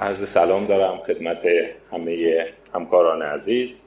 عرض 0.00 0.28
سلام 0.28 0.66
دارم 0.66 0.98
خدمت 0.98 1.46
همه 1.92 2.46
همکاران 2.74 3.22
عزیز 3.22 3.82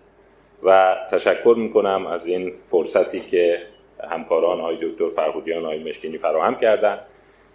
و 0.63 0.95
تشکر 1.11 1.55
می‌کنم 1.57 2.07
از 2.07 2.27
این 2.27 2.53
فرصتی 2.65 3.19
که 3.19 3.61
همکاران 4.09 4.59
آقای 4.59 4.77
دکتر 4.81 5.09
فرهودیان 5.15 5.65
آقای 5.65 5.83
مشکینی 5.83 6.17
فراهم 6.17 6.55
کردن 6.55 6.99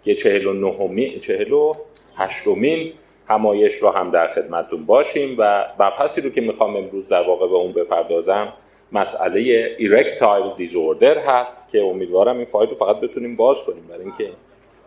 که 0.03 0.15
چهل 0.15 0.45
و 1.51 1.73
هشتمین 2.15 2.93
همایش 3.27 3.73
رو 3.73 3.89
هم 3.89 4.11
در 4.11 4.27
خدمتتون 4.27 4.85
باشیم 4.85 5.35
و 5.37 5.65
مبحثی 5.79 6.21
رو 6.21 6.29
که 6.29 6.41
می‌خوام 6.41 6.75
امروز 6.75 7.07
در 7.07 7.27
واقع 7.27 7.47
به 7.47 7.55
اون 7.55 7.71
بپردازم 7.71 8.53
مسئله 8.91 9.39
erectile 9.77 10.53
disorder 10.57 11.17
هست 11.17 11.69
که 11.69 11.81
امیدوارم 11.81 12.37
این 12.37 12.45
فایل 12.45 12.69
رو 12.69 12.75
فقط 12.75 12.99
بتونیم 12.99 13.35
باز 13.35 13.57
کنیم. 13.57 13.83
برای 13.89 14.01
اینکه 14.01 14.29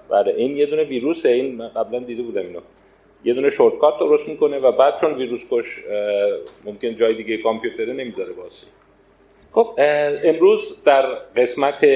برای 0.08 0.32
این 0.32 0.56
یه 0.56 0.66
دونه 0.66 0.84
ویروسه 0.84 1.28
این 1.28 1.68
قبلا 1.68 1.98
دیده 1.98 2.22
بودم 2.22 2.40
اینو. 2.40 2.60
یه 3.24 3.34
دونه 3.34 3.50
شورتکات 3.50 3.98
درست 3.98 4.28
می‌کنه 4.28 4.58
و 4.58 4.72
بعد 4.72 5.00
چون 5.00 5.14
ویروس 5.14 5.40
کش 5.50 5.84
ممکن 6.64 6.96
جای 6.96 7.14
دیگه 7.14 7.36
کامپیوتره 7.36 7.92
نمی‌ذاره 7.92 8.32
باشه 8.32 8.66
خب 9.52 9.74
امروز 10.24 10.82
در 10.84 11.02
قسمت 11.36 11.86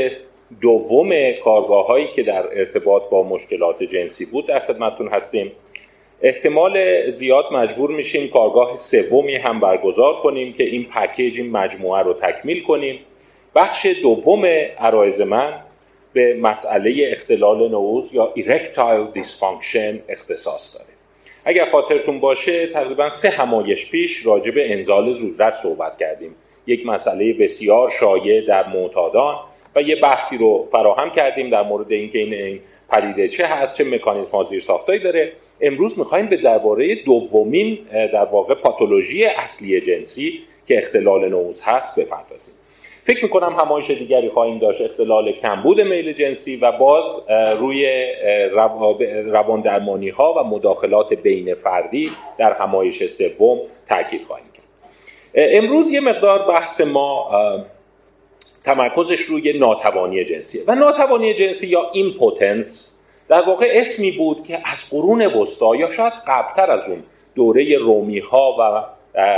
دوم 0.61 1.33
کارگاه 1.45 1.87
هایی 1.87 2.09
که 2.15 2.23
در 2.23 2.59
ارتباط 2.59 3.03
با 3.11 3.23
مشکلات 3.23 3.83
جنسی 3.83 4.27
بود 4.27 4.47
در 4.47 4.61
خدمتون 4.61 5.09
هستیم. 5.09 5.53
احتمال 6.23 7.11
زیاد 7.11 7.45
مجبور 7.53 7.91
میشیم 7.91 8.29
کارگاه 8.29 8.77
سومی 8.77 9.35
هم 9.35 9.61
برگزار 9.61 10.21
کنیم 10.23 10.53
که 10.53 10.65
این 10.65 10.85
پکیج 10.85 11.41
این 11.41 11.51
مجموعه 11.51 12.03
رو 12.03 12.15
تکمیل 12.15 12.63
کنیم. 12.63 12.99
بخش 13.55 13.87
دوم 14.03 14.45
عرایض 14.79 15.21
من 15.21 15.61
به 16.13 16.35
مسئله 16.35 17.09
اختلال 17.13 17.69
نعوظ 17.69 18.05
یا 18.13 18.33
erectile 18.35 19.07
dysfunction 19.07 20.01
اختصاص 20.09 20.75
داره. 20.75 20.94
اگر 21.45 21.71
خاطرتون 21.71 22.21
باشه 22.21 22.67
تقریبا 22.67 23.09
سه 23.09 23.31
همایش 23.31 23.91
پیش 23.91 24.27
راجع 24.27 24.51
به 24.51 24.73
انزال 24.73 25.13
زودرس 25.13 25.55
صحبت 25.63 25.99
کردیم. 25.99 26.35
یک 26.67 26.87
مسئله 26.87 27.33
بسیار 27.33 27.91
شایع 28.01 28.47
در 28.47 28.69
معتادان 28.69 29.37
و 29.77 29.83
یه 29.83 29.97
بحثی 29.97 30.39
رو 30.39 30.69
فراهم 30.73 31.11
کردیم 31.11 31.51
در 31.51 31.63
مورد 31.63 31.93
اینکه 31.93 32.19
این, 32.19 32.35
این 32.35 32.61
پدیده 32.91 33.29
چه 33.29 33.47
هست 33.47 33.77
چه 33.77 33.85
مکانیزم 33.85 34.31
ها 34.31 34.45
زیر 34.45 34.61
ساختایی 34.61 34.99
داره. 35.01 35.33
امروز 35.61 35.99
می‌خوایم 35.99 36.27
به 36.27 36.37
درباره 36.37 36.95
دومین 36.95 37.79
در 37.93 38.25
واقع 38.25 38.55
پاتولوژی 38.55 39.25
اصلی 39.25 39.81
جنسی 39.81 40.41
که 40.67 40.79
اختلال 40.79 41.29
نعوظ 41.29 41.63
هست 41.63 41.99
بپردازیم. 42.01 42.55
فکر 43.05 43.25
می‌کنم 43.25 43.57
همایش 43.59 43.91
دیگری 43.91 44.29
خواهیم 44.29 44.59
داشت. 44.59 44.81
اختلال 44.81 45.33
کمبود 45.33 45.81
میل 45.81 46.13
جنسی 46.13 46.57
و 46.57 46.73
باز 46.73 47.05
روی 47.59 48.07
روان 49.27 49.61
درمانی 49.61 50.09
ها 50.09 50.33
و 50.33 50.45
مداخلات 50.45 51.15
بین 51.15 51.55
فردی 51.55 52.11
در 52.39 52.53
همایش 52.53 53.07
سوم 53.07 53.59
تاکید 53.89 54.25
خواهیم 54.27 54.47
کرد. 54.55 54.65
امروز 55.35 55.93
یه 55.93 56.01
مقدار 56.01 56.49
بحث 56.49 56.81
ما 56.81 57.31
تمرکزش 58.65 59.21
روی 59.21 59.59
ناتوانی 59.59 60.25
جنسیه 60.25 60.63
و 60.67 60.75
ناتوانی 60.75 61.35
جنسی 61.35 61.67
یا 61.67 61.91
impotence 61.93 62.97
در 63.29 63.43
واقع 63.43 63.67
اسمی 63.75 64.11
بود 64.11 64.45
که 64.45 64.59
از 64.65 64.91
قرون 64.91 65.27
وسطا 65.27 65.77
یا 65.77 65.91
شاید 65.91 66.13
قبلتر 66.27 66.71
از 66.71 66.89
اون 66.89 67.03
دوره 67.35 67.79
رومی 67.79 68.19
ها 68.19 68.57
و 68.59 68.85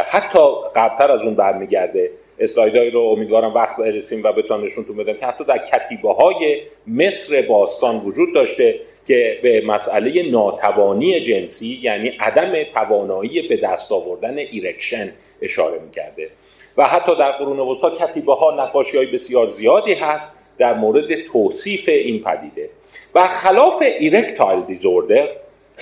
حتی 0.02 0.38
قبلتر 0.76 1.12
از 1.12 1.20
اون 1.20 1.34
برمیگرده 1.34 2.10
اسلایدهایی 2.38 2.90
رو 2.90 3.00
امیدوارم 3.00 3.54
وقت 3.54 3.76
برسیم 3.76 4.22
و 4.24 4.32
بتونم 4.32 4.64
نشونتون 4.64 4.96
بدم 4.96 5.12
که 5.12 5.26
حتی 5.26 5.44
در 5.44 5.58
کتیبه 5.58 6.12
های 6.12 6.60
مصر 6.86 7.42
باستان 7.42 7.96
وجود 7.96 8.34
داشته 8.34 8.80
که 9.06 9.38
به 9.42 9.62
مسئله 9.66 10.30
ناتوانی 10.30 11.20
جنسی 11.20 11.78
یعنی 11.82 12.08
عدم 12.08 12.62
توانایی 12.62 13.48
به 13.48 13.56
دست 13.56 13.92
آوردن 13.92 14.38
erection 14.38 15.12
اشاره 15.42 15.78
می‌کرده. 15.78 16.30
و 16.76 16.84
حتی 16.84 17.16
در 17.16 17.32
قرون 17.32 17.58
وسطا 17.58 17.90
کتیبه 17.90 18.34
ها 18.34 18.64
نقاشی 18.64 18.96
های 18.96 19.06
بسیار 19.06 19.50
زیادی 19.50 19.94
هست 19.94 20.38
در 20.58 20.74
مورد 20.74 21.22
توصیف 21.22 21.88
این 21.88 22.22
پدیده. 22.22 22.70
برخلاف 23.12 23.82
erectile 23.98 24.60
disorder 24.60 25.28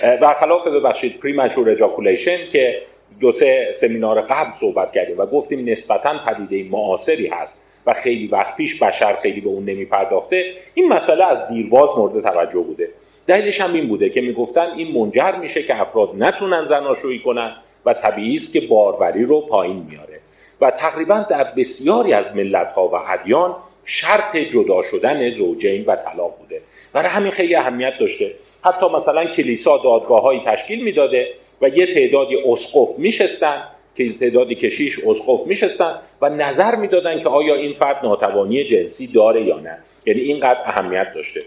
برخلاف 0.01 0.67
ببخشید 0.67 1.19
premature 1.19 1.69
ejaculation 1.69 2.49
که 2.51 2.81
دو 3.19 3.31
سه 3.31 3.71
سمینار 3.75 4.21
قبل 4.21 4.51
صحبت 4.59 4.91
کردیم 4.91 5.17
و 5.17 5.25
گفتیم 5.25 5.69
نسبتا 5.69 6.19
پدیده 6.27 6.69
معاصری 6.71 7.27
هست 7.27 7.61
و 7.85 7.93
خیلی 7.93 8.27
وقت 8.27 8.55
پیش 8.55 8.79
بشر 8.79 9.15
خیلی 9.15 9.41
به 9.41 9.49
اون 9.49 9.65
نمی 9.65 9.85
پرداخته 9.85 10.53
این 10.73 10.87
مسئله 10.87 11.25
از 11.25 11.47
دیرباز 11.47 11.89
مورد 11.97 12.23
توجه 12.23 12.59
بوده. 12.59 12.89
دلیلش 13.27 13.61
هم 13.61 13.73
این 13.73 13.87
بوده 13.87 14.09
که 14.09 14.21
می‌گفتن 14.21 14.67
این 14.77 14.99
منجر 14.99 15.35
میشه 15.35 15.63
که 15.63 15.81
افراد 15.81 16.09
نتونن 16.17 16.67
زناشویی 16.67 17.19
کنن 17.19 17.55
و 17.85 17.93
طبیعی 17.93 18.35
است 18.35 18.53
که 18.53 18.61
باروری 18.61 19.23
رو 19.23 19.41
پایین 19.41 19.87
میاره. 19.89 20.19
و 20.61 20.71
تقریبا 20.71 21.25
در 21.29 21.43
بسیاری 21.43 22.13
از 22.13 22.35
ملت 22.35 22.71
ها 22.71 22.87
و 22.87 22.95
ادیان 22.95 23.55
شرط 23.85 24.37
جدا 24.37 24.81
شدن 24.81 25.31
زوجین 25.31 25.85
و 25.85 25.95
طلاق 25.95 26.37
بوده. 26.39 26.61
برای 26.93 27.09
همین 27.09 27.31
خیلی 27.31 27.55
اهمیت 27.55 27.93
داشته. 27.99 28.31
حتی 28.63 28.85
مثلا 28.89 29.25
کلیسا 29.25 29.77
دادگاه 29.77 30.45
تشکیل 30.45 30.83
می‌داده 30.83 31.27
و 31.61 31.69
یه 31.69 31.93
تعدادی 31.93 32.37
اسقف 32.45 32.89
میشستن 32.97 33.63
که 33.95 34.13
تعدادی 34.13 34.55
کشیش 34.55 34.99
اسقف 34.99 35.47
میشستن 35.47 35.95
و 36.21 36.29
نظر 36.29 36.75
می‌دادن 36.75 37.19
که 37.19 37.29
آیا 37.29 37.55
این 37.55 37.73
فرد 37.73 37.99
ناتوانی 38.03 38.63
جنسی 38.63 39.07
داره 39.07 39.43
یا 39.43 39.59
نه. 39.59 39.77
یعنی 40.05 40.21
اینقدر 40.21 40.59
اهمیت 40.65 41.07
داشته. 41.15 41.41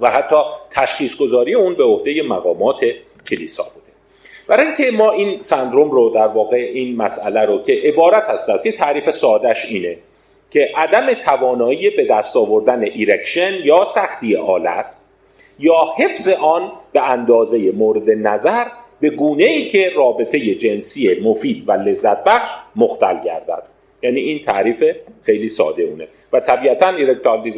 و 0.00 0.10
حتی 0.10 0.36
تشخیص 0.70 1.16
گذاری 1.16 1.54
اون 1.54 1.74
به 1.74 1.84
عهده 1.84 2.22
مقامات 2.22 2.80
کلیسا 3.30 3.62
بوده. 3.62 3.86
برای 4.46 4.66
اینکه 4.66 4.90
ما 4.90 5.10
این 5.10 5.42
سندروم 5.42 5.90
رو 5.90 6.10
در 6.10 6.26
واقع 6.26 6.56
این 6.56 6.96
مسئله 6.96 7.40
رو 7.40 7.62
که 7.62 7.72
عبارت 7.84 8.22
هست 8.22 8.50
از 8.50 8.66
یه 8.66 8.72
تعریف 8.72 9.10
سادش 9.10 9.64
اینه 9.64 9.96
که 10.50 10.70
عدم 10.76 11.14
توانایی 11.14 11.90
به 11.90 12.04
دست 12.04 12.36
آوردن 12.36 12.82
erection 12.82 13.54
یا 13.64 13.84
سختی 13.84 14.36
آلت 14.36 14.94
یا 15.58 15.94
حفظ 15.98 16.28
آن 16.28 16.72
به 16.92 17.10
اندازه 17.10 17.72
مورد 17.72 18.10
نظر 18.10 18.66
به 19.00 19.10
گونه 19.10 19.44
ای 19.44 19.68
که 19.68 19.92
رابطه 19.96 20.54
جنسی 20.54 21.20
مفید 21.20 21.64
و 21.66 21.72
لذت 21.72 22.24
بخش 22.24 22.50
مختل 22.76 23.16
گردد. 23.24 23.62
یعنی 24.02 24.20
این 24.20 24.44
تعریف 24.44 24.84
خیلی 25.22 25.48
ساده 25.48 25.82
اونه. 25.82 26.08
و 26.32 26.40
طبیعتا 26.40 26.88
erectile 26.88 27.50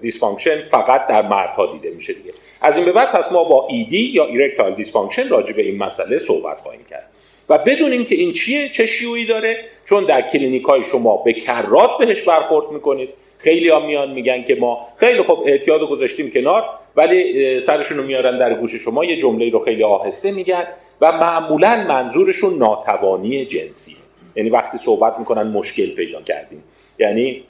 dysfunction 0.00 0.62
فقط 0.62 1.06
در 1.06 1.22
مردها 1.22 1.66
دیده 1.66 1.90
میشه 1.90 2.12
دیگه. 2.12 2.32
از 2.60 2.76
این 2.76 2.86
به 2.86 2.92
بعد 2.92 3.12
پس 3.12 3.32
ما 3.32 3.44
با 3.44 3.66
ED 3.70 4.10
یا 4.14 4.26
erectile 4.26 4.74
dysfunction 4.74 5.28
راجع 5.28 5.52
به 5.52 5.62
این 5.62 5.78
مسئله 5.78 6.18
صحبت 6.18 6.58
خواهیم 6.58 6.84
کرد. 6.90 7.06
و 7.48 7.58
بدونیم 7.58 8.04
که 8.04 8.14
این 8.14 8.32
چیه 8.32 8.68
چه 8.68 8.86
شیوعی 8.86 9.24
داره؟ 9.24 9.56
چون 9.88 10.04
در 10.04 10.22
کلینیک 10.22 10.62
های 10.62 10.84
شما 10.84 11.16
به 11.16 11.32
کرات 11.32 11.90
بهش 11.98 12.22
برخورد 12.28 12.72
می‌کنید. 12.72 13.08
خیلی 13.40 13.68
ها 13.68 13.86
میان 13.86 14.10
میگن 14.10 14.42
که 14.42 14.54
ما 14.54 14.88
خیلی 14.96 15.22
خوب 15.22 15.42
اعتیاد 15.46 15.80
گذاشتیم 15.80 16.30
کنار 16.30 16.64
ولی 16.96 17.60
سرشون 17.60 17.98
رو 17.98 18.04
میارن 18.04 18.38
در 18.38 18.54
گوش 18.54 18.74
شما 18.74 19.04
یه 19.04 19.20
جمله 19.20 19.50
رو 19.50 19.58
خیلی 19.58 19.84
آهسته 19.84 20.32
میگن 20.32 20.64
و 21.00 21.12
معمولا 21.12 21.84
منظورشون 21.88 22.58
ناتوانی 22.58 23.46
جنسی. 23.46 23.96
یعنی 24.36 24.50
وقتی 24.50 24.78
صحبت 24.78 25.18
می‌کنن 25.18 25.42
مشکل 25.42 25.90
پیدا 25.94 26.22
کردیم. 26.22 26.64
یعنی 26.98 27.44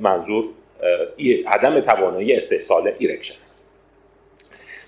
منظور 0.00 0.44
عدم 1.46 1.80
توانایی 1.80 2.32
استحصال 2.32 2.92
erection 2.98 3.34
است. 3.50 3.68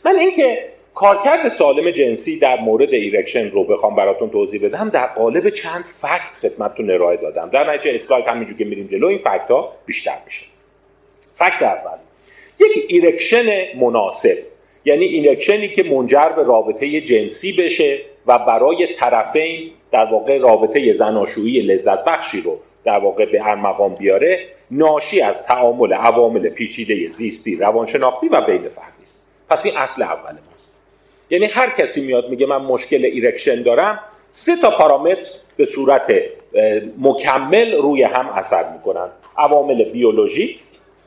من 0.05 0.17
اینکه 0.17 0.69
کارکرد 1.01 1.49
سالم 1.49 1.91
جنسی 1.91 2.39
در 2.39 2.61
مورد 2.61 2.95
erection 2.95 3.51
رو 3.51 3.65
بخوام 3.65 3.97
براتون 3.97 4.31
توضیح 4.31 4.65
بدم 4.65 4.89
در 4.89 5.07
قالب 5.07 5.51
چند 5.51 5.85
fact 5.85 6.31
خدمتتون 6.43 6.91
ارائه 6.91 7.17
دادم. 7.17 7.51
در 7.51 7.75
نتیجه 7.75 7.95
اسلاید 7.95 8.25
همینجور 8.29 8.57
که 8.57 8.65
میریم 8.65 8.87
جلو 8.87 9.07
این 9.07 9.19
fact 9.19 9.51
ها 9.51 9.73
بیشتر 9.87 10.17
میشه. 10.27 10.47
fact 11.35 11.63
اول 11.63 11.99
یک 12.59 12.85
erection 12.89 13.79
مناسب 13.79 14.39
یعنی 14.85 15.05
erection 15.05 15.62
ی 15.62 15.69
که 15.69 15.83
منجر 15.83 16.29
به 16.29 16.43
رابطه 16.43 17.01
جنسی 17.01 17.53
بشه 17.53 17.99
و 18.27 18.39
برای 18.39 18.87
طرفین 18.95 19.71
در 19.93 20.05
واقع 20.05 20.39
رابطه 20.39 20.93
زناشویی 20.93 21.61
لذت 21.61 22.05
بخشی 22.05 22.41
رو 22.41 22.59
در 22.85 22.99
واقع 22.99 23.33
به 23.33 23.43
ارمغان 23.43 23.95
بیاره 23.95 24.47
ناشی 24.71 25.21
از 25.21 25.47
تعامل 25.47 25.93
عوامل 25.93 26.49
پیچیده 26.49 27.09
زیستی 27.09 27.57
روانشناختی 27.57 28.29
و 28.29 28.41
بین 28.41 28.69
فردی 28.69 29.05
است. 29.05 29.27
پس 29.49 29.67
این 29.67 29.77
اصل 29.77 30.03
اول 30.03 30.50
یعنی 31.31 31.47
هر 31.47 31.71
کسی 31.71 32.07
میاد 32.07 32.29
میگه 32.29 32.47
من 32.47 32.57
مشکل 32.63 33.05
erection 33.05 33.63
دارم 33.63 34.01
سه 34.31 34.57
تا 34.57 34.71
پارامتر 34.71 35.29
به 35.57 35.65
صورت 35.65 36.13
مکمل 36.99 37.73
روی 37.73 38.03
هم 38.03 38.29
اثر 38.29 38.73
می‌کنن. 38.73 39.09
عوامل 39.39 39.85
بیولوژیک 39.85 40.59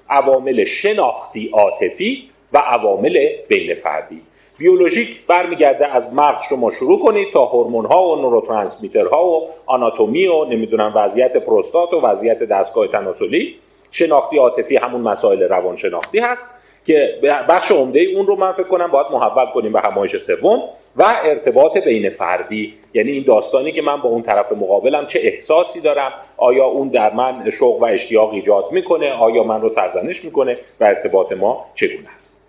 عوامل 0.09 0.63
شناختی 0.63 1.49
عاطفی 1.53 2.23
و 2.53 2.57
عوامل 2.57 3.27
بین 3.47 3.75
فردی. 3.75 4.21
بیولوژیک 4.57 5.25
برمیگرده 5.27 5.95
از 5.95 6.13
مغز 6.13 6.45
شما 6.49 6.71
شروع 6.71 7.03
کنید 7.03 7.27
تا 7.33 7.45
هورمون 7.45 7.85
ها 7.85 8.09
و 8.09 8.21
neurotransmitter 8.21 9.19
ها 9.19 9.25
و 9.25 9.47
آناتومی 9.65 10.27
و 10.27 10.45
نمی‌دونم 10.45 10.91
وضعیت 10.95 11.37
پروستات 11.37 11.93
و 11.93 12.01
وضعیت 12.01 12.43
دستگاه 12.43 12.87
تناسلی. 12.87 13.55
شناختی 13.91 14.37
عاطفی 14.37 14.75
همون 14.77 15.01
مسائل 15.01 15.43
روانشناختی 15.43 16.19
هست. 16.19 16.43
که 16.85 17.19
بخش 17.49 17.71
عمده 17.71 17.99
اون 17.99 18.27
رو 18.27 18.35
من 18.35 18.51
فکر 18.51 18.67
کنم 18.67 18.87
باید 18.87 19.07
محول 19.11 19.45
کنیم 19.45 19.73
به 19.73 19.79
همایش 19.79 20.17
سوم 20.17 20.63
و 20.95 21.15
ارتباط 21.23 21.77
بین 21.77 22.09
فردی. 22.09 22.73
یعنی 22.93 23.11
این 23.11 23.23
داستانی 23.27 23.71
که 23.71 23.81
من 23.81 24.01
با 24.01 24.09
اون 24.09 24.21
طرف 24.21 24.51
مقابلم 24.51 25.05
چه 25.05 25.19
احساسی 25.23 25.81
دارم؟ 25.81 26.13
آیا 26.37 26.65
اون 26.65 26.87
در 26.87 27.13
من 27.13 27.49
شوق 27.49 27.81
و 27.81 27.85
اشتیاق 27.85 28.33
ایجاد 28.33 28.65
می‌کنه؟ 28.71 29.11
آیا 29.11 29.43
من 29.43 29.61
رو 29.61 29.69
سرزنش 29.69 30.25
می‌کنه؟ 30.25 30.57
و 30.79 30.85
ارتباط 30.85 31.31
ما 31.31 31.65
چگونه 31.75 32.15
است؟ 32.15 32.41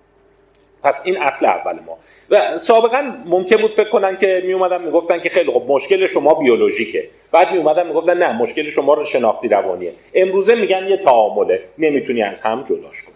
پس 0.82 1.06
این 1.06 1.22
اصل 1.22 1.46
اول 1.46 1.72
ما. 1.86 1.98
و 2.30 2.58
سابقا 2.58 3.12
ممکن 3.26 3.56
بود 3.56 3.70
فکر 3.70 3.88
کنن 3.88 4.16
که 4.16 4.42
می 4.46 4.52
اومدن 4.52 4.82
می‌گفتن 4.82 5.20
که 5.20 5.28
خیلی 5.28 5.52
خب 5.52 5.62
مشکل 5.68 6.06
شما 6.06 6.34
بیولوژیکه. 6.34 7.08
بعد 7.32 7.52
می 7.52 7.58
اومدن 7.58 7.86
می‌گفتن 7.86 8.18
نه 8.18 8.32
مشکل 8.32 8.70
شما 8.70 8.94
رو 8.94 9.04
شناختی 9.04 9.48
روانیه. 9.48 9.92
امروزه 10.14 10.54
میگن 10.54 10.86
یه 10.88 10.96
تعامله. 10.96 11.60
نمی‌تونی 11.78 12.22
از 12.22 12.40
هم 12.40 12.62
جداش 12.62 13.02
کنی. 13.02 13.13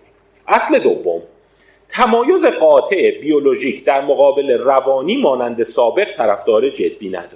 اصل 0.49 0.79
دوم 0.79 1.23
تمایز 1.89 2.47
قاطع 2.47 3.11
بیولوژیک 3.11 3.85
در 3.85 4.00
مقابل 4.00 4.50
روانی 4.50 5.17
مانند 5.17 5.62
سابق 5.62 6.17
طرفدار 6.17 6.71
جدی 6.71 7.09
نداره. 7.09 7.35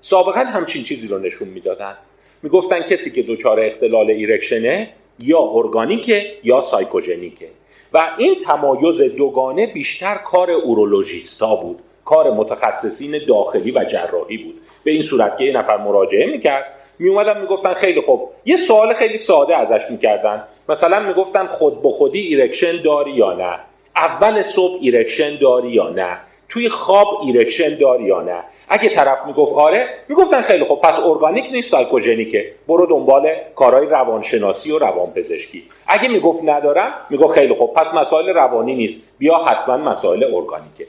سابقا 0.00 0.40
همچین 0.40 0.84
چیزی 0.84 1.06
رو 1.06 1.18
نشون 1.18 1.48
می‌دادن. 1.48 1.96
می‌گفتن 2.42 2.82
کسی 2.82 3.10
که 3.10 3.22
دچار 3.22 3.60
اختلال 3.60 4.10
erection 4.10 4.79
ه 4.79 4.88
یا 5.18 5.38
ارگانیکه 5.54 6.32
یا 6.44 6.60
psychogenic 6.60 7.34
ه. 7.34 7.48
و 7.92 8.10
این 8.18 8.34
تمایز 8.46 9.00
دوگانه 9.16 9.66
بیشتر 9.66 10.14
کار 10.14 10.50
اورولوژیستا 10.50 11.56
بود. 11.56 11.78
کار 12.04 12.30
متخصصین 12.30 13.20
داخلی 13.28 13.70
و 13.70 13.84
جراحی 13.84 14.38
بود. 14.38 14.60
به 14.84 14.90
این 14.90 15.02
صورت 15.02 15.38
که 15.38 15.44
یه 15.44 15.52
نفر 15.52 15.76
مراجعه 15.76 16.26
می‌کرد. 16.26 16.64
می 16.98 17.08
اومدن 17.08 17.40
می‌گفتن 17.40 17.74
خیلی 17.74 18.00
خوب 18.00 18.30
یه 18.44 18.56
سوال 18.56 18.94
خیلی 18.94 19.18
ساده 19.18 19.56
ازش 19.56 19.90
می‌کردن. 19.90 20.44
مثلا 20.68 21.00
می‌گفتن 21.00 21.46
خود 21.46 21.82
به 21.82 21.88
خودی 21.88 22.20
erection 22.20 22.82
داری 22.82 23.10
یا 23.10 23.32
نه؟ 23.32 23.58
اول 23.96 24.42
صبح 24.42 24.78
erection 24.80 25.38
داری 25.38 25.70
یا 25.70 25.88
نه؟ 25.88 26.18
توی 26.48 26.68
خواب 26.68 27.08
erection 27.26 27.78
داری 27.78 28.04
یا 28.04 28.20
نه؟ 28.20 28.38
اگه 28.68 28.88
طرف 28.88 29.26
می‌گفت 29.26 29.52
آره 29.52 29.88
می‌گفتن 30.08 30.42
خیلی 30.42 30.64
خوب. 30.64 30.80
پس 30.80 31.00
ارگانیک 31.04 31.52
نیست 31.52 31.70
psychogenic 31.70 32.39
ه. 32.39 32.52
برو 32.68 32.86
دنبال 32.86 33.28
کارهای 33.54 33.86
روانشناسی 33.86 34.72
و 34.72 34.78
روانپزشکی. 34.78 35.62
اگه 35.86 36.08
می‌گفت 36.08 36.44
ندارم 36.44 36.92
می‌گفت 37.10 37.34
خیلی 37.34 37.54
خوب. 37.54 37.74
پس 37.74 37.94
مسائل 37.94 38.28
روانی 38.28 38.74
نیست. 38.74 39.08
بیا 39.18 39.34
حتما 39.34 39.76
مسائل 39.76 40.24
ارگانیکه. 40.24 40.86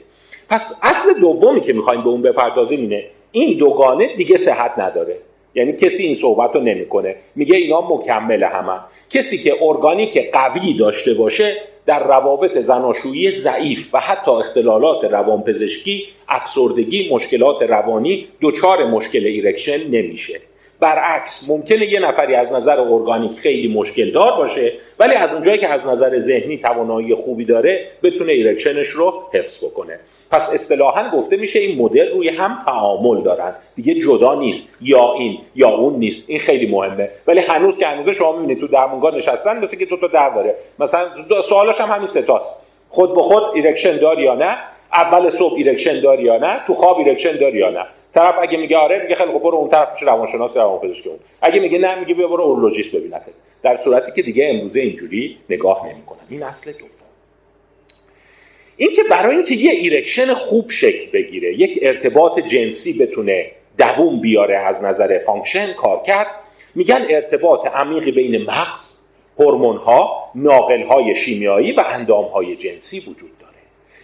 پس 0.48 0.80
اصل 0.82 1.20
دومی 1.20 1.60
که 1.60 1.72
می‌خوایم 1.72 2.02
به 2.02 2.08
اون 2.08 2.22
بپردازیم 2.22 2.80
اینه 2.80 3.04
این 3.32 3.58
دوگانه 3.58 4.16
دیگه 4.16 4.36
صحت 4.36 4.78
نداره. 4.78 5.16
یعنی 5.54 5.72
کسی 5.72 6.02
این 6.02 6.14
صحبت 6.14 6.54
رو 6.54 6.60
نمی‌کنه. 6.60 7.16
میگه 7.36 7.56
اینا 7.56 7.80
مکمل 7.80 8.42
همه. 8.42 8.80
کسی 9.10 9.38
که 9.38 9.54
ارگانیک 9.62 10.30
قوی 10.32 10.74
داشته 10.78 11.14
باشه 11.14 11.56
در 11.86 12.06
روابط 12.06 12.58
زناشویی 12.58 13.30
ضعیف 13.30 13.94
و 13.94 13.98
حتی 13.98 14.30
اختلالات 14.30 15.04
روانپزشکی 15.04 16.04
افسردگی 16.28 17.08
مشکلات 17.12 17.62
روانی 17.62 18.28
دچار 18.40 18.84
مشکل 18.84 19.26
erection 19.26 19.86
نمیشه. 19.86 20.40
برعکس 20.80 21.48
ممکنه 21.48 21.92
یه 21.92 22.00
نفری 22.00 22.34
از 22.34 22.52
نظر 22.52 22.80
ارگانیک 22.80 23.38
خیلی 23.38 23.68
مشکل 23.68 24.10
دار 24.10 24.36
باشه 24.36 24.72
ولی 24.98 25.14
از 25.14 25.32
اونجایی 25.32 25.58
که 25.58 25.68
از 25.68 25.86
نظر 25.86 26.18
ذهنی 26.18 26.58
توانایی 26.58 27.14
خوبی 27.14 27.44
داره 27.44 27.86
بتونه 28.02 28.32
erection 28.32 28.75
ش 28.75 28.86
رو 28.86 29.22
حفظ 29.32 29.64
بکنه. 29.64 29.98
پس 30.30 30.54
اصطلاحا 30.54 31.10
گفته 31.16 31.36
میشه 31.36 31.58
این 31.58 31.78
مدل 31.78 32.10
روی 32.12 32.28
هم 32.28 32.58
تعامل 32.66 33.22
دارن. 33.22 33.54
دیگه 33.76 33.94
جدا 33.94 34.34
نیست. 34.34 34.78
یا 34.80 35.12
این 35.12 35.38
یا 35.54 35.68
اون 35.68 35.94
نیست. 35.94 36.30
این 36.30 36.38
خیلی 36.38 36.66
مهمه. 36.66 37.10
ولی 37.26 37.40
هنوز 37.40 37.78
که 37.78 37.86
هنوز 37.86 38.14
شما 38.14 38.32
می‌بینید 38.32 38.60
تو 38.60 38.66
درمونگاه 38.66 39.14
نشستن 39.14 39.64
مثل 39.64 39.76
که 39.76 39.84
دو 39.84 39.96
تا 39.96 40.06
در 40.06 40.30
داره. 40.30 40.54
مثلا 40.78 41.08
سوالش 41.48 41.80
هم 41.80 41.94
همین 41.94 42.06
سه 42.06 42.24
تاست 42.24 42.52
خود 42.88 43.14
به 43.14 43.22
خود 43.22 43.42
erection 43.54 43.96
داری 43.96 44.22
یا 44.22 44.34
نه؟ 44.34 44.56
اول 44.92 45.30
صبح 45.30 45.54
erection 45.54 46.00
داری 46.00 46.22
یا 46.22 46.36
نه؟ 46.36 46.60
تو 46.66 46.74
خواب 46.74 46.98
erection 46.98 47.36
داری 47.36 47.58
یا 47.58 47.70
نه؟ 47.70 47.86
طرف 48.14 48.34
اگه 48.42 48.58
میگه 48.58 48.76
آره 48.76 49.02
میگه 49.02 49.14
خیلی 49.14 49.32
خوب 49.32 49.42
برو 49.42 49.56
اون 49.56 49.68
طرف 49.68 49.92
میشه 49.92 50.06
روانشناس 50.06 50.56
روانپزشک 50.56 51.06
اون. 51.06 51.18
اگه 51.42 51.60
میگه 51.60 51.78
نه 51.78 51.94
میگه 51.94 52.14
بیا 52.14 52.28
برو 52.28 52.42
اورولوژیست 52.44 52.96
ببینته 52.96 53.32
در 53.62 53.76
صورتی 53.76 54.12
که 54.12 54.22
دیگه 54.22 54.48
امروزه 54.50 54.80
اینجوری 54.80 55.38
نگاه 55.50 55.86
نمی‌کنن. 55.86 56.18
این 56.30 56.42
اصل 56.42 56.72
دوم. 56.72 56.88
اینکه 58.76 59.02
برای 59.10 59.36
اینکه 59.36 59.54
یه 59.54 59.70
erection 59.70 60.34
خوب 60.34 60.70
شکل 60.70 61.10
بگیره 61.12 61.54
یک 61.54 61.78
ارتباط 61.82 62.38
جنسی 62.38 62.98
بتونه 62.98 63.50
دووم 63.78 64.20
بیاره 64.20 64.56
از 64.56 64.84
نظر 64.84 65.18
function 65.18 65.72
کارکرد. 65.72 66.26
میگن 66.74 67.06
ارتباط 67.10 67.66
عمیقی 67.66 68.12
بین 68.12 68.42
مغز 68.42 68.98
هورمون 69.38 69.76
ها 69.76 70.30
ناقل 70.34 70.82
های 70.82 71.14
شیمیایی 71.14 71.72
و 71.72 71.84
اندام 71.88 72.24
های 72.24 72.56
جنسی 72.56 72.98
وجود 72.98 73.38
داره. 73.38 73.54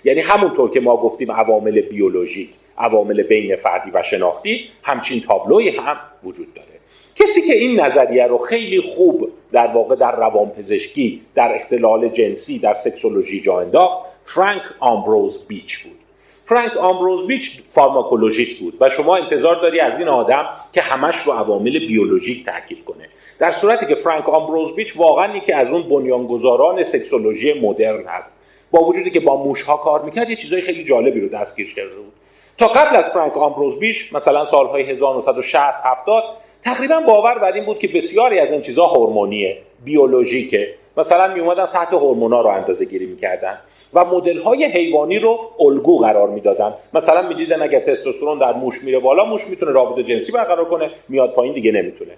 یعنی 0.04 0.20
همونطور 0.20 0.70
که 0.70 0.80
ما 0.80 0.96
گفتیم 0.96 1.32
عوامل 1.32 1.80
بیولوژیک 1.80 2.50
عوامل 2.78 3.22
بین 3.22 3.56
فردی 3.56 3.90
و 3.90 4.02
شناختی 4.02 4.68
همچین 4.82 5.20
تابلوی 5.20 5.68
هم 5.68 5.96
وجود 6.24 6.54
داره. 6.54 6.68
کسی 7.16 7.42
که 7.42 7.54
این 7.54 7.80
نظریه 7.80 8.26
رو 8.26 8.38
خیلی 8.38 8.80
خوب 8.80 9.30
در 9.52 9.66
واقع 9.66 9.96
در 9.96 10.16
روانپزشکی 10.16 11.20
در 11.34 11.54
اختلال 11.54 12.08
جنسی 12.08 12.58
در 12.58 12.74
سکسولوژی 12.74 13.40
جا 13.40 13.60
انداخت 13.60 14.09
فرانک 14.34 14.62
آمبروز 14.80 15.46
بیچ 15.46 15.78
بود. 15.78 15.98
فرانک 16.44 16.76
آمبروز 16.76 17.26
بیچ 17.26 17.62
فارماکولوژیست 17.70 18.60
بود 18.60 18.76
و 18.80 18.88
شما 18.88 19.16
انتظار 19.16 19.56
داری 19.62 19.80
از 19.80 19.98
این 19.98 20.08
آدم 20.08 20.48
که 20.72 20.80
همش 20.80 21.16
رو 21.16 21.32
عوامل 21.32 21.78
بیولوژیک 21.78 22.46
تاکید 22.46 22.84
کنه. 22.84 23.08
در 23.38 23.50
صورتی 23.50 23.86
که 23.86 23.94
فرانک 23.94 24.28
آمبروز 24.28 24.74
بیچ 24.74 24.96
واقعا 24.96 25.36
یکی 25.36 25.52
از 25.52 25.68
اون 25.68 25.82
بنیانگذاران 25.82 26.84
سکسولوژی 26.84 27.52
مدرن 27.52 28.04
هست. 28.06 28.30
با 28.70 28.84
وجودی 28.84 29.10
که 29.10 29.20
با 29.20 29.44
موشها 29.44 29.76
کار 29.76 30.02
می‌کرد 30.02 30.30
یه 30.30 30.36
چیزای 30.36 30.62
خیلی 30.62 30.84
جالبی 30.84 31.20
رو 31.20 31.28
دستگیر 31.28 31.74
کرده 31.74 31.96
بود. 31.96 32.12
تا 32.58 32.66
قبل 32.66 32.96
از 32.96 33.10
فرانک 33.10 33.36
آمبروز 33.36 33.78
بیچ 33.78 34.14
مثلا 34.14 34.44
سالهای 34.44 34.82
1960 34.82 35.56
70 35.84 36.24
تقریبا 36.64 37.00
باور 37.00 37.38
بر 37.38 37.52
این 37.52 37.64
بود 37.64 37.78
که 37.78 37.88
بسیاری 37.88 38.38
از 38.38 38.52
این 38.52 38.60
چیزها 38.60 38.86
هورمونیه 38.86 39.58
بیولوژیکه. 39.84 40.74
مثلا 40.96 41.34
می 41.34 41.40
اومدن 41.40 41.66
سطح 41.66 41.96
هورمونا 41.96 42.40
رو 42.40 42.48
اندازه 42.48 42.84
گیری 42.84 43.06
می‌کردن. 43.06 43.58
و 43.94 44.04
مدل 44.04 44.38
های 44.38 44.64
حیوانی 44.64 45.18
رو 45.18 45.38
الگو 45.60 45.98
قرار 45.98 46.28
می‌دادن. 46.28 46.74
مثلا 46.94 47.28
می‌دیدن 47.28 47.62
اگر 47.62 47.80
تستوسترون 47.80 48.38
در 48.38 48.52
موش 48.52 48.84
میره 48.84 48.98
بالا 48.98 49.24
موش 49.24 49.46
می‌تونه 49.46 49.72
رابطه 49.72 50.02
جنسی 50.02 50.32
برقرار 50.32 50.64
کنه 50.64 50.90
میاد 51.08 51.32
پایین 51.32 51.54
دیگه 51.54 51.72
نمی‌تونه. 51.72 52.10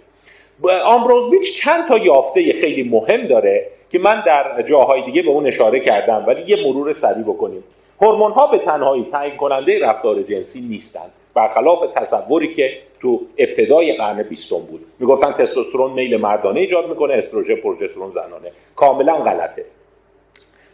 آمبروز 0.85 1.31
بیچ 1.31 1.63
چند 1.63 1.89
تا 1.89 1.99
یافته 1.99 2.53
خیلی 2.53 2.83
مهم 2.83 3.27
داره 3.27 3.67
که 3.91 3.99
من 3.99 4.23
در 4.27 4.63
جاهای 4.63 5.03
دیگه 5.03 5.23
به 5.23 5.31
اون 5.31 5.47
اشاره 5.47 5.81
کردم 5.81 6.25
ولی 6.27 6.43
یه 6.47 6.67
مرور 6.67 6.93
سریع 6.93 7.23
بکنیم. 7.23 7.65
هورمون 8.01 8.33
ها 8.33 8.47
به 8.47 8.59
تنهایی 8.59 9.09
تعیین 9.13 9.37
کننده 9.37 9.87
رفتار 9.87 10.23
جنسی 10.23 10.61
نیستند 10.61 11.11
برخلاف 11.35 11.87
تصوری 11.95 12.55
که 12.55 12.79
تو 13.01 13.21
ابتدای 13.39 13.93
قرن 13.93 14.23
بیستم 14.23 14.59
بود. 14.59 14.87
می‌گفتن 14.99 15.33
تستوسترون 15.33 15.91
میل 15.93 16.17
مردانه 16.17 16.61
ایجاد 16.61 16.89
می‌کنه 16.89 17.15
استروژن 17.15 17.55
پروژسترون 17.55 18.11
زنانه. 18.11 18.53
کاملا 18.77 19.17
غلطه. 19.17 19.65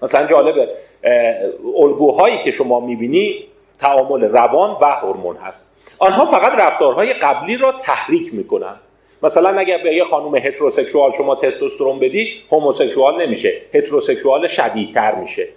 مثلا 0.03 0.27
جالبه 0.27 0.69
الگوهایی 1.77 2.39
که 2.45 2.51
شما 2.51 2.81
می‌بینی 2.81 3.45
تعامل 3.81 4.25
روان 4.25 4.77
و 4.81 4.87
هورمون 4.87 5.37
هست. 5.37 5.71
آنها 5.99 6.27
فقط 6.27 6.53
رفتارهای 6.59 7.13
قبلی 7.13 7.57
را 7.57 7.73
تحریک 7.73 8.35
می‌کنن. 8.35 8.75
مثلا 9.23 9.59
اگر 9.59 9.79
به 9.79 9.95
یه 9.95 10.05
خانم 10.05 10.37
heterosexual 10.37 11.13
شما 11.13 11.35
تستوسترون 11.35 11.99
بدی 11.99 12.33
homosexual 12.51 13.27
نمیشه. 13.27 13.53
heterosexual 13.75 14.47
شدیدتر 14.47 15.15
میشه. 15.15 15.49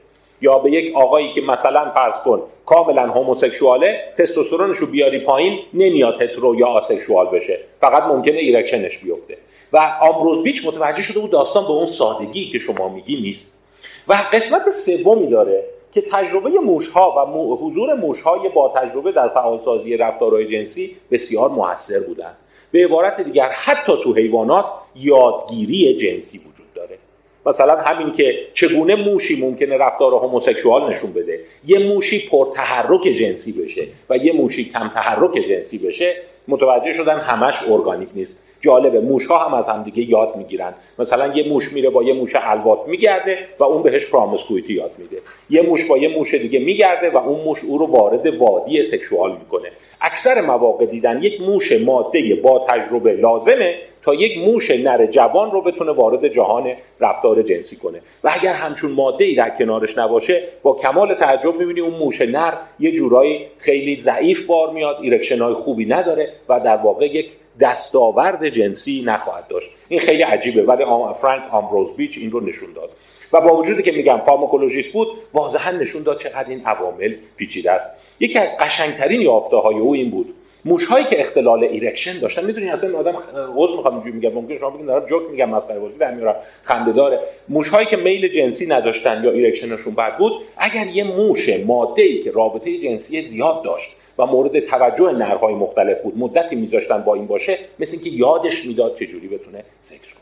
یا 0.42 0.58
به 0.58 0.72
یک 0.72 0.96
آقایی 0.96 1.32
که 1.34 1.42
مثلا 1.42 1.90
فرض 1.90 2.14
کن 2.26 2.42
کاملا 2.66 3.08
homosexual 3.08 3.92
ه 3.92 4.00
تستوسترونش 4.18 4.78
رو 4.78 4.88
بیاری 4.88 5.20
پایین 5.20 5.60
نمیاد 5.74 6.22
hetero 6.22 6.56
یا 6.56 6.68
asexual 6.68 7.28
بشه. 7.28 7.60
فقط 7.82 8.04
ممکنه 8.04 8.38
erection 8.38 8.86
ش 8.86 8.98
بیفته. 8.98 9.38
و 9.74 9.92
آمبروز 10.02 10.44
بیچ 10.44 10.68
متوجه 10.68 11.02
شده 11.02 11.20
بود 11.20 11.32
داستان 11.32 11.64
به 11.64 11.72
اون 11.72 11.86
سادگی 11.86 12.50
که 12.50 12.60
شما 12.60 12.90
میگی 12.90 13.22
نیست. 13.22 13.61
و 14.08 14.14
قسمت 14.34 14.70
سومی 14.70 15.28
داره 15.28 15.64
که 15.92 16.04
تجربه 16.12 16.50
موشها 16.50 17.28
و 17.28 17.56
حضور 17.56 17.94
موشهای 17.94 18.50
با 18.50 18.74
تجربه 18.76 19.12
در 19.12 19.30
فعالسازی 19.30 19.98
رفتارهای 19.98 20.48
جنسی 20.48 20.96
بسیار 21.12 21.50
موثر 21.50 22.00
بودند. 22.00 22.36
به 22.72 22.86
عبارت 22.86 23.22
دیگر 23.22 23.50
حتی 23.50 23.94
تو 24.04 24.14
حیوانات 24.14 24.66
یادگیری 24.96 25.98
جنسی 25.98 26.38
وجود 26.38 26.74
داره. 26.76 26.98
مثلا 27.46 27.82
همین 27.82 28.12
که 28.12 28.36
چگونه 28.54 28.96
موشی 28.96 29.42
ممکنه 29.42 29.78
رفتار 29.78 30.14
هموسکسوال 30.14 30.92
نشون 30.92 31.14
بده. 31.14 31.40
یه 31.66 31.80
موشی 31.80 32.30
پرتحرک 32.30 33.02
جنسی 33.02 33.64
بشه 33.64 33.88
و 34.10 34.18
یه 34.18 34.34
موشی 34.34 34.70
کم 34.70 34.88
تحرک 34.88 35.34
جنسی 35.34 35.78
بشه 35.78 36.16
متوجه 36.48 36.94
شدن 36.94 37.20
همش 37.20 37.70
ارگانیک 37.70 38.10
نیست. 38.16 38.44
جالبه. 38.62 39.00
موش 39.00 39.26
ها 39.26 39.38
هم 39.38 39.54
از 39.54 39.70
همدیگه 39.70 40.10
یاد 40.10 40.36
می‌گیرن. 40.36 40.74
مثلا 41.00 41.36
یه 41.36 41.50
موش 41.50 41.74
میره 41.74 41.90
با 41.90 42.04
یه 42.04 42.14
موش 42.14 42.32
الوات 42.36 42.80
میگرده 42.88 43.38
و 43.60 43.64
اون 43.64 43.84
بهش 43.84 44.06
promiscuity 44.06 44.74
یاد 44.74 44.92
میده. 44.98 45.18
یه 45.50 45.62
موش 45.62 45.88
با 45.88 45.98
یه 45.98 46.18
موش 46.18 46.34
دیگه 46.34 46.60
میگرده 46.60 47.10
و 47.10 47.18
اون 47.18 47.42
موش 47.42 47.64
او 47.64 47.78
رو 47.78 47.86
وارد 47.86 48.28
وادی 48.28 48.84
sexual 48.84 49.32
می‌کنه. 49.32 49.72
اکثر 50.02 50.42
مواقع 50.42 50.86
دیدن 50.86 51.24
یک 51.24 51.42
موش 51.42 51.72
ماده 51.72 52.36
با 52.36 52.66
تجربه 52.70 53.14
لازمه 53.14 53.76
تا 54.04 54.14
یک 54.14 54.38
موش 54.38 54.72
نر 54.72 55.06
جوان 55.06 55.52
رو 55.52 55.62
بتونه 55.62 55.92
وارد 55.92 56.28
جهان 56.28 56.74
رفتار 57.00 57.42
جنسی 57.42 57.76
کنه. 57.76 58.02
و 58.24 58.32
اگر 58.34 58.54
همچون 58.54 58.92
ماده 58.92 59.24
ای 59.24 59.36
در 59.36 59.50
کنارش 59.50 59.98
نباشه 59.98 60.44
با 60.64 60.74
کمال 60.74 61.14
تعجب 61.14 61.56
می‌بینی 61.56 61.80
اون 61.80 61.94
موش 61.94 62.22
نر 62.22 62.54
یه 62.80 62.92
جورایی 62.92 63.48
خیلی 63.58 63.96
ضعیف 63.96 64.46
بار 64.46 64.70
میاد 64.70 64.98
erection 65.02 65.40
های 65.40 65.54
خوبی 65.54 65.86
نداره 65.86 66.34
و 66.50 66.60
در 66.60 66.78
واقع 66.78 67.06
یک 67.06 67.32
دستاورد 67.60 68.48
جنسی 68.48 69.04
نخواهد 69.06 69.48
داشت. 69.48 69.70
این 69.90 70.00
خیلی 70.00 70.24
عجیبه 70.24 70.64
ولی 70.64 70.86
فرانک 71.22 71.54
آمبروز 71.54 71.96
بیچ 71.96 72.18
این 72.18 72.32
رو 72.32 72.40
نشون 72.40 72.74
داد. 72.74 72.90
و 73.34 73.42
با 73.42 73.56
وجودی 73.56 73.84
که 73.84 73.92
میگم 73.92 74.22
فارماکولوژیست 74.26 74.94
بود 74.94 75.08
واضحا 75.34 75.72
نشون 75.72 76.04
داد 76.04 76.20
چقدر 76.20 76.50
این 76.50 76.66
عوامل 76.66 77.16
پیچیده 77.38 77.72
است. 77.72 77.92
یکی 78.22 78.40
از 78.40 78.58
قشنگترین 78.60 79.22
یافته 79.22 79.58
های 79.58 79.76
او 79.76 79.94
این 79.94 80.10
بود. 80.10 80.34
موش 80.66 80.86
هایی 80.86 81.06
که 81.06 81.20
اختلال 81.20 81.64
erection 81.64 82.20
داشتن 82.20 82.46
می‌دونی 82.46 82.70
اصلا 82.70 83.00
آدم 83.00 83.16
عذر 83.56 83.76
می‌خوام 83.76 83.94
اینجوری 83.94 84.16
میگم 84.16 84.34
ممکن 84.34 84.58
شما 84.58 84.70
بگید 84.70 84.86
دارم 84.86 85.06
جوک 85.06 85.22
میگم 85.32 85.50
مسخره 85.50 85.80
بازی 85.80 85.98
در 85.98 86.14
میارم 86.14 86.36
خنده 86.64 86.92
داره. 86.92 87.20
موش 87.50 87.70
هایی 87.70 87.88
که 87.88 87.98
میل 87.98 88.28
جنسی 88.28 88.68
نداشتن 88.68 89.24
یا 89.24 89.32
erection 89.32 89.75
شون 89.75 89.96
بد 89.96 90.18
بود 90.18 90.32
اگر 90.58 90.88
یه 90.88 91.04
موش 91.04 91.50
ماده 91.50 92.02
ای 92.02 92.20
که 92.24 92.32
رابطه 92.32 92.78
جنسی 92.78 93.22
زیاد 93.22 93.64
داشت 93.64 93.96
و 94.18 94.26
مورد 94.26 94.60
توجه 94.60 95.12
نرهای 95.12 95.54
مختلف 95.54 96.02
بود 96.02 96.18
مدتی 96.18 96.56
میذاشتن 96.56 97.02
با 97.02 97.16
این 97.16 97.28
باشه 97.28 97.58
مثل 97.80 97.98
اینکه 98.02 98.10
یادش 98.10 98.66
می‌داد 98.66 98.96
چجوری 98.96 99.28
بتونه 99.28 99.64
سکس 99.82 100.21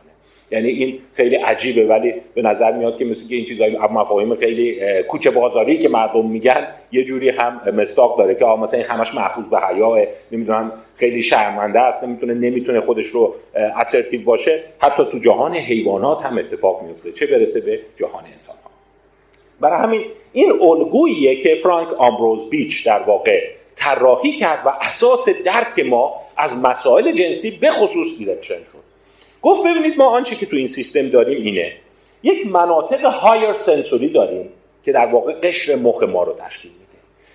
یعنی 0.51 0.67
این 0.67 0.99
خیلی 1.13 1.35
عجیبه 1.35 1.87
ولی 1.87 2.13
به 2.33 2.41
نظر 2.41 2.71
میاد 2.71 2.97
که 2.97 3.05
مثل 3.05 3.27
که 3.27 3.35
این 3.35 3.45
چیزای 3.45 3.77
مفاهیم 3.77 4.35
خیلی 4.35 4.79
کوچه 5.07 5.31
بازاری 5.31 5.77
که 5.77 5.89
مردم 5.89 6.25
میگن 6.25 6.67
یه 6.91 7.03
جوری 7.03 7.29
هم 7.29 7.61
مستاق 7.73 8.17
داره 8.17 8.35
که 8.35 8.45
مثلا 8.45 8.79
این 8.79 8.87
همش 8.87 9.15
محفوظ 9.15 9.45
به 9.45 9.59
حیاه 9.59 9.99
نمی‌دونم 10.31 10.71
خیلی 10.95 11.21
شرمنده 11.21 11.79
است 11.79 12.03
نمی‌تونه 12.03 12.33
نمی‌تونه 12.33 12.81
خودش 12.81 13.05
رو 13.05 13.35
اسرتیو 13.53 14.23
باشه. 14.23 14.63
حتی 14.79 15.03
تو 15.11 15.19
جهان 15.19 15.55
حیوانات 15.55 16.25
هم 16.25 16.37
اتفاق 16.37 16.83
میفته 16.83 17.11
چه 17.11 17.27
برسه 17.27 17.61
به 17.61 17.79
جهان 17.97 18.23
انسان 18.33 18.55
ها 18.63 18.69
برای 19.59 19.79
همین 19.79 20.01
این 20.33 20.51
الگوییه 20.61 21.41
که 21.41 21.55
فرانک 21.55 21.87
آمبروز 21.97 22.49
بیچ 22.49 22.87
در 22.87 23.03
واقع 23.03 23.41
طراحی 23.75 24.31
کرد 24.31 24.59
و 24.65 24.73
اساس 24.81 25.29
درک 25.29 25.79
ما 25.79 26.13
از 26.37 26.51
مسائل 26.63 27.11
جنسی 27.11 27.57
به 27.57 27.69
خصوص 27.69 28.17
دیرکشن 28.17 28.55
گفت 29.41 29.63
ببینید 29.67 29.97
ما 29.97 30.05
آنچه 30.05 30.35
که 30.35 30.45
تو 30.45 30.55
این 30.55 30.67
سیستم 30.67 31.09
داریم 31.09 31.41
اینه. 31.41 31.73
یک 32.23 32.47
مناطق 32.47 33.05
higher 33.05 33.53
sensory 33.53 34.09
داریم 34.09 34.49
که 34.83 34.91
در 34.91 35.05
واقع 35.05 35.33
قشر 35.33 35.75
مخ 35.75 36.03
ما 36.03 36.23
رو 36.23 36.33
تشکیل 36.33 36.71
میده. 36.71 36.83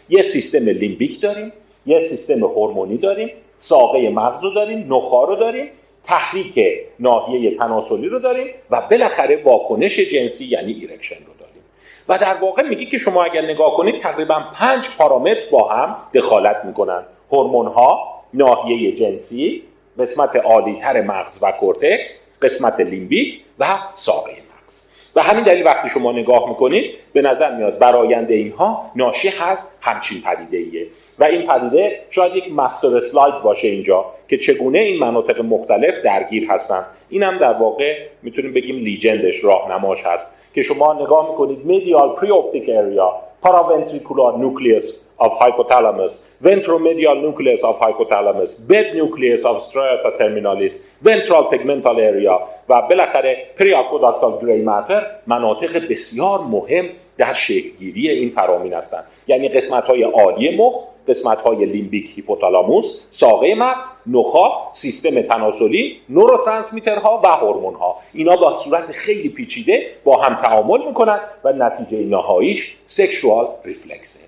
یه 0.08 0.22
سیستم 0.22 0.68
limbic 0.68 1.20
داریم 1.20 1.52
یه 1.86 1.98
سیستم 1.98 2.44
هورمونی 2.44 2.96
داریم 2.96 3.30
ساقه 3.58 4.10
مغز 4.10 4.42
رو 4.42 4.50
داریم 4.50 4.94
نخا 4.94 5.24
رو 5.24 5.36
داریم 5.36 5.68
تحریک 6.04 6.60
ناحیه 7.00 7.56
تناسلی 7.56 8.08
رو 8.08 8.18
داریم 8.18 8.46
و 8.70 8.82
بالاخره 8.90 9.42
واکنش 9.44 10.00
جنسی 10.00 10.44
یعنی 10.44 10.72
erection 10.72 11.14
رو 11.14 11.32
داریم. 11.40 11.62
و 12.08 12.18
در 12.18 12.34
واقع 12.34 12.62
میگه 12.62 12.84
که 12.84 12.98
شما 12.98 13.24
اگر 13.24 13.42
نگاه 13.42 13.76
کنید 13.76 14.00
تقریبا 14.00 14.42
پنج 14.54 14.84
پارامتر 14.98 15.50
با 15.52 15.68
هم 15.68 15.96
دخالت 16.14 16.64
می‌کنن. 16.64 17.02
هورمون 17.32 17.66
ها 17.66 18.22
ناحیه 18.34 18.92
جنسی 18.92 19.62
قسمت 19.98 20.36
عالیتر 20.36 21.00
مغز 21.00 21.38
و 21.42 21.52
کورتکس 21.52 22.24
قسمت 22.42 22.80
limbic 22.80 23.40
و 23.58 23.66
ساقه 23.94 24.30
مغز. 24.30 24.86
و 25.16 25.22
همین 25.22 25.44
دلیل 25.44 25.64
وقتی 25.64 25.88
شما 25.88 26.12
نگاه 26.12 26.48
می‌کنید 26.48 26.94
به 27.12 27.22
نظر 27.22 27.56
میاد 27.56 27.78
برایند 27.78 28.30
اینها 28.30 28.90
ناشی 28.96 29.28
هست 29.28 29.78
همچین 29.80 30.22
پدیده 30.22 30.56
ایه 30.56 30.86
و 31.18 31.24
این 31.24 31.46
پدیده 31.46 32.00
شاید 32.10 32.36
یک 32.36 32.52
master 32.52 32.96
slide 32.96 33.42
باشه 33.42 33.68
اینجا 33.68 34.04
که 34.28 34.38
چگونه 34.38 34.78
این 34.78 35.00
مناطق 35.00 35.40
مختلف 35.40 36.02
درگیر 36.02 36.50
هستن 36.50 36.84
این 37.08 37.22
هم 37.22 37.38
در 37.38 37.52
واقع 37.52 38.06
می‌تونیم 38.22 38.52
بگیم 38.52 38.76
legend 38.76 39.27
ش 39.27 39.44
راهنماش 39.44 39.98
هست. 40.04 40.26
که 40.54 40.62
شما 40.62 40.92
نگاه 40.92 41.30
می‌کنید 41.30 41.58
medial 41.66 42.20
preoptic 42.20 42.66
area 42.66 43.08
paraventricular 43.46 44.32
nucleus 44.42 45.03
of 45.18 45.32
hypothalamus, 45.38 46.12
ventromedial 46.42 47.20
nucleus 47.22 47.62
of 47.62 47.78
hypothalamus, 47.78 48.50
bed 48.66 48.94
nucleus 48.94 49.44
of 49.44 49.62
striata 49.68 50.16
terminalis, 50.18 50.74
ventral 51.02 51.50
tegmental 51.50 51.98
area 51.98 52.38
و 52.68 52.82
بالاخره 52.82 53.36
پریاکوداکتال 53.58 54.38
گری 54.42 54.62
ماتر 54.62 55.06
مناطق 55.26 55.88
بسیار 55.88 56.40
مهم 56.40 56.84
در 57.18 57.32
شکلگیری 57.32 58.10
این 58.10 58.30
فرامین 58.30 58.74
هستند. 58.74 59.04
یعنی 59.28 59.48
قسمت 59.48 59.84
های 59.84 60.02
عالی 60.02 60.56
مخ 60.56 60.84
قسمت 61.08 61.40
های 61.40 61.66
لیمبیک 61.66 62.10
هیپوتالاموس 62.16 62.98
ساقه 63.10 63.54
مغز 63.54 63.86
نخا 64.06 64.72
سیستم 64.72 65.22
تناسلی 65.22 66.00
نوروترانسمیترها 66.08 67.20
و 67.24 67.28
هورمون 67.28 67.74
ها 67.74 67.96
اینا 68.12 68.36
با 68.36 68.58
صورت 68.64 68.92
خیلی 68.92 69.28
پیچیده 69.28 69.86
با 70.04 70.16
هم 70.16 70.34
تعامل 70.34 70.86
می‌کنن 70.86 71.20
و 71.44 71.52
نتیجه 71.52 72.04
نهاییش 72.04 72.76
سکشوال 72.86 73.46
ریفلکسه 73.64 74.20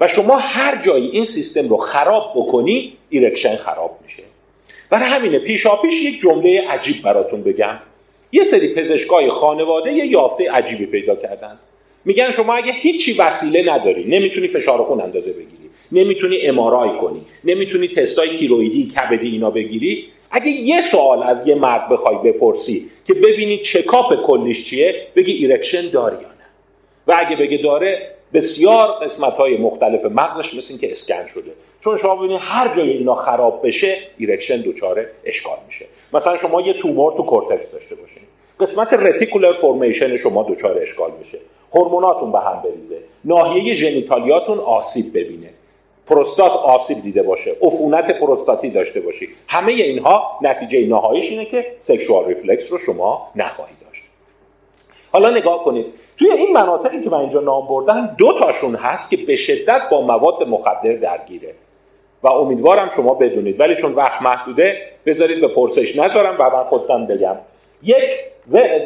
و 0.00 0.08
شما 0.08 0.36
هر 0.36 0.82
جایی 0.82 1.08
این 1.08 1.24
سیستم 1.24 1.68
رو 1.68 1.76
خراب 1.76 2.32
بکنی 2.36 2.92
erection 3.10 3.56
خراب 3.56 3.98
میشه. 4.02 4.22
برای 4.90 5.08
همینه 5.08 5.38
پیشاپیش 5.38 6.04
یک 6.04 6.20
جمله 6.20 6.68
عجیب 6.68 6.96
براتون 7.04 7.42
بگم. 7.42 7.78
یه 8.32 8.42
سری 8.42 8.74
پزشکای 8.74 9.28
خانواده 9.28 9.92
یه 9.92 10.06
یافته 10.06 10.50
عجیبی 10.50 10.86
پیدا 10.86 11.16
کردن. 11.16 11.58
میگن 12.04 12.30
شما 12.30 12.54
اگه 12.54 12.72
هیچی 12.72 13.16
وسیله 13.18 13.72
نداری 13.72 14.04
نمی‌تونی 14.04 14.48
فشار 14.48 14.82
خون 14.82 15.00
اندازه 15.00 15.32
بگیری 15.32 15.70
نمی‌تونی 15.92 16.40
MRI 16.40 16.98
کنی 17.00 17.20
نمی‌تونی 17.44 17.88
تستای 17.88 18.38
تیرویدی 18.38 18.86
کبدی 18.86 19.28
اینا 19.28 19.50
بگیری. 19.50 20.08
اگه 20.30 20.48
یه 20.48 20.80
سوال 20.80 21.22
از 21.22 21.48
یه 21.48 21.54
مرد 21.54 21.88
بخوای 21.88 22.16
بپرسی 22.24 22.90
که 23.06 23.14
ببینی 23.14 23.58
چکاپ 23.58 24.26
کلیش 24.26 24.64
چیه 24.64 25.06
بگی 25.16 25.32
erection 25.32 25.88
داری 25.88 26.16
یا 26.16 26.28
نه. 26.28 26.46
و 27.06 27.14
اگه 27.18 27.36
بگه 27.36 27.56
داره 27.56 28.10
بسیار 28.34 28.92
قسمت 28.92 29.32
های 29.32 29.56
مختلف 29.56 30.04
مغزش 30.04 30.54
مثل 30.54 30.78
که 30.78 30.90
اسکن 30.90 31.26
شده. 31.34 31.52
چون 31.84 31.98
شما 31.98 32.16
ببینید 32.16 32.40
هر 32.42 32.76
جای 32.76 32.90
اینا 32.90 33.14
خراب 33.14 33.66
بشه 33.66 33.98
erection 34.18 34.60
دچار 34.60 35.06
اشکال 35.24 35.58
میشه. 35.66 35.86
مثلا 36.12 36.36
شما 36.36 36.60
یه 36.60 36.72
تومور 36.72 37.12
تو 37.16 37.22
کورتکس 37.22 37.72
داشته 37.72 37.94
باشین. 37.94 38.22
قسمت 38.60 38.92
reticular 38.92 39.52
formation 39.52 40.16
شما 40.16 40.42
دچار 40.42 40.78
اشکال 40.78 41.10
میشه. 41.18 41.38
هورموناتون 41.74 42.32
به 42.32 42.40
هم 42.40 42.62
بریزه. 42.62 42.98
ناحیه 43.24 43.74
genitalia 43.74 44.37
تون 44.37 44.58
آسیب 44.58 45.18
ببینه. 45.18 45.50
پروستات 46.06 46.52
آسیب 46.52 47.02
دیده 47.02 47.22
باشه. 47.22 47.56
عفونت 47.62 48.18
پروستاتی 48.18 48.70
داشته 48.70 49.00
باشی. 49.00 49.28
همه 49.48 49.72
اینها 49.72 50.38
نتیجه 50.42 50.86
نهاییش 50.86 51.30
اینه 51.30 51.44
که 51.44 51.66
sexual 51.82 52.24
reflex 52.24 52.72
رو 52.72 52.78
شما 52.78 53.30
نخواهید 53.36 53.76
داشت. 53.86 54.02
حالا 55.12 55.30
نگاه 55.30 55.64
کنید. 55.64 55.86
توی 56.18 56.32
این 56.32 56.52
مناطقی 56.52 57.02
که 57.02 57.10
من 57.10 57.18
اینجا 57.18 57.40
نام 57.40 57.66
بردم 57.68 58.14
دو 58.18 58.32
تاشون 58.32 58.74
هست 58.74 59.10
که 59.10 59.24
به 59.26 59.36
شدت 59.36 59.80
با 59.90 60.00
مواد 60.00 60.48
مخدر 60.48 60.92
درگیره. 60.92 61.54
و 62.22 62.28
امیدوارم 62.28 62.90
شما 62.96 63.14
بدونید. 63.14 63.60
ولی 63.60 63.76
چون 63.76 63.92
وقت 63.92 64.22
محدوده 64.22 64.76
بذارید 65.06 65.40
به 65.40 65.48
پرسش 65.48 65.98
نذارم 65.98 66.36
و 66.38 66.56
من 66.56 66.64
خودم 66.64 67.06
بگم. 67.06 67.36
یک 67.82 68.02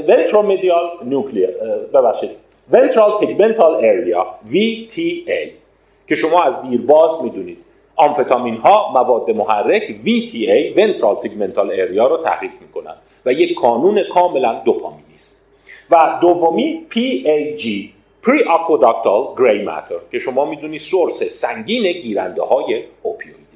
ونترومدیال 0.08 0.90
نوکلیر 1.04 1.50
ببخشید 1.94 2.30
Ventral 2.72 3.20
Tegmental 3.20 3.74
Area 3.92 4.22
VTA 4.52 5.48
که 6.08 6.14
شما 6.14 6.42
از 6.42 6.62
دیرباز 6.62 7.22
می‌دونید. 7.22 7.58
آمفتامین 7.96 8.56
ها 8.56 8.92
مواد 8.92 9.30
محرک 9.30 9.82
VTA 9.82 10.76
Ventral 10.76 11.26
Tegmental 11.26 11.68
Area 11.70 12.08
رو 12.10 12.16
تحریک 12.24 12.52
می‌کنن 12.60 12.94
و 13.26 13.32
یک 13.32 13.54
کانون 13.54 14.02
کاملا 14.14 14.62
دوپامینی 14.64 15.14
است. 15.14 15.35
و 15.90 16.18
دومی 16.20 16.86
PAG 16.90 17.64
Periaqueductal 18.26 19.38
Gray 19.38 19.68
Matter 19.68 20.00
که 20.12 20.18
شما 20.18 20.44
می‌دونید 20.44 20.80
source 20.80 21.22
سنگین 21.22 21.92
گیرنده 21.92 22.42
های 22.42 22.84
opioid 23.02 23.46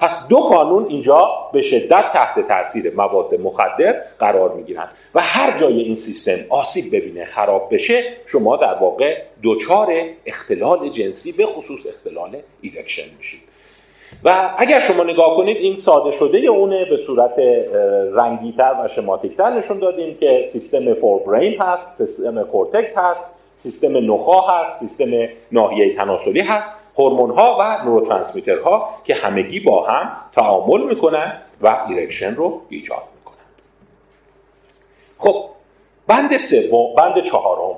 پس 0.00 0.28
دو 0.28 0.36
کانون 0.36 0.86
اینجا 0.88 1.28
به 1.52 1.62
شدت 1.62 2.12
تحت 2.12 2.48
تاثیر 2.48 2.94
مواد 2.94 3.34
مخدر 3.34 4.02
قرار 4.18 4.52
می‌گیرن 4.54 4.88
و 5.14 5.20
هر 5.20 5.58
جای 5.58 5.80
این 5.80 5.96
سیستم 5.96 6.38
آسیب 6.48 6.96
ببینه 6.96 7.24
خراب 7.24 7.74
بشه 7.74 8.04
شما 8.26 8.56
در 8.56 8.74
واقع 8.74 9.22
دچار 9.42 9.88
اختلال 10.26 10.88
جنسی 10.88 11.32
به 11.32 11.46
خصوص 11.46 11.80
اختلال 11.88 12.36
erection 12.60 13.16
میشید. 13.18 13.49
و 14.24 14.54
اگر 14.58 14.80
شما 14.80 15.04
نگاه 15.04 15.36
کنید 15.36 15.56
این 15.56 15.76
ساده 15.76 16.10
شده 16.10 16.38
اونه 16.38 16.84
به 16.84 16.96
صورت 16.96 17.38
رنگیتر 18.12 18.74
و 18.84 18.88
شماتیکتر 18.88 19.50
نشون 19.50 19.78
دادیم 19.78 20.16
که 20.16 20.48
سیستم 20.52 20.94
forebrain 20.94 21.60
هست 21.60 21.86
سیستم 21.98 22.42
کورتکس 22.42 22.98
هست 22.98 23.20
سیستم 23.56 24.12
نخا 24.12 24.40
هست 24.40 24.80
سیستم 24.80 25.28
ناحیه 25.52 25.96
تناسلی 25.96 26.40
هست 26.40 26.80
هورمون 26.98 27.30
ها 27.30 27.56
و 27.60 27.84
neurotransmitter 27.84 28.82
ها 28.82 28.88
که 29.04 29.14
همگی 29.14 29.60
با 29.60 29.82
هم 29.82 30.12
تعامل 30.32 30.82
می‌کنن 30.82 31.42
و 31.62 31.86
erection 31.88 32.34
رو 32.34 32.60
ایجاد 32.68 33.02
می‌کنن. 33.16 33.36
خب 35.18 35.44
بند 36.06 36.36
سوم 36.36 36.94
بند 36.96 37.22
چهارم. 37.24 37.76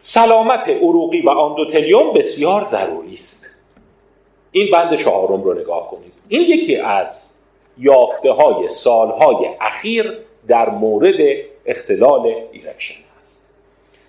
سلامت 0.00 0.68
عروقی 0.68 1.20
و 1.20 1.30
آندوتلیوم 1.30 2.12
بسیار 2.12 2.64
ضروری 2.64 3.14
است. 3.14 3.47
این 4.52 4.70
بند 4.72 4.96
چهارم 4.96 5.42
رو 5.42 5.60
نگاه 5.60 5.90
کنید. 5.90 6.12
این 6.28 6.40
یکی 6.40 6.76
از 6.76 7.34
یافته 7.78 8.32
های 8.32 8.68
سالهای 8.68 9.48
اخیر 9.60 10.12
در 10.48 10.70
مورد 10.70 11.14
اختلال 11.66 12.34
erection 12.52 13.00
است. 13.20 13.54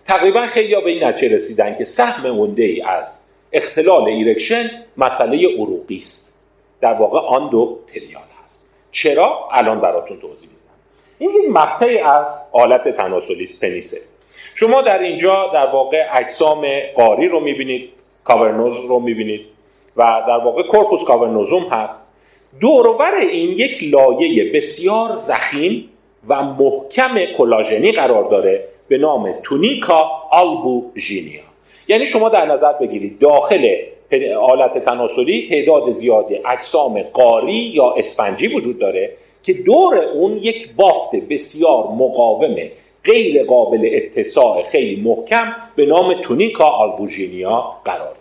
تقریبا 0.07 0.47
خیلی 0.47 0.75
به 0.75 0.89
این 0.89 1.03
نتیجه 1.03 1.35
رسیدن 1.35 1.75
که 1.75 1.85
سهم 1.85 2.31
عمده 2.31 2.63
ای 2.63 2.81
از 2.81 3.21
اختلال 3.51 4.07
erection 4.07 4.69
مسئله 4.97 5.47
عروقی 5.47 5.97
است. 5.97 6.33
در 6.81 6.93
واقع 6.93 7.19
آندوتلیال 7.19 8.23
هست 8.43 8.65
چرا؟ 8.91 9.49
الان 9.51 9.81
براتون 9.81 10.19
توضیح 10.19 10.49
میدم. 10.49 10.59
این 11.17 11.29
یک 11.29 11.51
مقطعی 11.51 11.97
از 11.97 12.25
آلت 12.51 12.87
تناسلی 12.97 13.49
پنیسه. 13.61 13.97
شما 14.55 14.81
در 14.81 14.99
اینجا 14.99 15.47
در 15.53 15.65
واقع 15.65 16.07
اجسام 16.13 16.65
قاری 16.95 17.27
رو 17.27 17.39
می‌بینید 17.39 17.89
کاورنوز 18.23 18.85
رو 18.85 18.99
می‌بینید. 18.99 19.45
و 19.99 20.23
در 20.27 20.37
واقع 20.37 20.63
کورپوس 20.63 21.03
کاورنوزوم 21.03 21.63
هست. 21.63 21.99
دورور 22.59 23.15
این 23.15 23.49
یک 23.49 23.83
لایه 23.83 24.51
بسیار 24.51 25.11
زخیم 25.11 25.89
و 26.27 26.43
محکم 26.43 27.25
کلاژنی 27.37 27.91
قرار 27.91 28.29
داره 28.29 28.63
به 28.87 28.97
نام 28.97 29.33
تونیکا 29.43 30.11
آلبوژینیا. 30.31 31.41
یعنی 31.87 32.05
شما 32.05 32.29
در 32.29 32.45
نظر 32.45 32.73
بگیرید 32.73 33.19
داخل 33.19 33.75
آلت 34.41 34.85
تناسلی 34.85 35.49
تعداد 35.49 35.91
زیادی 35.91 36.39
اجسام 36.45 37.01
قاری 37.01 37.53
یا 37.53 37.93
اسفنجی 37.97 38.47
وجود 38.47 38.79
داره 38.79 39.09
که 39.43 39.53
دور 39.53 39.97
اون 39.97 40.37
یک 40.37 40.75
بافت 40.75 41.15
بسیار 41.15 41.83
مقاوم 41.83 42.55
غیر 43.03 43.43
قابل 43.43 43.89
اتساع 43.93 44.63
خیلی 44.63 45.01
محکم 45.01 45.55
به 45.75 45.85
نام 45.85 46.13
tunica 46.13 46.65
albuginea 46.65 47.63
قرار 47.85 48.15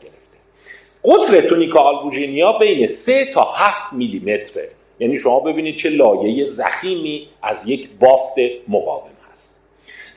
قطر 1.05 1.41
tunica 1.41 1.81
albuginea 1.81 2.53
بین 2.53 2.87
3 2.87 3.33
تا 3.35 3.43
7 3.43 3.93
میلیمتره. 3.93 4.69
یعنی 5.01 5.19
شما 5.19 5.41
ببینید 5.41 5.77
چه 5.77 5.89
لایه 5.91 6.45
ضخیمی 6.45 7.29
از 7.43 7.69
یک 7.69 7.89
بافت 8.01 8.35
مقاوم 8.69 9.11
هست. 9.33 9.61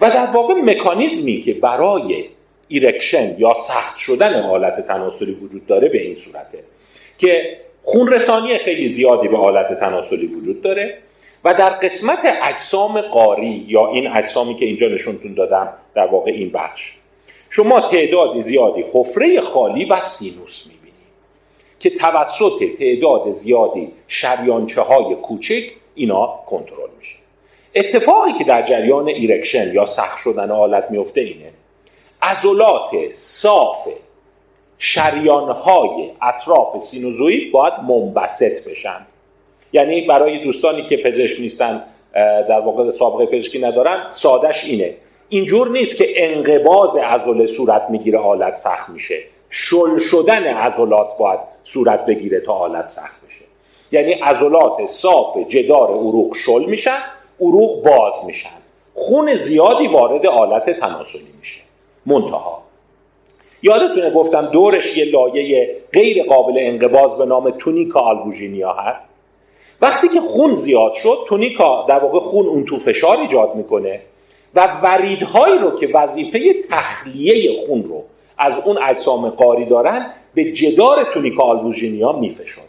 و 0.01 0.09
در 0.09 0.25
واقع 0.25 0.53
مکانیزمی 0.53 1.41
که 1.41 1.53
برای 1.53 2.25
erection 2.67 3.35
یا 3.39 3.53
سخت 3.53 3.97
شدن 3.97 4.41
آلت 4.41 4.87
تناسلی 4.87 5.31
وجود 5.31 5.67
داره 5.67 5.89
به 5.89 6.01
این 6.01 6.15
صورته 6.15 6.59
که 7.17 7.57
خون 7.83 8.07
رسانی 8.07 8.57
خیلی 8.57 8.87
زیادی 8.93 9.27
به 9.27 9.37
آلت 9.37 9.79
تناسلی 9.79 10.27
وجود 10.27 10.61
داره 10.61 10.97
و 11.43 11.53
در 11.53 11.69
قسمت 11.69 12.19
اجسام 12.43 13.01
غاری 13.01 13.65
یا 13.67 13.91
این 13.91 14.07
اجسامی 14.07 14.55
که 14.55 14.65
اینجا 14.65 14.87
نشونتون 14.87 15.33
دادم 15.33 15.73
در 15.95 16.05
واقع 16.05 16.31
این 16.31 16.51
بخش. 16.51 16.93
شما 17.53 17.81
تعداد 17.81 18.41
زیادی 18.41 18.85
حفره 18.93 19.41
خالی 19.41 19.85
و 19.85 19.99
سینوس 19.99 20.67
می‌بینید 20.67 20.93
که 21.79 21.89
توسط 21.89 22.77
تعداد 22.79 23.31
زیادی 23.31 23.91
شریانچه 24.07 24.81
های 24.81 25.15
کوچک 25.15 25.63
اینا 25.95 26.39
کنترل 26.47 26.89
میشه. 26.99 27.15
اتفاقی 27.75 28.33
که 28.33 28.43
در 28.43 28.61
جریان 28.61 29.07
erection 29.07 29.73
یا 29.73 29.85
سخت 29.85 30.17
شدن 30.17 30.51
آلت 30.51 30.91
میفته 30.91 31.21
اینه 31.21 31.51
عضلات 32.21 33.11
صاف 33.11 33.87
شریانهای 34.77 36.11
اطراف 36.21 36.85
سینوزوئید 36.85 37.51
باید 37.51 37.73
منبسط 37.73 38.67
بشن. 38.67 39.05
یعنی 39.73 40.01
برای 40.01 40.43
دوستانی 40.43 40.87
که 40.87 40.97
پزشک 40.97 41.39
نیستن 41.39 41.83
در 42.49 42.59
واقع 42.59 42.91
سابقه 42.91 43.25
پزشکی 43.25 43.59
ندارن 43.59 44.07
سادش 44.11 44.65
اینه. 44.65 44.95
اینجور 45.33 45.69
نیست 45.69 45.97
که 45.97 46.31
انقباز 46.31 46.97
عضله 46.97 47.45
صورت 47.45 47.87
می‌گیره 47.89 48.19
حالت 48.19 48.55
سخت 48.55 48.89
میشه. 48.89 49.23
شل 49.49 49.97
شدن 49.97 50.43
عضلات 50.43 51.17
باید 51.17 51.39
صورت 51.63 52.05
بگیره 52.05 52.39
تا 52.39 52.53
حالت 52.53 52.87
سخت 52.87 53.25
بشه. 53.25 53.45
یعنی 53.91 54.13
عضلات 54.13 54.85
صاف 54.85 55.37
جدار 55.49 55.89
عروق 55.89 56.35
شل 56.45 56.65
میشن 56.65 56.97
عروق 57.41 57.83
باز 57.83 58.13
میشن. 58.25 58.57
خون 58.93 59.35
زیادی 59.35 59.87
وارد 59.87 60.25
آلت 60.25 60.79
تناسلی 60.79 61.33
میشه. 61.39 61.61
منتها. 62.05 62.61
یادتونه 63.61 64.11
گفتم 64.11 64.45
دورش 64.45 64.97
یه 64.97 65.05
لایه 65.05 65.75
غیر 65.93 66.23
قابل 66.23 66.53
انقباز 66.57 67.17
به 67.17 67.25
نام 67.25 67.49
تونیکا 67.49 67.99
آلبوژینیا 67.99 68.73
هست؟ 68.73 69.05
وقتی 69.81 70.07
که 70.07 70.21
خون 70.21 70.55
زیاد 70.55 70.93
شد 70.93 71.17
تونیکا 71.27 71.85
در 71.89 71.99
واقع 71.99 72.19
خون 72.19 72.45
اون 72.47 72.65
تو 72.65 72.77
فشار 72.77 73.17
ایجاد 73.17 73.55
می‌کنه. 73.55 74.01
و 74.55 74.67
وریدهایی 74.83 75.57
رو 75.57 75.79
که 75.79 75.89
وظیفه 75.93 76.53
تخلیه 76.69 77.65
خون 77.65 77.83
رو 77.83 78.03
از 78.37 78.53
اون 78.65 78.77
اجسام 78.77 79.29
قاری 79.29 79.65
دارن 79.65 80.13
به 80.33 80.43
جدار 80.43 81.03
تونیکا 81.03 81.43
آلبوژینیا 81.43 82.11
میفشاره. 82.11 82.67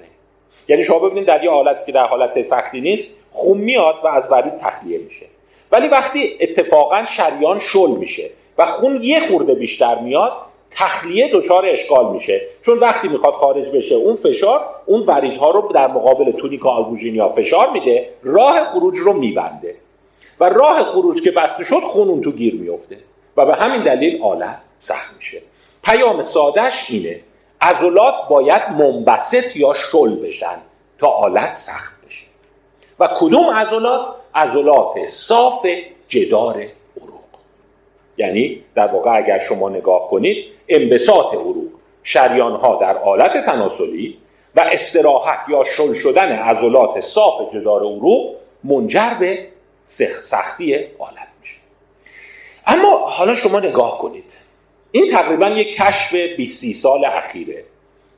یعنی 0.69 0.83
شما 0.83 0.99
ببینید 0.99 1.27
در 1.27 1.45
یه 1.45 1.51
حالتی 1.51 1.87
که 1.87 1.93
در 1.93 2.07
حالت 2.07 2.43
سختی 2.43 2.81
نیست 2.81 3.15
خون 3.33 3.59
میاد 3.59 3.95
و 4.05 4.07
از 4.07 4.33
ورید 4.33 4.59
تخلیه 4.59 4.99
میشه. 4.99 5.27
ولی 5.73 5.89
وقتی 5.89 6.37
اتفاقا 6.41 7.05
شریان 7.05 7.59
شل 7.59 7.91
میشه 7.91 8.31
و 8.59 8.67
خون 8.67 9.03
یه 9.03 9.21
خورده 9.21 9.55
بیشتر 9.55 9.99
میاد 9.99 10.33
تخلیه 10.71 11.31
دچار 11.33 11.67
اشکال 11.67 12.13
میشه. 12.13 12.41
چون 12.67 12.79
وقتی 12.79 13.09
می‌خواد 13.09 13.35
خارج 13.35 13.65
بشه 13.71 13.95
اون 13.95 14.15
فشار 14.15 14.61
اون 14.87 15.01
وریدها 15.01 15.51
رو 15.51 15.71
در 15.75 15.87
مقابل 15.87 16.33
تونیکا 16.33 16.71
آلبوژینیا 16.71 17.29
فشار 17.29 17.71
میده 17.71 18.09
راه 18.23 18.65
خروج 18.65 18.99
رو 18.99 19.13
میبنده. 19.13 19.75
و 20.43 20.45
راه 20.45 20.85
خروج 20.85 21.23
که 21.23 21.31
بسته 21.31 21.65
شد 21.65 21.81
خون 21.81 22.09
اون 22.09 22.21
تو 22.21 22.33
گیر 22.33 22.55
میفته 22.55 22.99
و 23.37 23.47
به 23.47 23.55
همین 23.55 23.83
دلیل 23.83 24.23
آلت 24.23 24.59
سخت 24.79 25.17
میشه. 25.17 25.43
پیام 25.85 26.23
سادش 26.23 26.91
اینه 26.91 27.21
عضلات 27.61 28.15
باید 28.29 28.71
منبسط 28.71 29.57
یا 29.57 29.75
شل 29.75 30.17
بشن 30.17 30.57
تا 30.99 31.09
آلت 31.09 31.57
سخت 31.57 32.07
بشه. 32.07 32.27
و 32.99 33.09
کدوم 33.21 33.51
عضلات؟ 33.51 34.07
عضلات 34.35 35.07
صاف 35.07 35.67
جدار 36.09 36.55
عروق. 37.01 37.21
یعنی 38.19 38.63
در 38.75 38.87
واقع 38.87 39.17
اگر 39.17 39.39
شما 39.39 39.69
نگاه 39.69 40.09
کنید 40.09 40.47
انبساط 40.69 41.35
عروق 41.35 41.69
شریان 42.03 42.53
ها 42.53 42.79
در 42.81 42.99
آلت 42.99 43.47
تناسلی 43.47 44.19
و 44.57 44.61
استراحت 44.61 45.39
یا 45.49 45.65
شل 45.65 45.93
شدن 45.93 46.33
عضلات 46.33 47.01
صاف 47.01 47.55
جدار 47.55 47.81
عروق 47.81 48.35
منجر 48.65 49.15
به 49.21 49.53
سختی 50.23 50.75
آلت 50.75 51.29
میشه. 51.41 51.57
اما 52.67 52.97
حالا 52.97 53.35
شما 53.35 53.61
نگاه 53.61 53.99
کنید. 53.99 54.25
این 54.93 55.11
تقریبا 55.11 55.49
یک 55.49 55.77
کشف 55.77 56.15
20 56.15 56.73
سال 56.73 57.05
اخیره 57.05 57.65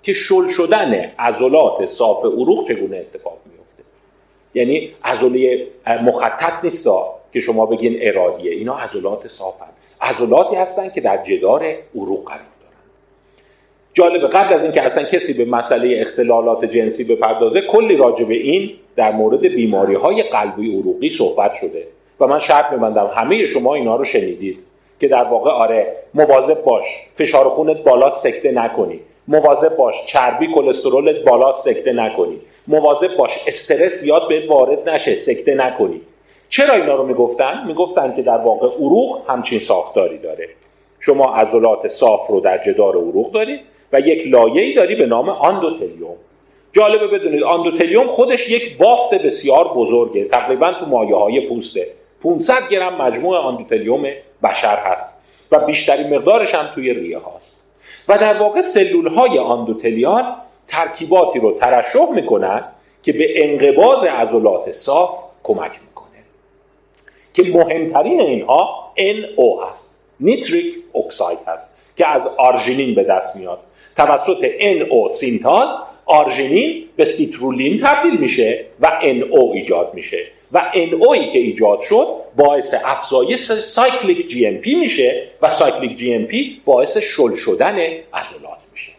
که 0.02 0.12
شل 0.12 0.48
شدن 0.48 1.12
عضلات 1.18 1.86
صاف 1.86 2.24
عروق 2.24 2.68
چگونه 2.68 2.96
اتفاق 2.96 3.38
میفته 3.46 3.82
یعنی 4.54 4.94
عضله 5.04 5.66
مخطط 5.86 6.64
نیست 6.64 6.88
که 7.32 7.40
شما 7.40 7.66
بگین 7.66 7.96
ارادیه. 8.00 8.52
اینا 8.52 8.78
عضلات 8.78 9.28
صافن. 9.28 9.66
عضلاتی 10.00 10.56
هستن 10.56 10.90
که 10.90 11.00
در 11.00 11.22
جدار 11.22 11.74
عروق 11.94 12.28
قرار 12.28 12.53
جالبه. 13.94 14.26
قبل 14.26 14.54
از 14.54 14.62
اینکه 14.62 14.82
اصلا 14.82 15.04
کسی 15.04 15.44
به 15.44 15.50
مسئله 15.50 16.00
اختلالات 16.00 16.64
جنسی 16.64 17.04
بپردازه 17.04 17.60
کلی 17.60 17.96
راجع 17.96 18.24
به 18.24 18.34
این 18.34 18.70
در 18.96 19.12
مورد 19.12 19.40
بیماری 19.40 19.94
های 19.94 20.22
قلبی 20.22 20.78
عروقی 20.78 21.08
صحبت 21.08 21.54
شده. 21.54 21.86
و 22.20 22.26
من 22.26 22.38
شرط 22.38 22.72
میبندم 22.72 23.10
همه 23.14 23.46
شما 23.46 23.74
اینا 23.74 23.96
رو 23.96 24.04
شنیدید 24.04 24.58
که 25.00 25.08
در 25.08 25.24
واقع 25.24 25.50
آره 25.50 25.96
مواظب 26.14 26.64
باش. 26.64 26.84
فشار 27.16 27.48
خونت 27.48 27.82
بالا 27.82 28.10
سکته 28.10 28.52
نکنی. 28.52 29.00
مواظب 29.28 29.76
باش. 29.76 30.06
چربی 30.06 30.46
کلسترولت 30.54 31.24
بالا 31.24 31.52
سکته 31.52 31.92
نکنی. 31.92 32.40
مواظب 32.66 33.16
باش. 33.16 33.44
استرس 33.46 34.06
یاد 34.06 34.28
به 34.28 34.42
وارد 34.48 34.88
نشه 34.88 35.16
سکته 35.16 35.54
نکنی. 35.54 36.00
چرا 36.48 36.74
اینا 36.74 36.94
رو 36.94 37.06
می‌گفتن؟ 37.06 37.64
می‌گفتن 37.66 38.14
که 38.16 38.22
در 38.22 38.38
واقع 38.38 38.66
عروق 38.66 39.20
همچین 39.28 39.60
ساختاری 39.60 40.18
داره. 40.18 40.48
شما 41.00 41.34
عضلات 41.34 41.88
صاف 41.88 42.26
رو 42.28 42.40
در 42.40 42.58
جدار 42.58 42.96
عروق 42.96 43.32
دارید. 43.32 43.60
و 43.94 44.00
یک 44.00 44.26
لایه‌ای 44.26 44.74
داری 44.74 44.94
به 44.94 45.06
نام 45.06 45.28
آندوتلیوم. 45.28 46.16
جالبه 46.72 47.06
بدونید 47.06 47.42
آندوتلیوم 47.42 48.06
خودش 48.06 48.50
یک 48.50 48.78
بافت 48.78 49.14
بسیار 49.14 49.68
بزرگه. 49.68 50.24
تقریبا 50.24 50.72
تو 50.72 50.86
مایه 50.86 51.16
های 51.16 51.40
پوسته. 51.40 51.86
500 52.22 52.68
گرم 52.68 53.02
مجموع 53.02 53.38
آندوتلیوم 53.38 54.06
بشر 54.42 54.76
هست 54.76 55.14
و 55.52 55.58
بیشترین 55.58 56.14
مقدارش 56.14 56.54
هم 56.54 56.74
توی 56.74 56.94
ریه 56.94 57.18
هاست. 57.18 57.56
و 58.08 58.18
در 58.18 58.34
واقع 58.38 58.60
سلول 58.60 59.06
های 59.06 59.38
آندوتلیال 59.38 60.24
ترکیباتی 60.68 61.38
رو 61.38 61.52
ترشح 61.52 62.10
می‌کنن 62.10 62.64
که 63.02 63.12
به 63.12 63.44
انقباز 63.44 64.04
عضلات 64.04 64.72
صاف 64.72 65.18
کمک 65.42 65.72
می‌کنه. 65.88 66.08
که 67.34 67.42
مهمترین 67.42 68.20
اینها 68.20 68.92
NO 68.96 69.70
هست. 69.70 69.94
nitric 70.20 70.74
oxide 70.94 71.38
هست 71.46 71.70
که 71.96 72.08
از 72.08 72.26
آرژینین 72.38 72.94
به 72.94 73.02
دست 73.02 73.36
میاد. 73.36 73.58
توسط 73.96 74.46
NO 74.60 75.12
سینتاز 75.12 75.68
آرژینین 76.06 76.84
به 76.96 77.04
سیترولین 77.04 77.80
تبدیل 77.84 78.20
میشه 78.20 78.64
و 78.80 78.90
NO 79.02 79.54
ایجاد 79.54 79.90
میشه. 79.94 80.26
و 80.52 80.62
NO 80.74 81.13
ی 81.13 81.32
که 81.32 81.38
ایجاد 81.38 81.80
شد 81.80 82.06
باعث 82.36 82.74
افزایش 82.84 83.40
cyclic 83.40 84.28
GMP 84.28 84.74
میشه 84.74 85.22
و 85.42 85.48
cyclic 85.48 85.96
GMP 85.96 86.60
باعث 86.64 86.98
شل 86.98 87.34
شدن 87.34 87.76
عضلات 88.14 88.58
میشه. 88.72 88.92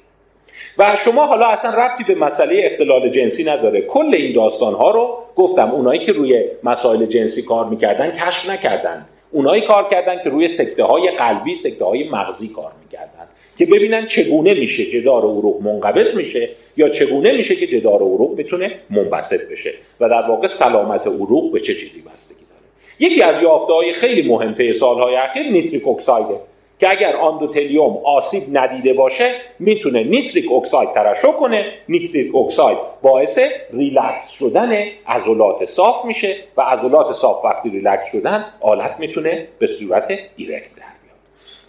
و 0.78 0.98
شما 1.06 1.26
حالا 1.26 1.48
اصلا 1.48 1.72
ربطی 1.72 2.04
به 2.04 2.16
مسئله 2.16 2.62
اختلال 2.66 3.10
جنسی 3.10 3.44
نداره. 3.44 3.82
کل 3.82 4.16
این 4.16 4.36
داستان 4.36 4.74
ها 4.74 4.92
رو 4.92 5.18
گفتم 5.36 5.72
اونایی 5.72 6.06
که 6.06 6.12
روی 6.12 6.46
مسائل 6.64 7.06
جنسی 7.06 7.42
کار 7.42 7.66
می‌کردن 7.66 8.12
کشف 8.12 8.50
نکردن. 8.50 9.06
اونایی 9.32 9.62
کار 9.62 9.90
کردن 9.90 10.24
که 10.24 10.30
روی 10.30 10.48
سکته 10.48 10.84
های 10.84 11.12
قلبی 11.12 11.56
سکته 11.56 11.86
های 11.86 12.10
مغزی 12.10 12.48
کار 12.48 12.72
می‌کردن. 12.84 13.15
که 13.58 13.66
ببینن 13.66 14.08
چگونه 14.08 14.54
میشه 14.54 14.86
جدار 14.86 15.22
عروق 15.22 15.62
منقبض 15.62 16.18
میشه 16.18 16.50
یا 16.78 16.90
چگونه 16.90 17.38
میشه 17.38 17.56
که 17.56 17.68
جدار 17.68 18.02
عروق 18.02 18.38
می‌تونه 18.38 18.72
منبسط 18.90 19.52
بشه 19.52 19.74
و 20.00 20.10
در 20.10 20.30
واقع 20.30 20.48
سلامت 20.48 21.08
عروق 21.08 21.52
به 21.52 21.60
چه 21.60 21.74
چیزی 21.74 22.02
بستگی 22.02 22.46
داره. 22.50 23.12
یکی 23.12 23.22
از 23.22 23.44
یافته 23.44 23.74
های 23.74 23.94
خیلی 23.94 24.30
مهم 24.30 24.54
طی 24.54 24.74
سالهای 24.74 25.16
اخیر 25.16 25.52
nitric 25.52 25.88
oxide 25.88 26.28
ه 26.28 26.36
که 26.80 26.92
اگر 26.92 27.16
endothelium 27.16 27.98
آسیب 27.98 28.44
ندیده 28.54 28.94
باشه 28.94 29.32
می‌تونه 29.60 30.04
nitric 30.04 30.52
oxide 30.52 30.92
ترشح 30.94 31.32
کنه. 31.32 31.66
nitric 31.90 32.36
oxide 32.36 32.78
باعث 33.02 33.40
ریلکس 33.74 34.30
شدن 34.30 34.84
عضلات 35.08 35.66
صاف 35.66 36.06
میشه 36.06 36.36
و 36.58 36.62
عضلات 36.62 37.12
صاف 37.12 37.46
وقتی 37.46 37.70
ریلکس 37.70 38.12
شدن 38.12 38.46
آلت 38.62 38.96
می‌تونه 39.00 39.48
به 39.60 39.68
صورت 39.68 40.20
erect 40.36 40.75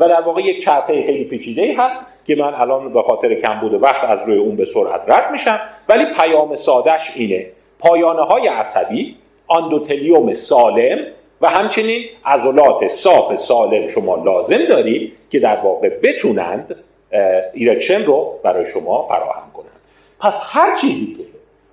و 0.00 0.08
در 0.08 0.20
واقع 0.20 0.42
یک 0.42 0.64
چرخه 0.64 1.06
خیلی 1.06 1.24
پیچیده 1.24 1.74
هست 1.78 2.06
که 2.26 2.36
من 2.36 2.54
الان 2.54 2.92
به 2.92 3.02
خاطر 3.02 3.34
کمبود 3.34 3.76
وقت 3.76 4.04
از 4.04 4.18
روی 4.26 4.38
اون 4.38 4.56
به 4.56 4.64
سرعت 4.64 5.10
رد 5.10 5.30
میشم. 5.32 5.60
ولی 5.88 6.04
پیام 6.20 6.54
سادش 6.54 7.16
اینه. 7.16 7.46
پایانه 7.78 8.22
های 8.22 8.48
عصبی 8.48 9.16
endothelium 9.46 10.34
سالم 10.34 10.98
و 11.40 11.48
همچنین 11.48 12.04
عضلات 12.24 12.88
صاف 12.88 13.36
سالم 13.36 13.88
شما 13.88 14.24
لازم 14.24 14.64
دارید 14.64 15.12
که 15.30 15.38
در 15.38 15.56
واقع 15.56 15.88
بتونند 15.88 16.76
erection 17.52 18.04
رو 18.04 18.38
برای 18.42 18.66
شما 18.66 19.02
فراهم 19.02 19.50
کنند. 19.54 19.70
پس 20.20 20.42
هر 20.42 20.76
چیزی 20.76 21.14
که 21.14 21.22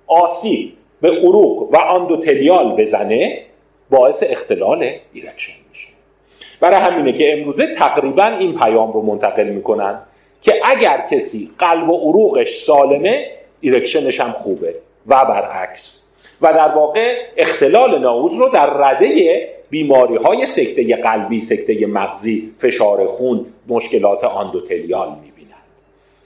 آسیب 0.06 0.72
به 1.00 1.10
عروق 1.10 1.68
و 1.72 1.76
endothelial 1.76 2.76
بزنه 2.76 3.42
باعث 3.90 4.24
اختلال 4.30 4.90
erection. 5.12 5.63
برای 6.60 6.80
همینه 6.80 7.12
که 7.12 7.38
امروزه 7.38 7.74
تقریبا 7.74 8.24
این 8.24 8.58
پیام 8.58 8.92
رو 8.92 9.02
منتقل 9.02 9.48
می‌کنن 9.48 9.98
که 10.42 10.60
اگر 10.64 11.06
کسی 11.10 11.50
قلب 11.58 11.90
و 11.90 11.96
عروقش 11.96 12.54
سالمه 12.54 13.26
erection 13.60 14.08
ش 14.08 14.20
هم 14.20 14.32
خوبه 14.32 14.74
و 15.06 15.24
برعکس. 15.24 16.04
و 16.40 16.52
در 16.52 16.68
واقع 16.68 17.16
اختلال 17.36 17.98
نعوظ 17.98 18.34
رو 18.34 18.48
در 18.48 18.66
رده 18.66 19.48
بیماری 19.70 20.16
های 20.16 20.46
سکته 20.46 20.96
قلبی 20.96 21.40
سکته 21.40 21.86
مغزی 21.86 22.52
فشار 22.58 23.06
خون 23.06 23.46
مشکلات 23.68 24.24
endothelial 24.24 25.08
می‌بینند 25.08 25.33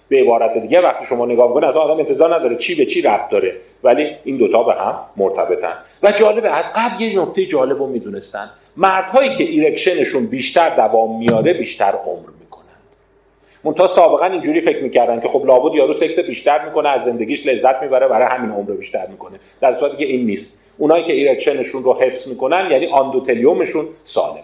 به 0.08 0.20
عبارت 0.20 0.58
دیگه 0.58 0.80
وقتی 0.80 1.06
شما 1.06 1.26
نگاه 1.26 1.54
کنید 1.54 1.64
از 1.64 1.76
آدم 1.76 1.98
انتظار 1.98 2.34
نداره 2.34 2.56
چی 2.56 2.74
به 2.74 2.86
چی 2.86 3.02
ربط 3.02 3.28
داره. 3.30 3.56
ولی 3.84 4.10
این 4.24 4.36
دوتا 4.36 4.62
به 4.62 4.72
هم 4.72 4.98
مرتبطن. 5.16 5.74
و 6.02 6.12
جالبه 6.12 6.50
از 6.50 6.72
قبل 6.76 7.02
یه 7.02 7.22
نکته 7.22 7.46
جالب 7.46 7.78
رو 7.78 7.86
می‌دونستن. 7.86 8.50
مردهایی 8.76 9.34
که 9.34 9.44
erection 9.44 9.99
شون 9.99 10.26
بیشتر 10.26 10.76
دوام 10.76 11.18
میاره 11.18 11.52
بیشتر 11.52 11.92
عمر 12.06 12.28
منتها 13.64 13.86
سابقا 13.86 14.24
اینجوری 14.24 14.60
فکر 14.60 14.82
می‌کردن 14.82 15.20
که 15.20 15.28
خب 15.28 15.46
لابد 15.46 15.74
یارو 15.74 15.94
سکس 15.94 16.18
بیشتر 16.18 16.64
می‌کنه 16.64 16.88
از 16.88 17.04
زندگیش 17.04 17.46
لذت 17.46 17.82
می‌بره 17.82 18.08
برای 18.08 18.26
همین 18.36 18.50
عمر 18.50 18.70
بیشتر 18.70 19.06
می‌کنه. 19.06 19.40
در 19.60 19.74
صورتی 19.74 19.96
که 19.96 20.04
این 20.04 20.26
نیست. 20.26 20.60
اونایی 20.78 21.04
که 21.04 21.12
erection 21.12 21.59
شون 21.59 21.82
رو 21.82 21.94
حفظ 21.94 22.28
می‌کنن 22.28 22.70
یعنی 22.70 22.86
endothelium 22.86 23.61
شون 23.61 23.88
سالمه. 24.04 24.42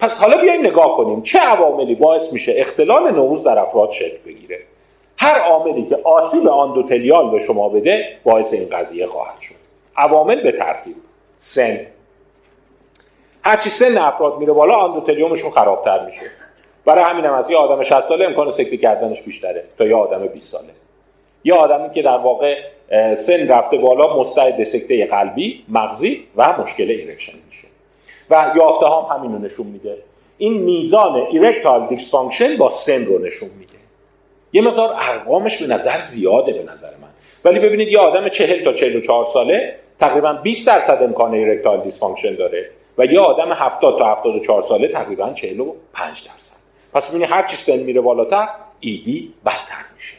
پس 0.00 0.22
حالا 0.22 0.42
بیایم 0.42 0.66
نگاه 0.66 0.96
کنیم 0.96 1.22
چه 1.22 1.38
عواملی 1.38 1.94
باعث 1.94 2.32
میشه 2.32 2.54
اختلال 2.56 3.10
نعوظ 3.10 3.44
در 3.44 3.58
افراد 3.58 3.90
شکل 3.90 4.18
بگیره. 4.26 4.58
هر 5.22 5.38
عاملی 5.38 5.86
که 5.86 5.98
آسیب 6.04 6.48
endothelial 6.48 7.30
به 7.30 7.38
شما 7.38 7.68
بده 7.68 8.16
باعث 8.24 8.54
این 8.54 8.68
قضیه 8.68 9.06
خواهد 9.06 9.40
شد. 9.40 9.54
عوامل 9.96 10.42
به 10.42 10.52
ترتیب. 10.52 10.96
سن. 11.36 11.80
هرچی 13.44 13.70
سن 13.70 13.98
افراد 13.98 14.38
میره 14.38 14.52
بالا 14.52 14.74
endothelium 14.74 15.30
شون 15.30 15.50
خرابتر 15.50 16.04
میشه. 16.06 16.30
برای 16.84 17.04
همین 17.04 17.24
هم 17.24 17.34
از 17.34 17.50
یه 17.50 17.56
آدم 17.56 17.82
60 17.82 18.08
ساله 18.08 18.24
امکان 18.24 18.50
سکته 18.50 18.76
کردنش 18.76 19.22
بیشتره 19.22 19.64
تا 19.78 19.84
یه 19.84 19.96
آدم 19.96 20.26
20 20.26 20.52
ساله. 20.52 20.68
یه 21.44 21.54
آدمی 21.54 21.90
که 21.90 22.02
در 22.02 22.18
واقع 22.18 22.56
سن 23.14 23.48
رفته 23.48 23.78
بالا 23.78 24.16
مستعد 24.20 24.62
سکته 24.62 25.06
قلبی 25.06 25.64
مغزی 25.68 26.24
و 26.36 26.60
مشکل 26.62 26.90
erection 26.90 27.38
میشه. 27.46 27.68
و 28.30 28.52
یافته 28.56 28.86
هم 28.86 29.16
همین 29.16 29.32
رو 29.32 29.38
نشون 29.38 29.66
میده. 29.66 29.98
این 30.38 30.52
میزان 30.52 31.14
erectile 31.14 31.86
dysfunction 31.86 32.56
با 32.56 32.70
سن 32.70 33.04
رو 33.04 33.18
نشون 33.18 33.48
میده. 33.58 33.72
یه 34.52 34.62
مقدار 34.62 34.94
ارقامش 34.98 35.62
به 35.62 35.74
نظر 35.74 36.00
زیاده 36.00 36.52
به 36.52 36.72
نظر 36.72 36.90
من. 37.02 37.08
ولی 37.44 37.58
ببینید 37.58 37.88
یه 37.88 37.98
آدم 37.98 38.28
40 38.28 38.64
تا 38.64 38.72
44 38.72 39.26
ساله 39.32 39.74
تقریبا 40.00 40.32
20 40.32 40.66
درصد 40.66 41.02
امکان 41.02 41.34
erectile 41.34 41.80
dysfunction 41.80 42.34
داره 42.34 42.70
و 42.98 43.04
یه 43.04 43.20
آدم 43.20 43.52
70 43.52 43.98
تا 43.98 44.12
74 44.12 44.62
ساله 44.62 44.88
تقریبا 44.88 45.32
45 45.32 45.74
درصد. 45.98 46.56
پس 46.94 47.08
ببینید 47.08 47.28
هر 47.30 47.42
چی 47.42 47.56
سن 47.56 47.78
میره 47.78 48.00
بالاتر 48.00 48.48
ED 48.80 49.34
بدتر 49.46 49.84
میشه. 49.96 50.14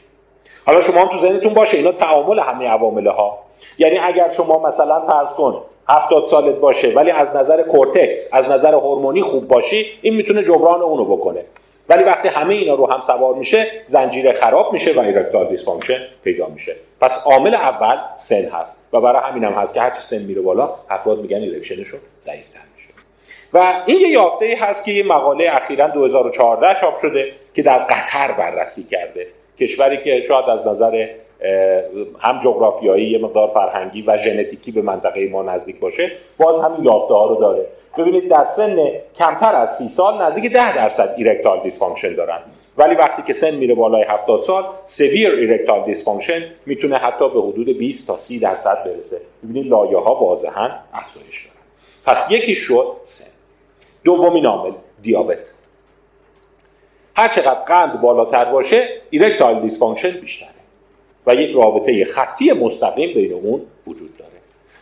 حالا 0.66 0.82
شما 0.82 1.02
هم 1.02 1.08
تو 1.08 1.28
ذهنتون 1.28 1.54
باشه 1.54 1.78
اینا 1.78 1.92
تعامل 1.92 2.40
همه 2.40 2.68
عوامل 2.68 3.08
ها 3.08 3.40
یعنی 3.78 3.98
اگر 3.98 4.32
شما 4.38 4.60
مثلا 4.60 5.02
فرض 5.02 5.28
کن 5.28 5.62
هفتاد 5.90 6.26
سالت 6.28 6.56
باشه 6.56 6.94
ولی 6.94 7.12
از 7.12 7.36
نظر 7.36 7.64
کورتکس 7.64 8.34
از 8.34 8.50
نظر 8.50 8.74
هورمونی 8.74 9.22
خوب 9.22 9.48
باشی 9.48 9.86
این 10.02 10.14
می‌تونه 10.14 10.44
جبران 10.44 10.82
اونو 10.82 11.06
بکنه. 11.06 11.46
ولی 11.90 12.04
وقتی 12.04 12.28
همه 12.28 12.54
اینا 12.54 12.76
رو 12.76 12.92
هم 12.92 13.02
سوار 13.02 13.36
میشه 13.36 13.68
زنجیره 13.88 14.34
خراب 14.34 14.74
میشه 14.74 14.94
و 14.94 15.00
erectile 15.00 15.48
dysfunction 15.48 16.00
پیدا 16.24 16.48
میشه. 16.48 16.76
پس 17.02 17.24
عامل 17.28 17.56
اول 17.56 17.98
سن 18.18 18.46
هست 18.46 18.76
و 18.94 19.02
برای 19.02 19.22
همین 19.24 19.44
هم 19.44 19.54
هست 19.54 19.74
که 19.74 19.82
هرچی 19.82 20.02
سن 20.02 20.22
میره 20.22 20.42
بالا 20.42 20.76
افراد 20.90 21.20
میگن 21.20 21.38
erection 21.38 21.79
شون 21.79 22.00
ضعیفتر 22.24 22.60
و 23.54 23.84
این 23.86 24.00
یه 24.00 24.10
یافته 24.10 24.58
هست 24.62 24.86
که 24.86 24.92
یه 24.92 25.04
مقاله 25.04 25.50
اخیرا 25.52 25.88
2014 25.88 26.80
چاپ 26.82 27.02
شده 27.02 27.32
که 27.54 27.62
در 27.62 27.78
قطر 27.80 28.32
بررسی 28.32 28.84
کرده. 28.84 29.28
کشوری 29.60 29.98
که 29.98 30.22
شاید 30.28 30.46
از 30.46 30.68
نظر 30.68 31.08
هم 32.20 32.40
جغرافیایی 32.44 33.10
یه 33.10 33.18
مقدار 33.18 33.48
فرهنگی 33.48 34.02
و 34.02 34.18
ژنتیکی 34.18 34.72
به 34.72 34.82
منطقه 34.82 35.30
ما 35.30 35.44
نزدیک 35.44 35.80
باشه 35.80 36.12
باز 36.38 36.64
همین 36.64 36.84
یافته 36.84 37.14
ها 37.14 37.28
رو 37.28 37.36
داره. 37.36 37.66
ببینید 37.98 38.30
در 38.30 38.46
سن 38.56 38.88
کمتر 39.16 39.56
از 39.56 39.78
سی 39.78 39.90
سال 39.90 40.22
نزدیک 40.22 40.54
10 40.54 40.76
درصد 40.76 41.14
erectile 41.18 41.60
dysfunction 41.64 42.16
دارن. 42.16 42.40
ولی 42.78 42.96
وقتی 42.96 43.22
که 43.22 43.34
سن 43.34 43.56
میره 43.56 43.76
بالای 43.76 44.04
70 44.04 44.44
سال 44.44 44.66
severe 44.86 45.32
erectile 45.32 45.86
dysfunction 45.86 46.42
می‌تونه 46.66 46.96
حتی 46.96 47.30
به 47.30 47.42
حدود 47.42 47.78
20 47.78 48.08
تا 48.08 48.18
30 48.18 48.40
درصد 48.40 48.84
برسه. 48.84 49.22
ببینید 49.44 49.68
لایه 49.68 49.98
ها 49.98 50.16
واضحا 50.16 50.70
افزایش 50.94 51.46
دارن. 51.46 51.58
پس 52.06 52.32
یکی 52.32 52.56
شد 52.56 52.88
سن. 53.06 53.32
دومین 54.04 54.46
عامل 54.46 54.72
دیابت. 55.02 55.38
هر 57.16 57.28
چقدر 57.28 57.54
قند 57.54 58.02
بالاتر 58.02 58.46
باشه 58.46 58.90
erectile 59.10 59.60
dysfunction 59.60 60.10
بیشتره. 60.10 60.50
و 61.28 61.36
یک 61.36 61.56
رابطه 61.56 62.06
خطی 62.06 62.52
مستقیم 62.52 63.14
بین 63.14 63.34
اون 63.34 63.62
وجود 63.88 64.18
داره. 64.18 64.23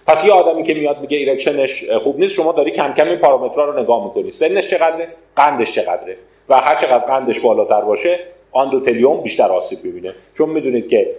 پس 0.07 0.25
یه 0.25 0.33
آدمی 0.33 0.63
که 0.63 0.73
میاد 0.73 1.01
میگه 1.01 1.17
erection 1.17 1.75
ش 1.75 1.89
خوب 1.89 2.19
نیست 2.19 2.33
شما 2.33 2.51
داری 2.51 2.71
کم 2.71 2.93
کم 2.93 3.07
این 3.07 3.15
پارامترها 3.15 3.65
رو 3.65 3.79
نگاه 3.79 4.03
می‌کنی. 4.03 4.31
سنش 4.31 4.67
چقدره؟ 4.67 5.07
قندش 5.35 5.71
چقدره. 5.75 6.17
و 6.49 6.57
هر 6.57 6.75
چقدر 6.75 7.05
قندش 7.05 7.39
بالاتر 7.39 7.81
باشه 7.81 8.19
endothelium 8.51 9.21
بیشتر 9.21 9.47
آسیب 9.47 9.79
ببینه 9.79 10.13
چون 10.37 10.49
می‌دونید 10.49 10.89
که 10.89 11.15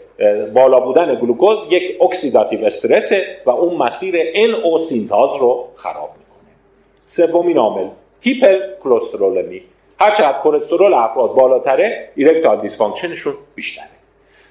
بالا 0.54 0.80
بودن 0.80 1.14
گلوکوز 1.14 1.58
یک 1.70 2.02
oxidative 2.02 2.64
stress 2.64 3.26
ه 3.26 3.36
و 3.46 3.50
اون 3.50 3.74
مسیر 3.74 4.32
NO 4.32 4.82
synthase 4.88 5.30
رو 5.40 5.68
خراب 5.76 6.10
سومین 7.06 7.58
عامل 7.58 7.88
هیپرکلسترولمی 8.20 9.62
هر 9.98 10.10
چقدر 10.10 10.38
کلسترول 10.42 10.94
افراد 10.94 11.34
بالاتره 11.34 12.08
erectile 12.16 12.60
dysfunction 12.60 13.14
شون 13.14 13.34
بیشتره. 13.54 14.01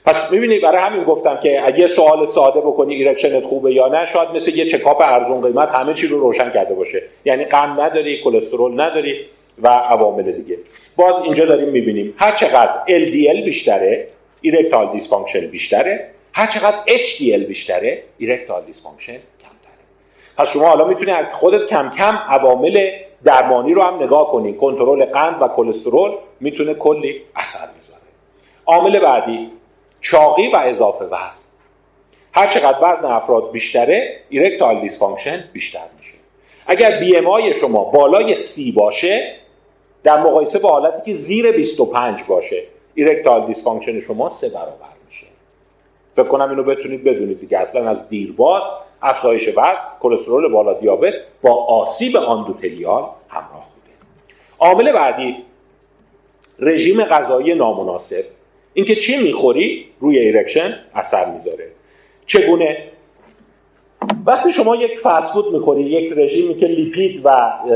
پس 0.06 0.32
می‌بینید 0.32 0.62
برای 0.62 0.82
همین 0.82 1.04
گفتم 1.04 1.40
که 1.40 1.68
اگه 1.68 1.88
سوال 1.88 2.26
ساده 2.26 2.60
بکنی 2.60 2.96
erection 2.96 3.38
ت 3.38 3.44
خوبه 3.44 3.74
یا 3.74 3.88
نه 3.88 4.06
شاید 4.06 4.30
مثل 4.30 4.58
یه 4.58 4.66
چکاپ 4.66 5.02
ارزون 5.02 5.42
قیمت 5.42 5.70
همه 5.70 5.94
چی 5.94 6.08
رو 6.08 6.20
روشن 6.20 6.50
کرده 6.50 6.74
باشه. 6.74 7.04
یعنی 7.26 7.46
قند 7.46 7.80
نداری 7.80 8.24
کلسترول 8.24 8.82
نداری 8.82 9.26
و 9.62 9.68
عوامل 9.68 10.32
دیگه. 10.32 10.58
باز 10.96 11.24
اینجا 11.24 11.46
داریم 11.46 11.70
می‌بینیم 11.70 12.14
هر 12.18 12.32
چقدر 12.32 12.72
LDL 12.88 13.46
بیشتره 13.46 14.08
erectile 14.42 14.92
dysfunction 14.92 15.48
بیشتره 15.48 16.10
هر 16.34 16.48
چقدر 16.48 16.78
HDL 16.88 17.48
بیشتره 17.48 18.04
erectile 18.18 18.64
dysfunction 18.66 19.18
پس 20.38 20.54
شما 20.54 20.68
حالا 20.68 20.88
می‌تونید 20.88 21.26
خودت 21.32 21.66
کم 21.66 21.90
کم 21.90 22.20
عوامل 22.30 22.90
درمانی 23.24 23.74
رو 23.74 23.82
هم 23.82 24.04
نگاه 24.04 24.32
کنید 24.32 24.58
کنترل 24.58 25.06
قند 25.06 25.42
و 25.42 25.48
کلسترول 25.48 26.12
می‌تونه 26.40 26.74
کلی 26.74 27.22
اثر 27.36 27.66
بذاره. 27.66 28.02
عامل 28.66 29.00
بعدی 29.00 29.52
چاقی 30.02 30.48
و 30.48 30.58
اضافه 30.58 31.06
وزن. 31.06 31.42
هر 32.34 32.48
چقدر 32.48 32.78
وزن 32.82 33.06
افراد 33.06 33.52
بیشتره 33.52 34.20
erectile 34.30 34.82
dysfunction 34.82 35.44
بیشتر 35.54 35.86
میشه. 35.98 36.14
اگر 36.68 37.00
BMI 37.00 37.54
شما 37.54 37.84
بالای 37.84 38.36
سی 38.36 38.72
باشه 38.72 39.36
در 40.04 40.20
مقایسه 40.20 40.60
با 40.60 40.70
حالتی 40.70 41.12
که 41.12 41.18
زیر 41.18 41.52
25 41.52 42.24
باشه 42.24 42.64
erectile 42.96 43.46
dysfunction 43.46 44.00
شما 44.00 44.30
سه 44.30 44.50
برابر 44.50 44.92
میشه. 45.08 45.26
فکر 46.16 46.28
کنم 46.28 46.50
اینو 46.50 46.64
بتونید 46.64 47.04
بدونید 47.04 47.40
دیگه. 47.40 47.58
اصلا 47.58 47.90
از 47.90 48.10
دیرباز 48.10 48.64
افزایش 49.02 49.50
وزن 49.50 49.78
کلسترول 50.00 50.52
بالا 50.52 50.74
دیابت 50.74 51.14
با 51.42 51.66
آسیب 51.66 52.18
endothelial 52.18 53.06
همراه 53.30 53.70
بوده. 53.74 53.96
عامل 54.60 54.92
بعدی 54.92 55.38
رژیم 56.60 57.04
غذایی 57.04 57.56
نامناسب. 57.56 58.26
اینکه 58.74 58.96
چی 58.96 59.24
می‌خوری 59.24 59.86
روی 60.00 60.20
erection 60.20 60.76
اثر 60.94 61.26
می‌ذاره. 61.32 61.68
چگونه؟ 62.26 62.78
وقتی 64.26 64.52
شما 64.52 64.76
یک 64.76 65.00
فست 65.00 65.27
فود 65.27 65.54
می‌خوری 65.54 65.82
یک 65.82 66.14
رژیمی 66.16 66.56
که 66.56 66.66
لیپید 66.66 67.22
و 67.24 67.30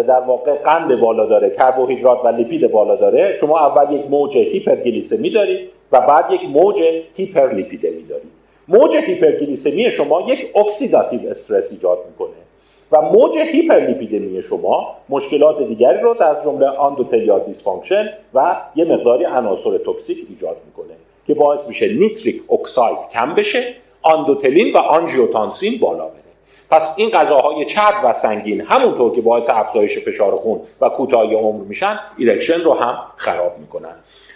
در 0.07 0.19
واقع 0.19 0.53
قند 0.53 0.99
بالا 0.99 1.25
داره 1.25 1.49
کربوهیدرات 1.49 2.25
و 2.25 2.27
لیپید 2.27 2.71
بالا 2.71 2.95
داره 2.95 3.37
شما 3.39 3.59
اول 3.59 3.95
یک 3.95 4.05
موج 4.09 4.37
هیپرگلیسمی 4.37 5.29
دارید 5.29 5.69
و 5.91 6.01
بعد 6.01 6.31
یک 6.31 6.43
موج 6.43 6.75
هیپرلیپیدمی 7.15 8.03
دارید 8.03 8.31
موج 8.67 8.95
هیپرگلیسمی 8.95 9.91
شما 9.91 10.21
یک 10.31 10.55
oxidative 10.55 11.29
stress 11.29 11.71
ایجاد 11.71 11.97
می‌کنه. 12.07 12.44
و 12.91 13.01
موج 13.01 13.37
هیپرلیپیدمی 13.37 14.41
شما 14.41 14.95
مشکلات 15.09 15.61
دیگری 15.67 15.99
رو 15.99 16.13
از 16.13 16.43
جمله 16.43 16.67
endothelial 16.67 17.39
dysfunction 17.39 18.09
و 18.33 18.55
یه 18.75 18.85
مقداری 18.85 19.25
عناصر 19.25 19.77
toxic 19.77 20.17
ایجاد 20.29 20.57
می‌کنه 20.65 20.93
که 21.27 21.33
باعث 21.33 21.67
میشه 21.67 21.93
nitric 21.93 22.51
oxide 22.51 22.97
کم 23.13 23.35
بشه 23.35 23.73
آندوتلین 24.01 24.73
و 24.73 24.77
آنژیوتانسین 24.77 25.79
بالا 25.79 26.05
بره. 26.05 26.21
پس 26.69 26.95
این 26.99 27.09
غذاهای 27.09 27.65
چرب 27.65 27.95
و 28.03 28.13
سنگین 28.13 28.61
همونطور 28.61 29.15
که 29.15 29.21
باعث 29.21 29.49
افزایش 29.49 29.99
فشار 29.99 30.35
خون 30.35 30.61
و 30.81 30.89
کوتاهی 30.89 31.35
عمر 31.35 31.63
میشن 31.63 31.99
erection 32.17 32.61
رو 32.61 32.73
هم 32.73 32.97
خراب 33.15 33.51
می‌کنن. 33.59 33.95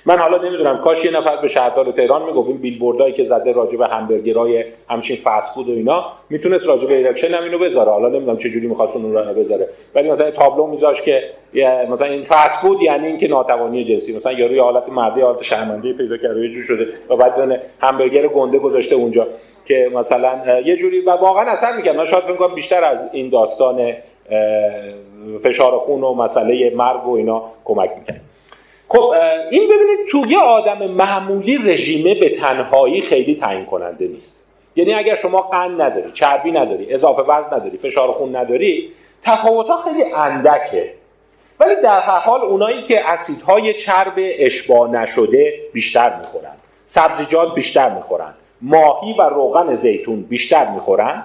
من 0.10 0.18
حالا 0.18 0.38
نمی‌دونم 0.38 0.78
کاش 0.78 1.06
یه 1.06 1.18
نفر 1.18 1.36
به 1.36 1.48
شهردار 1.48 1.92
تهران 1.92 2.26
می‌گفت 2.26 2.50
این 2.50 2.58
بیلبوردایی 2.58 3.14
که 3.14 3.24
زده 3.24 3.52
راجع 3.52 3.78
به 3.78 3.88
همبرگرای 3.88 4.64
همچین 4.90 5.18
فست 5.24 5.56
فود 5.56 5.70
و 5.70 5.72
اینا 5.72 6.06
می‌تونست 6.30 6.68
راجع 6.68 6.88
به 6.88 6.98
erection 6.98 7.34
هم 7.34 7.44
اینو 7.44 7.60
بذاره. 7.60 7.92
حالا 7.92 8.10
نمی‌دونم 8.10 8.38
چه 8.38 8.50
جوری 8.50 8.68
می‌خواست 8.68 8.96
اون 8.96 9.14
رو 9.14 9.34
بذاره. 9.34 9.70
ولی 9.96 10.12
مثلا 10.12 10.32
تابلو 10.32 10.68
میذاش 10.68 11.02
که 11.02 11.24
مثلا 11.90 12.08
این 12.08 12.24
فست 12.24 12.66
فود 12.66 12.82
یعنی 12.82 13.08
اینکه 13.08 13.28
ناتوانی 13.28 13.84
جنسی. 13.84 14.18
مثلا 14.18 14.32
یارو 14.32 14.56
یه 14.56 14.64
حالت 14.64 14.90
مردی 14.90 15.22
حالت 15.22 15.44
شرمنده 15.44 15.94
پیدا 15.94 16.18
کرده 16.18 16.40
یه 16.40 16.50
جور 16.50 16.64
شده 16.64 16.88
و 17.10 17.16
بعد 17.16 17.62
همبرگر 17.80 18.28
گنده 18.28 18.60
گذاشته 18.60 18.96
اونجا 18.96 19.28
که 19.66 19.92
مثلا 19.94 20.60
یه 20.66 20.76
جوری 20.76 21.02
و 21.02 21.12
واقعا 21.12 21.52
اثر 21.52 21.76
می‌کنه 21.78 21.94
من 21.94 22.06
شاید 22.06 22.24
فکر 22.24 22.48
بیشتر 22.56 22.84
از 22.84 23.10
این 23.14 23.30
داستان 23.30 23.94
فشار 25.44 25.78
خون 25.78 26.04
و 26.04 26.14
مسئله 26.14 26.76
مرگ 26.76 27.08
و 27.08 27.16
اینا 27.16 27.44
کمک 27.66 27.90
می‌کنه 28.00 28.22
خب 28.90 29.14
این 29.52 29.64
ببینید 29.64 30.08
توی 30.12 30.36
آدم 30.36 30.88
معمولی 30.88 31.58
رژیمه 31.58 32.20
به 32.20 32.30
تنهایی 32.30 33.02
خیلی 33.02 33.36
تعیین 33.36 33.66
کننده 33.66 34.08
نیست. 34.08 34.46
یعنی 34.76 34.94
اگر 34.94 35.16
شما 35.16 35.42
قند 35.42 35.82
نداری 35.82 36.12
چربی 36.12 36.52
نداری 36.52 36.94
اضافه 36.94 37.22
وزن 37.22 37.56
نداری 37.56 37.78
فشار 37.78 38.12
خون 38.12 38.36
نداری 38.36 38.92
تفاوتها 39.24 39.82
خیلی 39.82 40.04
اندکه. 40.04 40.94
ولی 41.60 41.76
در 41.84 42.00
هر 42.00 42.20
حال 42.20 42.42
اونایی 42.42 42.84
که 42.84 43.10
اسیدهای 43.10 43.74
چرب 43.74 44.14
اشباع 44.18 44.90
نشده 44.90 45.54
بیشتر 45.74 46.20
می‌خورن. 46.20 46.56
سبزیجات 46.86 47.56
بیشتر 47.56 47.90
می‌خورن. 47.96 48.34
ماهی 48.62 49.14
و 49.14 49.22
روغن 49.22 49.76
زیتون 49.76 50.22
بیشتر 50.22 50.70
می‌خورن. 50.70 51.24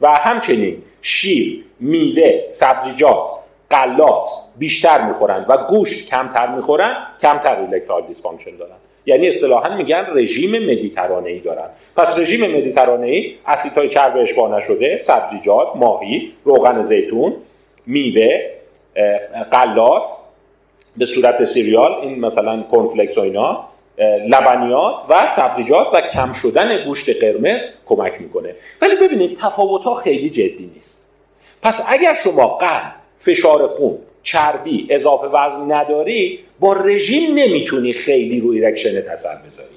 و 0.00 0.08
همچنین 0.08 0.82
شیر 1.02 1.64
میوه 1.80 2.40
سبزیجات 2.50 3.39
غلات 3.70 4.28
بیشتر 4.56 5.00
می‌خورن 5.00 5.46
و 5.48 5.56
گوشت 5.56 6.08
کمتر 6.08 6.46
می‌خورن 6.46 7.06
کمتر 7.22 7.56
erectile 7.60 8.02
dysfunction 8.06 8.56
دارن. 8.56 8.76
یعنی 9.06 9.28
اصطلاحا 9.28 9.76
میگن 9.76 10.06
رژیم 10.14 10.50
مدیترانه 10.50 11.30
ای 11.30 11.38
دارن. 11.38 11.68
پس 11.96 12.18
رژیم 12.18 12.56
مدیترانه 12.56 13.06
ای 13.06 13.34
اسیدهای 13.46 13.88
چرب 13.88 14.16
اشباع 14.16 14.58
نشده 14.58 14.98
سبزیجات 15.02 15.76
ماهی 15.76 16.32
روغن 16.44 16.82
زیتون 16.82 17.34
میوه 17.86 18.40
غلات 19.52 20.02
به 20.96 21.06
صورت 21.06 21.44
cereal 21.44 21.92
این 21.92 22.20
مثلا 22.20 22.62
cornflakes 22.62 23.18
و 23.18 23.20
اینا 23.20 23.64
لبنیات 24.28 24.94
و 25.08 25.26
سبزیجات 25.26 25.94
و 25.94 26.00
کم 26.00 26.32
شدن 26.32 26.84
گوشت 26.84 27.20
قرمز 27.20 27.60
کمک 27.86 28.20
می‌کنه. 28.20 28.54
ولی 28.82 28.96
ببینید 28.96 29.38
تفاوت 29.42 29.82
ها 29.82 29.94
خیلی 29.94 30.30
جدی 30.30 30.70
نیست. 30.74 31.08
پس 31.62 31.86
اگر 31.90 32.14
شما 32.24 32.48
قند 32.48 32.99
فشار 33.20 33.66
خون 33.66 33.98
چربی 34.22 34.86
اضافه 34.90 35.26
وزن 35.26 35.72
نداری 35.72 36.38
با 36.60 36.72
رژیم 36.72 37.34
نمی‌تونی 37.34 37.92
خیلی 37.92 38.40
روی 38.40 38.58
erection 38.58 38.96
اثر 38.96 39.34
بذاری. 39.34 39.70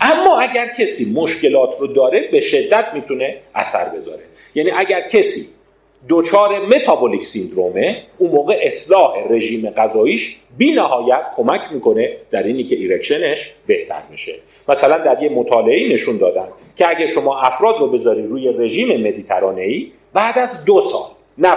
اما 0.00 0.38
اگر 0.38 0.66
کسی 0.78 1.14
مشکلات 1.14 1.76
رو 1.80 1.86
داره 1.86 2.28
به 2.32 2.40
شدت 2.40 2.84
می‌تونه 2.94 3.36
اثر 3.54 3.88
بذاره. 3.88 4.22
یعنی 4.54 4.70
اگر 4.70 5.08
کسی 5.08 5.46
دچار 6.08 6.66
metabolic 6.66 7.24
syndrome 7.24 7.93
ه 7.93 8.02
اون 8.18 8.30
موقع 8.30 8.60
اصلاح 8.62 9.12
رژیم 9.30 9.70
غذاییش 9.70 10.36
بی 10.58 10.72
نهایت 10.72 11.22
کمک 11.36 11.60
می‌کنه 11.72 12.16
در 12.30 12.42
اینی 12.42 12.64
که 12.64 12.76
erection 12.76 13.38
ش 13.38 13.54
بهتر 13.66 14.02
میشه 14.10 14.34
مثلا 14.68 14.98
در 14.98 15.22
یه 15.22 15.28
مطالعه 15.28 15.92
نشون 15.92 16.18
دادن 16.18 16.48
که 16.76 16.88
اگه 16.88 17.06
شما 17.06 17.40
افراد 17.40 17.78
رو 17.80 17.86
بذاری 17.86 18.22
روی 18.22 18.48
رژیم 18.48 19.08
مدیترانه 19.08 19.86
بعد 20.12 20.38
از 20.38 20.64
دو 20.64 20.80
سال 20.80 21.10
نه 21.38 21.56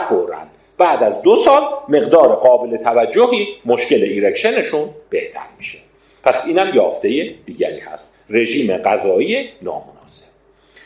بعد 0.79 1.03
از 1.03 1.21
دو 1.21 1.35
سال 1.35 1.61
مقدار 1.89 2.35
قابل 2.35 2.77
توجهی 2.77 3.47
مشکل 3.65 4.03
ایرکشنشون 4.03 4.89
بهتر 5.09 5.45
میشه. 5.57 5.79
پس 6.23 6.47
اینم 6.47 6.75
یافته 6.75 7.35
دیگری 7.45 7.79
هست. 7.79 8.13
رژیم 8.29 8.77
غذایی 8.77 9.49
نامناسب. 9.61 10.25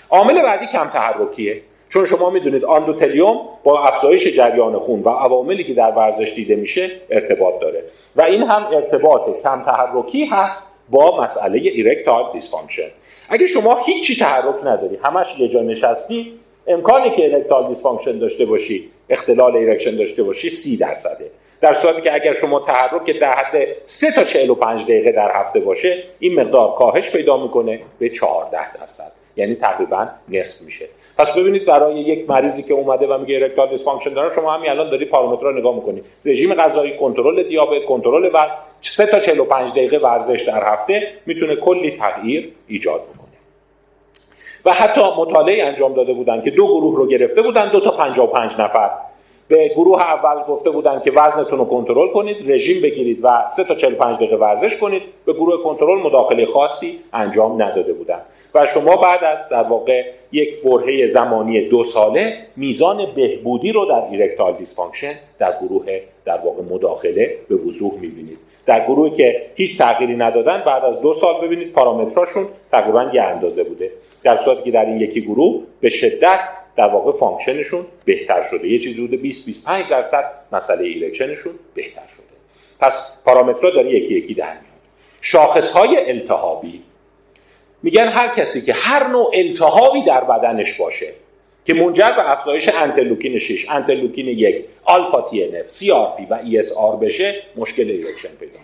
عامل 0.09 0.41
بعدی 0.41 0.65
کم 0.65 0.89
تحرکیه. 0.89 1.61
چون 1.89 2.05
شما 2.05 2.29
می‌دونید 2.29 2.65
آندوتلیوم 2.65 3.39
با 3.63 3.83
افزایش 3.83 4.35
جریان 4.35 4.79
خون 4.79 5.03
و 5.03 5.09
عواملی 5.09 5.63
که 5.63 5.73
در 5.73 5.91
ورزش 5.91 6.33
دیده 6.35 6.55
میشه 6.55 6.91
ارتباط 7.09 7.59
داره. 7.61 7.83
و 8.15 8.21
این 8.21 8.43
هم 8.43 8.65
ارتباط 8.73 9.21
کم 9.43 9.63
تحرکی 9.63 10.25
هست 10.25 10.63
با 10.89 11.21
مسئله 11.23 11.57
erectile 11.57 12.23
dysfunction. 12.33 12.89
اگه 13.29 13.47
شما 13.47 13.83
هیچی 13.85 14.15
تحرک 14.15 14.55
نداری 14.65 14.95
همش 15.03 15.39
یه 15.39 15.47
جا 15.47 15.61
نشستی 15.61 16.33
امکانی 16.67 17.11
که 17.11 17.33
erectile 17.33 17.67
dysfunction 17.67 18.19
داشته 18.19 18.45
باشی 18.45 18.89
اختلال 19.09 19.55
erection 19.55 19.97
داشته 19.97 20.23
باشی 20.23 20.49
سی 20.49 20.77
درصده. 20.77 21.31
در 21.61 21.73
صورتی 21.73 22.01
که 22.01 22.13
اگر 22.13 22.33
شما 22.33 22.59
تحرک 22.59 23.19
در 23.19 23.31
حد 23.31 23.67
3 23.85 24.11
تا 24.11 24.23
45 24.23 24.83
دقیقه 24.83 25.11
در 25.11 25.31
هفته 25.35 25.59
باشه 25.59 26.03
این 26.19 26.39
مقدار 26.39 26.75
کاهش 26.75 27.11
پیدا 27.11 27.43
می‌کنه 27.43 27.79
به 27.99 28.09
14 28.09 28.73
درصد. 28.73 29.11
یعنی 29.35 29.55
تقریبا 29.55 30.07
نصف 30.29 30.61
میشه. 30.61 30.85
پس 31.17 31.37
ببینید 31.37 31.65
برای 31.65 31.99
یک 31.99 32.29
مریضی 32.29 32.63
که 32.63 32.73
اومده 32.73 33.07
و 33.07 33.17
میگه 33.17 33.35
erectile 33.35 33.69
dysfunction 33.69 34.13
داره 34.13 34.35
شما 34.35 34.53
همین 34.53 34.69
الان 34.69 34.89
داری 34.89 35.05
پارامترها 35.05 35.51
نگاه 35.51 35.75
می‌کنی. 35.75 36.03
رژیم 36.25 36.53
غذایی 36.53 36.97
کنترل 36.97 37.43
دیابت 37.43 37.85
کنترل 37.85 38.25
وزن 38.25 38.51
3 38.81 39.05
تا 39.05 39.19
45 39.19 39.71
دقیقه 39.71 39.97
ورزش 39.97 40.41
در 40.41 40.73
هفته 40.73 41.07
می‌تونه 41.25 41.55
کلی 41.55 41.97
تغییر 41.97 42.51
ایجاد 42.67 43.01
بکنه. 43.01 43.22
و 44.65 44.71
حتی 44.71 45.01
مطالعه 45.17 45.63
انجام 45.63 45.93
داده 45.93 46.13
بودن 46.13 46.41
که 46.41 46.51
دو 46.51 46.67
گروه 46.67 46.97
رو 46.97 47.07
گرفته 47.07 47.41
بودن 47.41 47.71
دو 47.71 47.79
تا 47.79 47.91
55 47.91 48.51
نفر. 48.51 48.89
به 49.47 49.67
گروه 49.67 50.01
اول 50.01 50.43
گفته 50.43 50.69
بودن 50.69 51.01
که 51.05 51.11
وزنتون 51.11 51.59
رو 51.59 51.65
کنترل 51.65 52.07
کنید 52.13 52.51
رژیم 52.51 52.81
بگیرید 52.81 53.19
و 53.23 53.29
3 53.55 53.63
تا 53.63 53.75
45 53.75 54.15
دقیقه 54.15 54.35
ورزش 54.35 54.79
کنید. 54.79 55.01
به 55.25 55.33
گروه 55.33 55.63
کنترل 55.63 55.99
مداخله 55.99 56.45
خاصی 56.45 56.99
انجام 57.13 57.61
نداده 57.61 57.93
بودن. 57.93 58.19
و 58.55 58.65
شما 58.65 58.95
بعد 58.95 59.23
از 59.23 59.49
در 59.49 59.63
واقع 59.63 60.03
یک 60.31 60.61
برهه 60.61 61.07
زمانی 61.07 61.69
دو 61.69 61.83
ساله 61.83 62.37
میزان 62.55 63.05
بهبودی 63.15 63.71
رو 63.71 63.85
در 63.85 64.03
erectile 64.11 64.53
dysfunction 64.53 65.13
در 65.39 65.53
گروه 65.61 65.99
در 66.25 66.37
واقع 66.37 66.61
مداخله 66.71 67.37
به 67.49 67.55
وضوح 67.55 67.93
می‌بینید. 67.93 68.37
در 68.65 68.85
گروهی 68.85 69.11
که 69.11 69.41
هیچ 69.55 69.77
تغییری 69.77 70.15
ندادن 70.15 70.63
بعد 70.65 70.85
از 70.85 71.01
دو 71.01 71.13
سال 71.13 71.41
ببینید 71.41 71.73
پارامتراشون 71.73 72.47
تقریبا 72.71 73.11
یه 73.13 73.21
اندازه 73.21 73.63
بوده. 73.63 73.91
در 74.23 74.37
صورتی 74.37 74.63
که 74.63 74.71
در 74.71 74.85
این 74.85 75.01
یکی 75.01 75.21
گروه 75.21 75.63
به 75.81 75.89
شدت 75.89 76.39
در 76.75 76.87
واقع 76.87 77.11
function 77.11 77.61
شون 77.61 77.85
بهتر 78.05 78.43
شده. 78.51 78.67
یه 78.67 78.79
چیزی 78.79 79.03
حدود 79.03 79.21
20 79.21 79.45
25 79.45 79.85
درصد 79.89 80.31
مسئله 80.51 80.83
erection 80.83 81.30
شون 81.30 81.53
بهتر 81.75 82.07
شده. 82.15 82.23
پس 82.79 83.21
پارامترها 83.25 83.69
داره 83.69 83.89
یکی 83.91 84.15
یکی 84.15 84.33
در 84.33 84.51
میاد. 84.51 84.63
شاخص 85.21 85.71
های 85.71 86.09
التهابی. 86.11 86.81
میگن 87.83 88.07
هر 88.07 88.27
کسی 88.27 88.61
که 88.61 88.73
هر 88.73 89.07
نوع 89.07 89.31
التهابی 89.33 90.03
در 90.03 90.23
بدنش 90.23 90.79
باشه 90.79 91.13
که 91.65 91.73
منجر 91.73 92.11
به 92.11 92.31
افزایش 92.31 92.69
انترلوکین 92.69 93.37
6 93.37 93.69
انترلوکین 93.69 94.27
1 94.27 94.65
آلفا 94.83 95.21
تی 95.21 95.43
ان 95.43 95.55
اف 95.55 95.69
سی 95.69 95.91
آر 95.91 96.17
پی 96.17 96.25
و 96.29 96.39
ESR 96.43 96.95
بشه 96.95 97.35
مشکل 97.55 97.89
erection 97.89 98.29
پیدا 98.39 98.59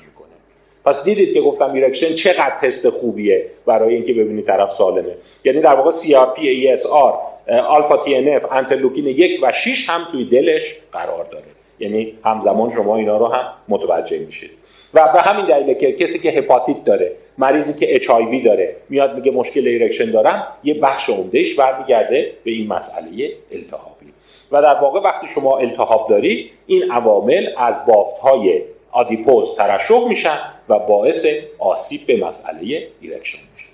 پس 0.89 1.03
دیدید 1.03 1.33
که 1.33 1.41
گفتم 1.41 1.73
erection 1.73 2.15
چقدر 2.15 2.53
تست 2.61 2.89
خوبیه 2.89 3.45
برای 3.65 3.95
اینکه 3.95 4.13
ببینید 4.13 4.45
طرف 4.45 4.71
سالمه. 4.71 5.15
یعنی 5.43 5.61
در 5.61 5.75
واقع 5.75 5.91
CRP, 5.91 6.39
ESR, 6.39 7.13
آلفا 7.51 7.97
TNF, 7.97 8.51
انترلوکین 8.51 9.07
یک 9.07 9.39
و 9.43 9.51
6 9.51 9.89
هم 9.89 10.07
توی 10.11 10.25
دلش 10.25 10.79
قرار 10.91 11.25
داره. 11.31 11.45
یعنی 11.79 12.13
همزمان 12.25 12.71
شما 12.71 12.97
اینا 12.97 13.17
رو 13.17 13.27
هم 13.27 13.53
متوجه 13.67 14.19
میشید. 14.19 14.49
و 14.93 15.09
به 15.13 15.21
همین 15.21 15.45
دلیله 15.45 15.75
که 15.75 15.91
کسی 15.91 16.19
که 16.19 16.29
هپاتیت 16.29 16.83
داره 16.83 17.11
مریضی 17.37 17.79
که 17.79 17.95
H 17.95 18.07
داره 18.45 18.75
میاد 18.89 19.15
میگه 19.15 19.31
مشکل 19.31 19.67
erection 19.67 20.11
دارم 20.11 20.47
یه 20.63 20.73
بخش 20.73 21.09
عمدهش 21.09 21.59
برمیگرده 21.59 22.31
به 22.43 22.51
این 22.51 22.67
مسئله 22.67 23.29
التهابی. 23.51 24.13
و 24.51 24.61
در 24.61 24.75
واقع 24.75 24.99
وقتی 24.99 25.27
شما 25.27 25.57
التهاب 25.57 26.09
داری 26.09 26.51
این 26.67 26.91
عوامل 26.91 27.47
از 27.57 27.75
بافت 27.87 28.19
های 28.19 28.61
adipose 28.91 29.55
ترشح 29.55 30.07
میشن 30.07 30.39
و 30.69 30.79
باعث 30.79 31.27
آسیب 31.59 32.05
به 32.05 32.25
مسئله 32.25 32.87
erection 33.01 33.39
میشه. 33.55 33.69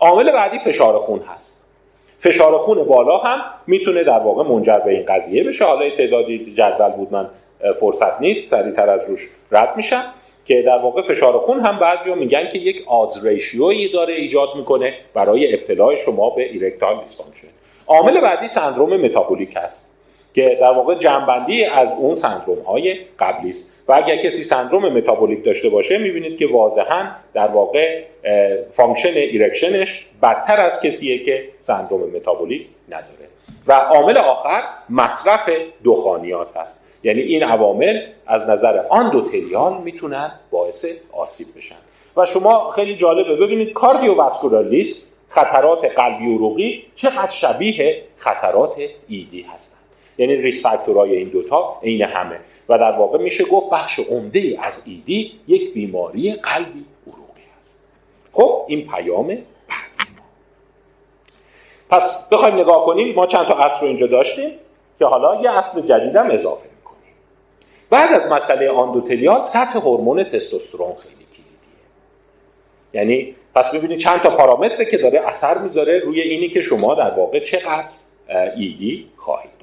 عامل 0.00 0.32
بعدی 0.32 0.58
فشار 0.58 0.98
خون 0.98 1.20
هست. 1.20 1.60
فشار 2.18 2.58
خون 2.58 2.84
بالا 2.84 3.18
هم 3.18 3.40
می‌تونه 3.66 4.04
در 4.04 4.18
واقع 4.18 4.42
منجر 4.42 4.78
به 4.78 4.90
این 4.90 5.04
قضیه 5.06 5.44
بشه. 5.44 5.64
حالا 5.64 5.90
تعدادی 5.90 6.54
جدول 6.54 6.88
بود 6.88 7.12
من 7.12 7.30
فرصت 7.80 8.20
نیست 8.20 8.50
سریعتر 8.50 8.90
از 8.90 9.00
روش 9.08 9.28
رد 9.52 9.76
میشم. 9.76 10.04
که 10.46 10.62
در 10.62 10.78
واقع 10.78 11.02
فشار 11.02 11.38
خون 11.38 11.60
هم 11.60 11.78
بعضی 11.78 12.14
میگن 12.14 12.48
که 12.48 12.58
یک 12.58 12.84
odds 12.88 13.26
ratio 13.26 13.73
یی 13.73 13.92
داره 13.92 14.14
ایجاد 14.14 14.48
می‌کنه 14.56 14.94
برای 15.14 15.54
ابتلای 15.54 15.96
شما 15.96 16.30
به 16.30 16.42
erectile 16.42 17.00
dysfunction 17.00 17.48
عامل 17.86 18.20
بعدی 18.20 18.48
سندروم 18.48 18.96
متابولیک 18.96 19.56
هست. 19.56 19.93
که 20.34 20.58
در 20.60 20.72
واقع 20.72 20.94
جمع‌بندی 20.94 21.64
از 21.64 21.88
اون 21.98 22.14
سندروم 22.14 22.62
های 22.62 22.96
قبلی 23.18 23.50
است 23.50 23.70
و 23.88 23.92
اگر 23.92 24.16
کسی 24.16 24.44
سندروم 24.44 24.88
متابولیک 24.88 25.44
داشته 25.44 25.68
باشه 25.68 25.98
می‌بینید 25.98 26.38
که 26.38 26.46
واضحا 26.46 27.06
در 27.34 27.46
واقع 27.46 28.02
function 28.72 29.12
erection 29.14 29.88
ش 29.88 30.06
بدتر 30.22 30.60
از 30.60 30.82
کسیه 30.82 31.24
که 31.24 31.48
سندروم 31.60 32.10
متابولیک 32.16 32.66
نداره. 32.88 33.28
و 33.66 33.72
عامل 33.72 34.16
آخر 34.18 34.62
مصرف 34.90 35.50
دخانیات 35.84 36.56
هست. 36.56 36.78
یعنی 37.02 37.20
این 37.20 37.42
عوامل 37.42 38.00
از 38.26 38.50
نظر 38.50 38.78
آندوتریال 38.88 39.82
می‌تونن 39.82 40.32
باعث 40.50 40.86
آسیب 41.12 41.46
بشن. 41.56 41.76
و 42.16 42.26
شما 42.26 42.70
خیلی 42.70 42.96
جالبه. 42.96 43.36
ببینید 43.36 43.72
کاردیوواسکولار 43.72 44.64
لیست 44.64 45.08
خطرات 45.28 45.84
قلبی 45.84 46.34
عروقی 46.34 46.82
چقدر 46.96 47.30
شبیه 47.30 48.02
خطرات 48.16 48.74
ایدی 49.08 49.42
هستن 49.54 49.73
یعنی 50.18 50.36
ریس 50.36 50.62
فاکتورهای 50.62 51.16
این 51.16 51.28
دوتا 51.28 51.80
عین 51.82 52.02
همه. 52.02 52.40
و 52.68 52.78
در 52.78 52.92
واقع 52.92 53.18
میشه 53.18 53.44
گفت 53.44 53.70
بخش 53.70 53.98
عمده 53.98 54.58
از 54.62 54.82
ایدی 54.86 55.32
یک 55.48 55.74
بیماری 55.74 56.32
قلبی 56.32 56.84
عروقی 57.06 57.42
هست 57.58 57.78
خب 58.32 58.64
این 58.68 58.86
پیام 58.86 59.26
بعدی 59.26 59.44
پس 61.90 62.28
بخوایم 62.32 62.54
نگاه 62.54 62.84
کنیم 62.84 63.14
ما 63.14 63.26
چند 63.26 63.46
تا 63.46 63.54
اصل 63.54 63.80
رو 63.80 63.86
اینجا 63.86 64.06
داشتیم 64.06 64.50
که 64.98 65.04
حالا 65.04 65.42
یه 65.42 65.50
اصل 65.50 65.80
جدیدم 65.80 66.30
اضافه 66.30 66.68
می‌کنیم. 66.78 67.14
بعد 67.90 68.12
از 68.12 68.32
مسئله 68.32 68.70
endothelial 68.70 69.44
سطح 69.44 69.78
هورمون 69.78 70.24
تستوسترون 70.24 70.94
خیلی 70.94 71.14
کلیدیه. 71.14 71.52
یعنی 72.92 73.34
پس 73.54 73.74
ببینید 73.74 73.98
چند 73.98 74.20
تا 74.20 74.36
پارامتر 74.36 74.84
که 74.84 74.98
داره 74.98 75.20
اثر 75.20 75.58
می‌ذاره 75.58 75.98
روی 75.98 76.20
اینی 76.20 76.48
که 76.48 76.62
شما 76.62 76.94
در 76.94 77.10
واقع 77.10 77.40
چقدر 77.40 77.88
ED 78.56 79.08
خواهید 79.16 79.53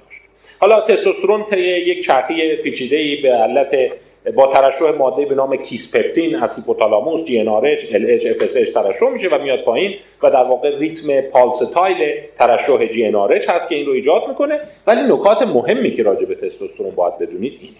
حالا 0.59 0.81
تستوسترون 0.81 1.45
طی 1.49 1.59
یک 1.61 2.05
چرخی 2.05 2.55
پیچیده 2.55 3.21
به 3.21 3.29
علت 3.29 3.91
با 4.35 4.47
ترشح 4.47 4.91
ماده 4.91 5.25
به 5.25 5.35
نام 5.35 5.55
kisspeptin 5.55 6.35
از 6.35 6.55
هیپوتالاموس 6.55 7.23
جی 7.23 7.39
ان 7.39 7.47
ار 7.47 7.65
ال 7.65 8.05
اچ 8.09 8.25
اف 8.25 8.41
اس 8.41 8.57
اچ 8.57 8.73
ترشح 8.73 9.09
میشه 9.09 9.27
و 9.27 9.41
میاد 9.41 9.63
پایین 9.63 9.95
و 10.23 10.29
در 10.29 10.43
واقع 10.43 10.77
ریتم 10.77 11.21
پالستایل 11.21 12.21
ترشح 12.39 12.85
جی 12.85 13.05
ان 13.05 13.15
ار 13.15 13.33
اچ 13.33 13.49
هست 13.49 13.69
که 13.69 13.75
این 13.75 13.85
رو 13.85 13.93
ایجاد 13.93 14.27
می‌کنه. 14.27 14.59
ولی 14.87 15.01
نکات 15.01 15.41
مهمی 15.41 15.93
که 15.93 16.03
راجع 16.03 16.25
به 16.25 16.35
تستوسترون 16.35 16.91
باید 16.91 17.17
بدونید 17.17 17.59
اینه. 17.61 17.75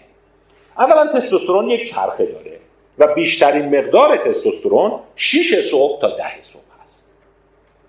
اولا 0.78 1.14
تستوسترون 1.14 1.70
یک 1.70 1.90
چرخه 1.94 2.26
داره 2.26 2.58
و 2.98 3.14
بیشترین 3.14 3.78
مقدار 3.78 4.18
تستوسترون 4.18 5.00
6 5.16 5.60
صبح 5.72 6.02
تا 6.02 6.10
10 6.10 6.24
صبح 6.42 6.62
هست. 6.84 7.06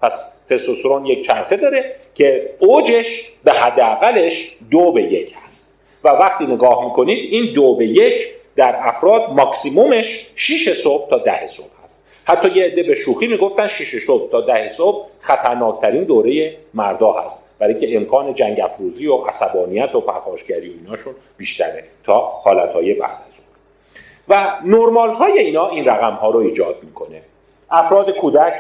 پس 0.03 0.33
تستوسترون 0.53 1.07
یک 1.07 1.27
چرخه 1.27 1.57
داره 1.57 1.95
که 2.15 2.51
اوجش 2.59 3.33
به 3.45 3.53
حداقلش 3.53 4.57
دو 4.71 4.93
به 4.93 5.03
یک 5.03 5.35
هست. 5.45 5.75
و 6.05 6.09
وقتی 6.09 6.45
نگاه 6.45 6.85
می‌کنید 6.85 7.33
این 7.33 7.55
دو 7.55 7.75
به 7.75 7.87
یک 7.87 8.29
در 8.57 8.77
افراد 8.79 9.31
ماکسیمومش 9.31 10.31
6 10.37 10.73
صبح 10.73 11.11
تا 11.11 11.19
ده 11.19 11.47
صبح 11.47 11.67
هست. 11.85 12.05
حتی 12.25 12.51
یه 12.51 12.65
عده 12.65 12.83
به 12.83 12.95
شوخی 12.95 13.27
می‌گفتن 13.27 13.67
6 13.67 14.07
صبح 14.07 14.31
تا 14.31 14.41
ده 14.41 14.69
صبح 14.69 15.07
خطرناکترین 15.21 16.05
دوره 16.05 16.57
مردا 16.75 17.13
هست. 17.13 17.45
برای 17.59 17.81
که 17.81 17.97
امکان 17.97 18.35
جنگ 18.35 18.61
افروزی 18.61 19.07
و 19.07 19.15
عصبانیت 19.15 19.95
و 19.95 20.01
پرخاشگری 20.01 20.69
و 20.69 20.73
ایناشون 20.85 21.15
بیشتره 21.37 21.85
تا 22.05 22.19
حالتهای 22.19 22.95
بعد 22.95 23.11
از 23.11 23.33
اون 23.39 23.47
و 24.29 24.53
نرمال 24.65 25.11
های 25.11 25.39
اینا 25.39 25.69
این 25.69 25.85
رقم 25.85 26.13
ها 26.13 26.31
رو 26.31 26.41
ایجاد 26.41 26.77
می‌کنه. 26.83 27.23
افراد 27.71 28.11
کودک 28.11 28.53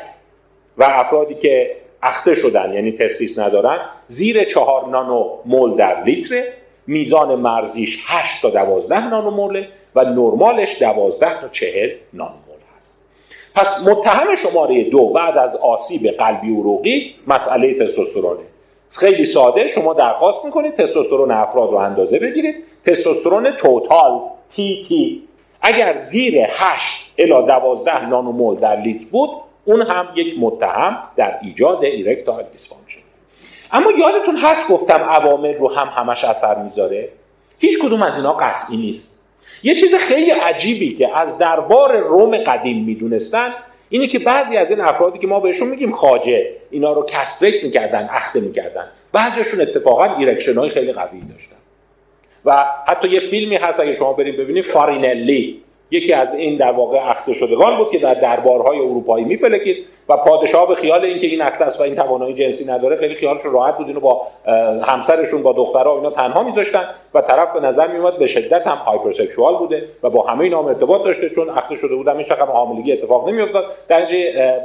و 0.78 0.85
افرادی 0.85 1.35
که 1.35 1.76
اخته 2.03 2.35
شدن 2.35 2.73
یعنی 2.75 2.93
تستیس 2.93 3.38
ندارن. 3.38 3.79
زیر 4.09 4.45
چهار 4.45 4.88
نانو 4.88 5.31
مول 5.47 5.77
در 5.77 6.05
لیتر 6.05 6.43
میزان 6.87 7.35
مرزیش 7.35 8.05
8 8.07 8.43
تا 8.43 8.51
12 8.51 9.09
نانو 9.09 9.31
موله 9.31 9.69
و 9.95 10.05
نرمالش 10.05 10.83
12 10.83 11.41
تا 11.41 11.49
40 11.49 11.91
نانو 12.12 12.31
مول 12.31 12.59
هست. 12.79 12.99
پس 13.55 13.88
متهم 13.88 14.35
شماره 14.35 14.85
دو 14.85 15.07
بعد 15.07 15.38
از 15.38 15.57
آسیب 15.57 16.07
قلبی 16.07 16.53
عروقی 16.53 17.15
مسئله 17.27 17.75
تستوسترونه. 17.75 18.41
خیلی 18.91 19.25
ساده 19.25 19.69
شما 19.69 19.95
درخواست 19.95 20.45
می‌کنید 20.45 20.75
تستوسترون 20.75 21.31
افراد 21.31 21.71
رو 21.71 21.77
اندازه 21.77 22.19
بگیرید. 22.19 22.55
تستوسترون 22.85 23.51
total 23.51 24.21
TT. 24.55 25.23
اگر 25.61 25.95
زیر 25.95 26.47
8 26.49 27.15
الی 27.19 27.47
12 27.47 28.07
نانومول 28.09 28.57
در 28.57 28.81
لیتر 28.81 29.05
بود 29.11 29.31
اون 29.64 29.83
هم 29.83 30.09
یک 30.14 30.35
متهم 30.40 31.03
در 31.16 31.38
ایجاد 31.42 31.85
erectile 31.85 32.47
dysfunction 32.53 33.01
اما 33.72 33.90
یادتون 33.92 34.37
هست 34.37 34.72
گفتم 34.72 34.94
عوامل 34.94 35.55
رو 35.55 35.72
هم 35.72 35.88
همش 36.03 36.25
اثر 36.25 36.62
می‌ذاره؟ 36.62 37.09
هیچ 37.59 37.79
کدوم 37.79 38.03
از 38.03 38.16
اینا 38.16 38.33
قطعی 38.33 38.77
نیست. 38.77 39.20
یه 39.62 39.75
چیز 39.75 39.94
خیلی 39.94 40.31
عجیبی 40.31 40.94
که 40.94 41.18
از 41.18 41.38
دربار 41.38 41.96
روم 41.96 42.37
قدیم 42.37 42.85
می‌دونستن 42.85 43.55
اینه 43.88 44.07
که 44.07 44.18
بعضی 44.18 44.57
از 44.57 44.70
این 44.70 44.81
افرادی 44.81 45.18
که 45.18 45.27
ما 45.27 45.40
بهشون 45.40 45.68
میگیم 45.68 45.92
خواجه 45.92 46.57
اینا 46.70 46.92
رو 46.92 47.07
castrate 47.09 47.64
می‌کردن 47.64 48.09
اخته 48.12 48.40
می‌کردن. 48.40 48.88
بعضیشون 49.12 49.61
اتفاقا 49.61 50.05
erection 50.05 50.55
های 50.55 50.70
خیلی 50.70 50.92
قوی 50.92 51.20
داشتن. 51.20 51.57
و 52.44 52.64
حتی 52.87 53.09
یه 53.09 53.20
فیلمی 53.20 53.57
هست 53.57 53.81
اگه 53.81 53.94
شما 53.94 54.12
بریم 54.12 54.37
ببینید 54.37 54.64
فارینلی. 54.64 55.62
یکی 55.92 56.12
از 56.12 56.35
این 56.35 56.57
در 56.57 56.72
واقع 56.72 56.98
اخته 57.11 57.33
شدگان 57.33 57.76
بود 57.76 57.90
که 57.90 57.98
در 57.98 58.14
دربارهای 58.14 58.78
اروپایی 58.78 59.24
میپلکید 59.24 59.76
و 60.09 60.16
پادشاه 60.16 60.68
به 60.68 60.74
خیال 60.74 61.05
اینکه 61.05 61.26
این 61.26 61.42
اخته 61.42 61.64
است 61.64 61.81
و 61.81 61.83
این 61.83 61.94
توانایی 61.94 62.35
جنسی 62.35 62.64
نداره 62.64 62.96
خیلی 62.96 63.14
خیالش 63.14 63.40
راحت 63.44 63.76
بود 63.78 63.87
اینو 63.87 64.00
با 64.00 64.26
همسرشون 64.83 65.42
با 65.42 65.52
دخترها 65.52 65.96
اینا 65.96 66.11
تنها 66.11 66.42
میذاشتن 66.42 66.85
و 67.14 67.20
طرف 67.20 67.52
به 67.52 67.61
نظر 67.61 67.87
میومد 67.92 68.18
به 68.18 68.26
شدت 68.26 68.66
هم 68.66 68.76
هایپرسکشوال 68.76 69.57
بوده 69.57 69.88
و 70.02 70.11
با 70.11 70.22
همه 70.22 70.44
اینا 70.44 70.68
ارتباط 70.68 71.05
داشته 71.05 71.31
چون 71.31 71.50
اخته 71.50 71.76
شده 71.76 71.94
بودن 71.94 72.16
این 72.16 72.26
رقم 72.31 72.52
حاملگی 72.52 72.92
اتفاق 72.92 73.28
نمیافتاد. 73.28 73.64
در 73.88 74.07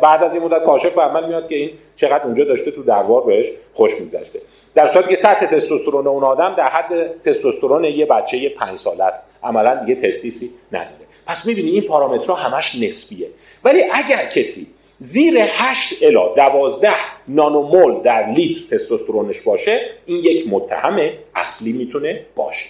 بعد 0.01 0.23
از 0.23 0.33
این 0.33 0.43
مدت 0.43 0.63
کاشف 0.63 0.93
به 0.95 1.01
عمل 1.01 1.27
میاد 1.27 1.49
که 1.49 1.55
این 1.55 1.69
چقدر 1.95 2.23
اونجا 2.23 2.43
داشته 2.43 2.71
تو 2.71 2.83
دربار 2.83 3.21
بهش 3.23 3.45
خوش 3.73 4.01
میگذشته. 4.01 4.39
در 4.77 4.93
صورتی 4.93 5.09
که 5.09 5.15
سطح 5.15 5.45
تستوسترون 5.45 6.07
اون 6.07 6.23
آدم 6.23 6.55
در 6.57 6.69
حد 6.69 7.21
تستوسترون 7.21 7.83
یه 7.83 8.05
بچه 8.05 8.49
5 8.49 8.79
ساله 8.79 9.03
است. 9.03 9.23
عملا 9.43 9.75
دیگه 9.75 10.01
تستیسی 10.01 10.49
نداره. 10.71 10.91
پس 11.27 11.45
می‌بینی 11.45 11.71
این 11.71 11.81
پارامترها 11.81 12.35
همش 12.35 12.75
نسبیه. 12.81 13.27
ولی 13.63 13.83
اگر 13.93 14.25
کسی 14.25 14.67
زیر 14.99 15.37
8 15.39 16.03
الا 16.03 16.27
12 16.27 16.89
نانومول 17.27 18.01
در 18.01 18.31
لیتر 18.31 18.75
تستوسترونش 18.75 19.41
باشه 19.41 19.81
این 20.05 20.17
یک 20.17 20.47
متهم 20.49 21.09
اصلی 21.35 21.73
می‌تونه 21.73 22.25
باشه. 22.35 22.69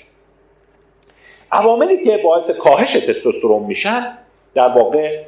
عواملی 1.51 2.03
که 2.03 2.17
باعث 2.17 2.51
کاهش 2.51 2.93
تستوسترون 2.93 3.63
میشن 3.63 4.17
در 4.55 4.67
واقع 4.67 5.23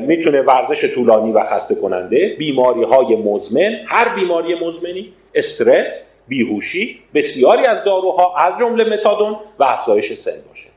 می‌تونه 0.00 0.42
ورزش 0.42 0.94
طولانی 0.94 1.32
و 1.32 1.44
خسته 1.44 1.74
کننده 1.74 2.36
بیماری 2.38 2.82
های 2.82 3.16
مزمن 3.16 3.80
هر 3.86 4.14
بیماری 4.14 4.54
مزمنی 4.54 5.12
استرس 5.34 6.14
بیهوشی 6.30 6.98
بسیاری 7.14 7.66
از 7.66 7.84
داروها 7.84 8.36
از 8.36 8.58
جمله 8.60 8.84
متادون 8.84 9.36
و 9.58 9.64
افزایش 9.64 10.12
سن 10.12 10.36
باشه. 10.48 10.68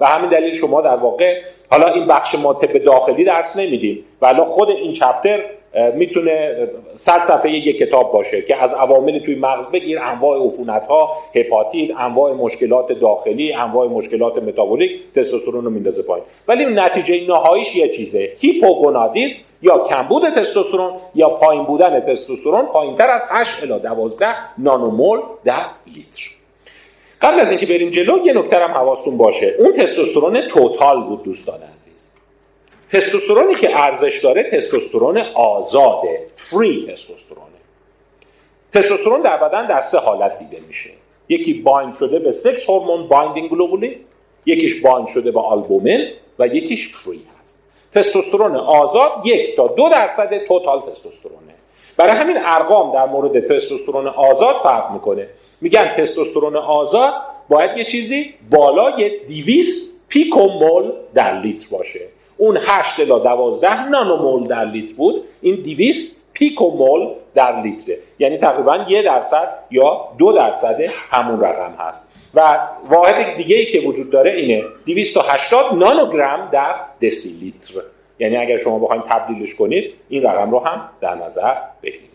و 0.00 0.06
همین 0.06 0.30
دلیل 0.30 0.54
شما 0.54 0.80
در 0.80 0.96
واقع 0.96 1.40
حالا 1.70 1.86
این 1.86 2.06
بخش 2.06 2.34
ما 2.34 2.54
طب 2.54 2.78
داخلی 2.78 3.24
درس 3.24 3.56
نمیدیم 3.56 4.04
ولی 4.22 4.40
خود 4.40 4.70
این 4.70 4.92
چپتر 4.92 5.38
می‌تونه 5.94 6.68
صد 6.96 7.24
صفحه 7.24 7.50
یک 7.50 7.78
کتاب 7.78 8.12
باشه 8.12 8.42
که 8.42 8.62
از 8.62 8.74
عوامل 8.74 9.18
توی 9.18 9.34
مغز 9.34 9.66
بگیر 9.66 9.98
انواع 9.98 10.46
عفونت 10.46 10.86
ها 10.86 11.16
هپاتیت 11.34 11.90
انواع 11.98 12.32
مشکلات 12.32 12.92
داخلی 12.92 13.52
انواع 13.52 13.88
مشکلات 13.88 14.42
متابولیک 14.42 15.00
تستوسترون 15.16 15.64
رو 15.64 15.70
میندازه 15.70 16.02
پایین. 16.02 16.24
ولی 16.48 16.64
نتیجه 16.64 17.26
نهاییش 17.28 17.76
یه 17.76 17.88
چیزه 17.88 18.32
هیپوگونادیسم 18.40 19.42
یا 19.62 19.78
کمبود 19.78 20.30
تستوسترون 20.30 20.92
یا 21.14 21.28
پایین 21.28 21.64
بودن 21.64 22.00
تستوسترون 22.00 22.66
پایینتر 22.66 23.10
از 23.10 23.22
8 23.30 23.62
الی 23.62 23.78
12 23.78 24.26
نانومول 24.58 25.20
در 25.44 25.64
لیتر. 25.86 26.30
قبل 27.22 27.40
از 27.40 27.50
اینکه 27.50 27.66
بریم 27.66 27.90
جلو 27.90 28.26
یه 28.26 28.32
نکته 28.32 28.56
هم 28.56 28.70
حواستون 28.70 29.16
باشه. 29.16 29.54
اون 29.58 29.72
تستوسترون 29.72 30.40
total 30.40 31.02
بود 31.02 31.22
دوستان 31.22 31.60
تستوسترونی 32.90 33.54
که 33.54 33.78
ارزش 33.78 34.20
داره 34.24 34.42
تستوسترون 34.42 35.18
آزاده 35.34 36.26
free 36.36 36.86
testosterone 36.92 37.38
ه. 37.38 37.46
تستوسترون 38.72 39.20
در 39.20 39.36
بدن 39.36 39.66
در 39.66 39.80
سه 39.80 39.98
حالت 39.98 40.38
دیده 40.38 40.60
میشه. 40.68 40.90
یکی 41.28 41.54
bind 41.54 41.96
شده 41.98 42.18
به 42.18 42.32
sex 42.32 42.70
hormone 42.70 43.08
binding 43.08 43.50
globulin 43.50 43.94
یکیش 44.46 44.80
bind 44.80 45.08
شده 45.08 45.30
به 45.30 45.40
آلبومین 45.40 46.10
و 46.38 46.46
یکیش 46.46 46.94
free 46.94 47.20
testosterone 47.94 48.56
آزاد 48.56 49.12
یک 49.24 49.56
تا 49.56 49.66
دو 49.66 49.88
درصد 49.88 50.38
total 50.38 50.80
testosterone 50.80 51.43
ه. 51.43 51.54
برای 51.96 52.12
همین 52.12 52.36
ارقام 52.44 52.94
در 52.94 53.06
مورد 53.06 53.40
تستوسترون 53.48 54.06
آزاد 54.06 54.56
فرق 54.56 54.90
می‌کنه. 54.92 55.26
میگن 55.60 55.84
تستوسترون 55.84 56.56
آزاد 56.56 57.12
باید 57.48 57.76
یه 57.76 57.84
چیزی 57.84 58.34
بالای 58.50 59.18
200 59.28 60.00
پیکومول 60.08 60.92
در 61.14 61.40
لیتر 61.40 61.66
باشه. 61.70 62.00
اون 62.36 62.58
8 62.60 63.00
الی 63.00 63.08
12 63.08 63.88
نانومول 63.88 64.46
در 64.46 64.64
لیتر 64.64 64.94
بود. 64.94 65.24
این 65.40 65.54
200 65.54 66.22
پیکومول 66.32 67.08
در 67.34 67.62
لیتره. 67.62 67.98
یعنی 68.18 68.38
تقریبا 68.38 68.84
یه 68.88 69.02
درصد 69.02 69.48
یا 69.70 70.08
دو 70.18 70.32
درصد 70.32 70.80
همون 71.10 71.40
رقم 71.40 71.74
هست. 71.78 72.09
و 72.34 72.58
واحد 72.88 73.36
دیگه 73.36 73.56
ای 73.56 73.66
که 73.66 73.80
وجود 73.80 74.10
داره 74.10 74.32
اینه. 74.32 74.64
280 74.86 75.74
نانوگرم 75.74 76.48
در 76.52 76.74
دسی 77.02 77.28
لیتر 77.28 77.80
یعنی 78.18 78.36
اگر 78.36 78.56
شما 78.56 78.78
بخواید 78.78 79.02
تبدیلش 79.02 79.54
کنید 79.54 79.94
این 80.08 80.22
رقم 80.22 80.50
رو 80.50 80.58
هم 80.58 80.88
در 81.00 81.14
نظر 81.14 81.54
بگیرید. 81.82 82.10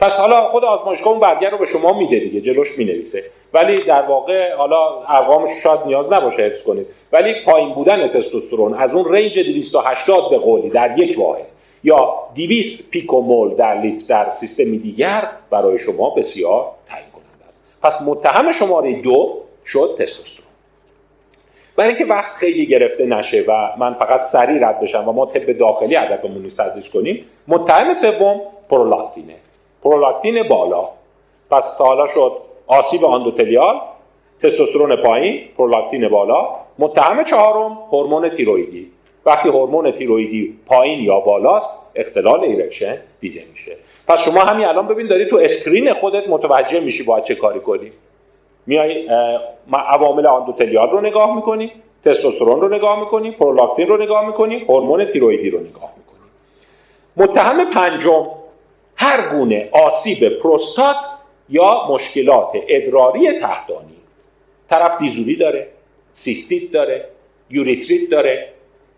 پس 0.00 0.20
حالا 0.20 0.48
خود 0.48 0.64
آزمایشگاه 0.64 1.08
اون 1.08 1.20
برگر 1.20 1.50
رو 1.50 1.58
به 1.58 1.66
شما 1.66 1.98
میده 1.98 2.18
دیگه 2.18 2.40
جلوش 2.40 2.78
می‌نویسه. 2.78 3.24
ولی 3.52 3.84
در 3.84 4.02
واقع 4.02 4.54
حالا 4.54 5.02
ارقامش 5.08 5.50
شاید 5.62 5.80
نیاز 5.86 6.12
نباشه 6.12 6.42
حفظ 6.42 6.62
کنید. 6.62 6.86
ولی 7.12 7.34
پایین 7.44 7.74
بودن 7.74 8.08
تستوسترون 8.08 8.74
از 8.74 8.94
اون 8.94 9.14
رنج 9.14 9.38
280 9.38 10.30
به 10.30 10.38
قولی 10.38 10.70
در 10.70 10.98
یک 10.98 11.18
واحد 11.18 11.46
یا 11.84 12.14
200 12.34 12.90
پیکومول 12.90 13.54
در 13.54 13.80
لیتر 13.80 14.24
در 14.24 14.30
سیستم 14.30 14.76
دیگر 14.76 15.28
برای 15.50 15.78
شما 15.78 16.10
بسیار 16.10 16.66
تعیین 16.88 17.08
کننده 17.10 17.48
است. 17.48 17.60
پس 17.82 18.08
متهم 18.08 18.52
شماره 18.52 18.92
دو 19.02 19.47
شد 19.68 19.96
تستوسترون 19.98 20.48
برای 21.76 21.90
اینکه 21.90 22.04
وقت 22.04 22.36
خیلی 22.36 22.66
گرفته 22.66 23.06
نشه 23.06 23.44
و 23.48 23.68
من 23.78 23.94
فقط 23.94 24.20
سریع 24.20 24.68
رد 24.68 24.80
بشم 24.80 25.08
و 25.08 25.12
ما 25.12 25.26
طب 25.26 25.52
داخلی 25.52 25.96
هدفمون 25.96 26.42
نیست 26.42 26.56
تدریس 26.56 26.88
کنیم 26.92 27.24
متهم 27.48 27.94
سوم 27.94 28.40
پرولاکتینه. 28.70 29.34
پرولاکتین 29.82 30.42
بالا. 30.42 30.88
پس 31.50 31.76
تا 31.76 31.84
حالا 31.84 32.06
شد 32.06 32.32
آسیب 32.66 33.04
endothelial 33.04 33.80
تستوسترون 34.40 34.96
پایین 34.96 35.48
پرولاکتین 35.56 36.08
بالا. 36.08 36.48
متهم 36.78 37.24
چهارم 37.24 37.78
هورمون 37.92 38.28
تیرویدی 38.28 38.92
وقتی 39.26 39.48
هورمون 39.48 39.90
تیرویدی 39.90 40.58
پایین 40.66 41.00
یا 41.00 41.20
بالاست 41.20 41.78
اختلال 41.94 42.40
erection 42.44 42.98
دیده 43.20 43.44
میشه. 43.50 43.76
پس 44.08 44.24
شما 44.24 44.40
همین 44.40 44.66
الان 44.66 44.88
ببین 44.88 45.06
داری 45.06 45.26
تو 45.26 45.36
screen 45.36 45.94
خودت 45.94 46.28
متوجه 46.28 46.80
میشی 46.80 47.02
باید 47.04 47.24
چه 47.24 47.34
کاری 47.34 47.60
کنی. 47.60 47.92
میای 48.68 49.08
عوامل 49.72 50.26
endothelial 50.26 50.90
رو 50.90 51.00
نگاه 51.00 51.36
می‌کنی 51.36 51.72
تستوسترون 52.04 52.60
رو 52.60 52.68
نگاه 52.68 53.00
می‌کنی 53.00 53.30
پرولاکتین 53.30 53.86
رو 53.86 54.02
نگاه 54.02 54.26
می‌کنی 54.26 54.58
هورمون 54.58 55.04
تیرویدی 55.04 55.50
رو 55.50 55.60
نگاه 55.60 55.92
می‌کنی. 55.96 56.28
متهم 57.16 57.70
پنجم 57.70 58.26
هر 58.96 59.28
گونه 59.30 59.68
آسیب 59.72 60.28
پروستات 60.28 60.96
یا 61.48 61.86
مشکلات 61.90 62.48
ادراری 62.68 63.32
تحتانی. 63.40 63.96
طرف 64.70 64.98
دیزوری 64.98 65.36
داره 65.36 65.66
سیستیت 66.12 66.72
داره 66.72 67.08
یوریتریت 67.50 68.10
داره 68.10 68.48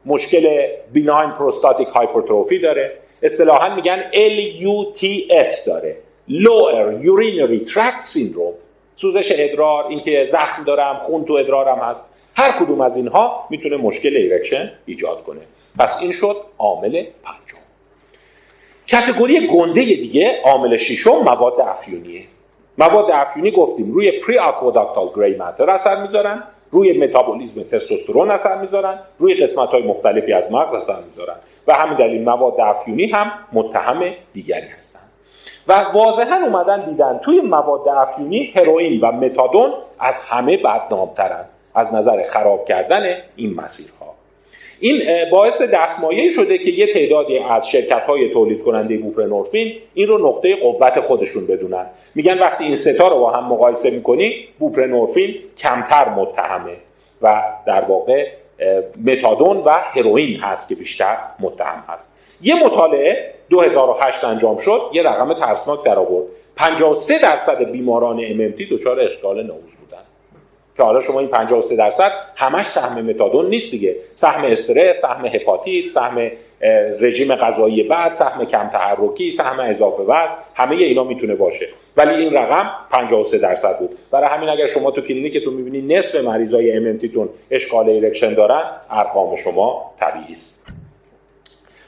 مشکل 0.07 0.66
benign 0.93 1.31
prostatic 1.31 1.89
hypertrophy 1.89 2.59
داره. 2.59 2.93
اصطلاحا 3.23 3.75
میگن 3.75 4.11
LUTS 4.12 5.66
داره. 5.66 5.97
Lower 6.29 7.05
Urinary 7.05 7.71
Tract 7.73 8.03
Syndrome. 8.12 8.70
سوزش 9.01 9.32
ادرار 9.36 9.86
اینکه 9.86 10.28
زخم 10.32 10.64
دارم 10.64 10.96
خون 10.96 11.24
تو 11.24 11.32
ادرارم 11.32 11.78
هست. 11.78 12.01
هر 12.36 12.53
کدوم 12.53 12.80
از 12.80 12.96
اینها 12.96 13.46
می‌تونه 13.51 13.76
مشکل 13.76 14.16
erection 14.16 14.72
ایجاد 14.86 15.24
کنه. 15.24 15.40
پس 15.78 16.03
این 16.03 16.12
شد 16.12 16.36
عامل 16.59 16.90
پنجم. 17.22 17.61
کتگوری 18.86 19.46
گنده 19.46 19.82
دیگه 19.82 20.40
عامل 20.44 20.76
ششم 20.76 21.16
مواد 21.16 21.61
افیونیه. 21.61 22.22
مواد 22.78 23.11
افیونی 23.11 23.51
گفتیم 23.51 23.92
روی 23.92 24.11
پری 24.11 24.38
آکوداکتال 24.38 25.09
گری 25.16 25.36
ماتر 25.36 25.70
اثر 25.70 26.03
می‌ذارن 26.03 26.42
روی 26.70 26.98
متابولیزم 26.98 27.62
تستوسترون 27.62 28.30
اثر 28.30 28.61
می‌ذارن 28.61 28.98
روی 29.18 29.34
قسمت 29.34 29.68
های 29.68 29.82
مختلفی 29.82 30.32
از 30.32 30.53
مغز 30.53 30.74
اثر 30.74 31.01
می‌ذارن. 31.11 31.36
و 31.66 31.74
همین 31.74 31.98
دلیل 31.98 32.24
مواد 32.24 32.61
افیونی 32.61 33.07
هم 33.07 33.32
متهم 33.53 34.14
دیگری 34.32 34.66
هستن 34.78 34.89
و 35.69 35.85
واضحا 35.95 36.37
اومدن 36.47 36.85
دیدن 36.85 37.21
توی 37.25 37.41
مواد 37.41 37.89
افیونی 37.89 38.53
هروئین 38.57 39.01
و 39.01 39.13
متادون 39.13 39.73
از 39.99 40.25
همه 40.25 40.57
بدنامترن 40.57 41.45
از 41.75 41.95
نظر 41.95 42.23
خراب 42.23 42.65
کردن 42.65 43.17
این 43.37 43.55
مسیرها. 43.55 44.15
این 44.81 45.03
باعث 45.31 45.63
دستمایه 45.63 46.31
شده 46.31 46.59
که 46.59 46.71
یه 46.71 46.93
تعدادی 46.93 47.39
از 47.39 47.69
شرکت 47.69 48.03
های 48.03 48.33
تولید 48.33 48.65
کننده 48.65 48.99
بوپرنورفین 48.99 49.75
این 49.95 50.09
رو 50.09 50.29
نقطه 50.29 50.57
قوت 50.57 51.01
خودشون 51.01 51.47
بدونن. 51.47 51.87
میگن 52.15 52.39
وقتی 52.39 52.65
این 52.65 52.77
ستا 52.77 53.09
رو 53.09 53.19
با 53.19 53.31
هم 53.31 53.45
مقایسه 53.45 53.91
می‌کنی 53.91 54.49
بوپرنورفین 54.59 55.35
کمتر 55.59 56.09
متهمه 56.09 56.77
و 57.23 57.43
در 57.67 57.81
واقع 57.81 58.27
متادون 59.07 59.57
و 59.57 59.71
هروئین 59.71 60.41
هست 60.41 60.69
که 60.69 60.75
بیشتر 60.75 61.17
متهم 61.41 61.85
هست. 61.89 62.09
یه 62.43 62.65
مطالعه 62.65 63.35
2008 63.51 64.24
انجام 64.24 64.59
شد 64.59 64.80
یه 64.92 65.03
رقم 65.03 65.34
ترسناک 65.34 65.84
در 65.84 65.98
آورد. 65.98 66.26
53 66.57 67.18
درصد 67.18 67.70
بیماران 67.70 68.18
MMT 68.18 68.72
دچار 68.72 69.01
اشکال 69.01 69.42
نوز 69.42 69.70
که 70.80 70.82
حالا 70.82 71.01
شما 71.01 71.20
این 71.20 71.28
53 71.28 71.76
درصد 71.76 72.12
همش 72.36 72.66
سهم 72.66 73.01
متادون 73.01 73.46
نیست 73.46 73.70
دیگه. 73.70 73.96
سهم 74.14 74.44
استرس 74.44 75.01
سهم 75.01 75.26
هپاتیت 75.26 75.88
سهم 75.88 76.30
رژیم 77.01 77.34
غذایی 77.34 77.82
بعد 77.82 78.12
سهم 78.12 78.44
کم 78.44 78.68
تحرکی 78.68 79.30
سهم 79.30 79.61
اضافه 79.61 80.03
وزن 80.03 80.34
همه 80.55 80.76
اینا 80.76 81.05
می‌تونه 81.05 81.34
باشه. 81.34 81.68
ولی 81.96 82.14
این 82.14 82.34
رقم 82.34 82.70
53 82.90 83.38
درصد 83.38 83.78
بود. 83.78 83.98
برای 84.11 84.28
همین 84.28 84.48
اگر 84.48 84.66
شما 84.66 84.90
تو 84.90 85.01
کلینیکتون 85.01 85.55
می‌بینی 85.55 85.94
نصف 85.94 86.24
مریضای 86.24 86.76
MMT 86.76 87.03
تون 87.03 87.28
اشکال 87.51 87.88
erection 87.89 88.35
دارن 88.34 88.62
ارقام 88.90 89.36
شما 89.36 89.94
طبیعی 90.01 90.30
است. 90.30 90.80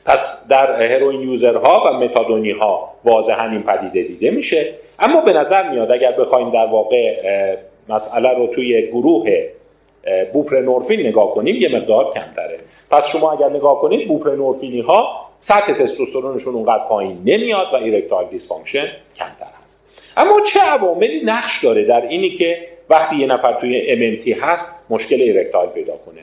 پس 0.04 0.48
در 0.48 0.82
heroin 0.82 1.20
user 1.20 1.71
ها 1.71 1.84
و 1.86 1.92
متادونی 1.92 2.50
ها 2.50 2.92
واضحا 3.04 3.48
این 3.48 3.62
پدیده 3.62 4.02
دیده 4.02 4.30
میشه. 4.30 4.74
اما 4.98 5.20
به 5.20 5.32
نظر 5.32 5.70
میاد 5.70 5.90
اگر 5.92 6.12
بخوایم 6.12 6.50
در 6.50 6.66
واقع 6.66 7.16
مسئله 7.88 8.28
رو 8.28 8.46
توی 8.46 8.86
گروه 8.86 9.48
بوپرنورفین 10.32 11.06
نگاه 11.06 11.34
کنیم 11.34 11.56
یه 11.56 11.76
مقدار 11.76 12.12
کمتره. 12.12 12.58
پس 12.90 13.08
شما 13.08 13.32
اگر 13.32 13.48
نگاه 13.48 13.80
کنید 13.80 14.08
بوپرنورفینی 14.08 14.80
ها 14.80 15.26
سطح 15.38 15.72
تستوسترونشون 15.72 16.54
اونقدر 16.54 16.84
پایین 16.88 17.18
نمیاد 17.24 17.66
و 17.72 17.76
erectile 17.76 18.28
dysfunction 18.28 18.88
کمتر 19.16 19.46
هست. 19.64 19.84
اما 20.16 20.40
چه 20.46 20.60
عواملی 20.60 21.22
نقش 21.24 21.64
داره 21.64 21.84
در 21.84 22.06
اینی 22.06 22.30
که 22.30 22.58
وقتی 22.90 23.16
یه 23.16 23.26
نفر 23.26 23.52
توی 23.52 23.96
MMT 23.96 24.28
هست 24.42 24.84
مشکل 24.90 25.22
erectile 25.22 25.70
پیدا 25.70 25.92
کنه؟ 26.06 26.20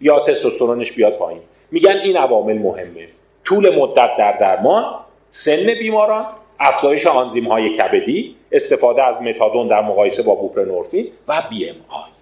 یا 0.00 0.20
تستوسترونش 0.20 0.92
بیاد 0.92 1.12
پایین؟ 1.12 1.40
میگن 1.72 1.96
این 2.04 2.16
عوامل 2.16 2.58
مهمه. 2.58 3.08
طول 3.44 3.78
مدت 3.78 4.10
در 4.18 4.38
درمان 4.38 4.84
سن 5.30 5.66
بیماران 5.66 6.26
افزایش 6.60 7.06
آنزیم 7.06 7.44
های 7.44 7.76
کبدی 7.76 8.36
استفاده 8.52 9.02
از 9.02 9.22
متادون 9.22 9.68
در 9.68 9.80
مقایسه 9.82 10.22
با 10.22 10.34
بوپرنورفین 10.34 11.08
و 11.28 11.42
بی 11.50 11.68
ام 11.68 11.76
آی. 11.88 12.12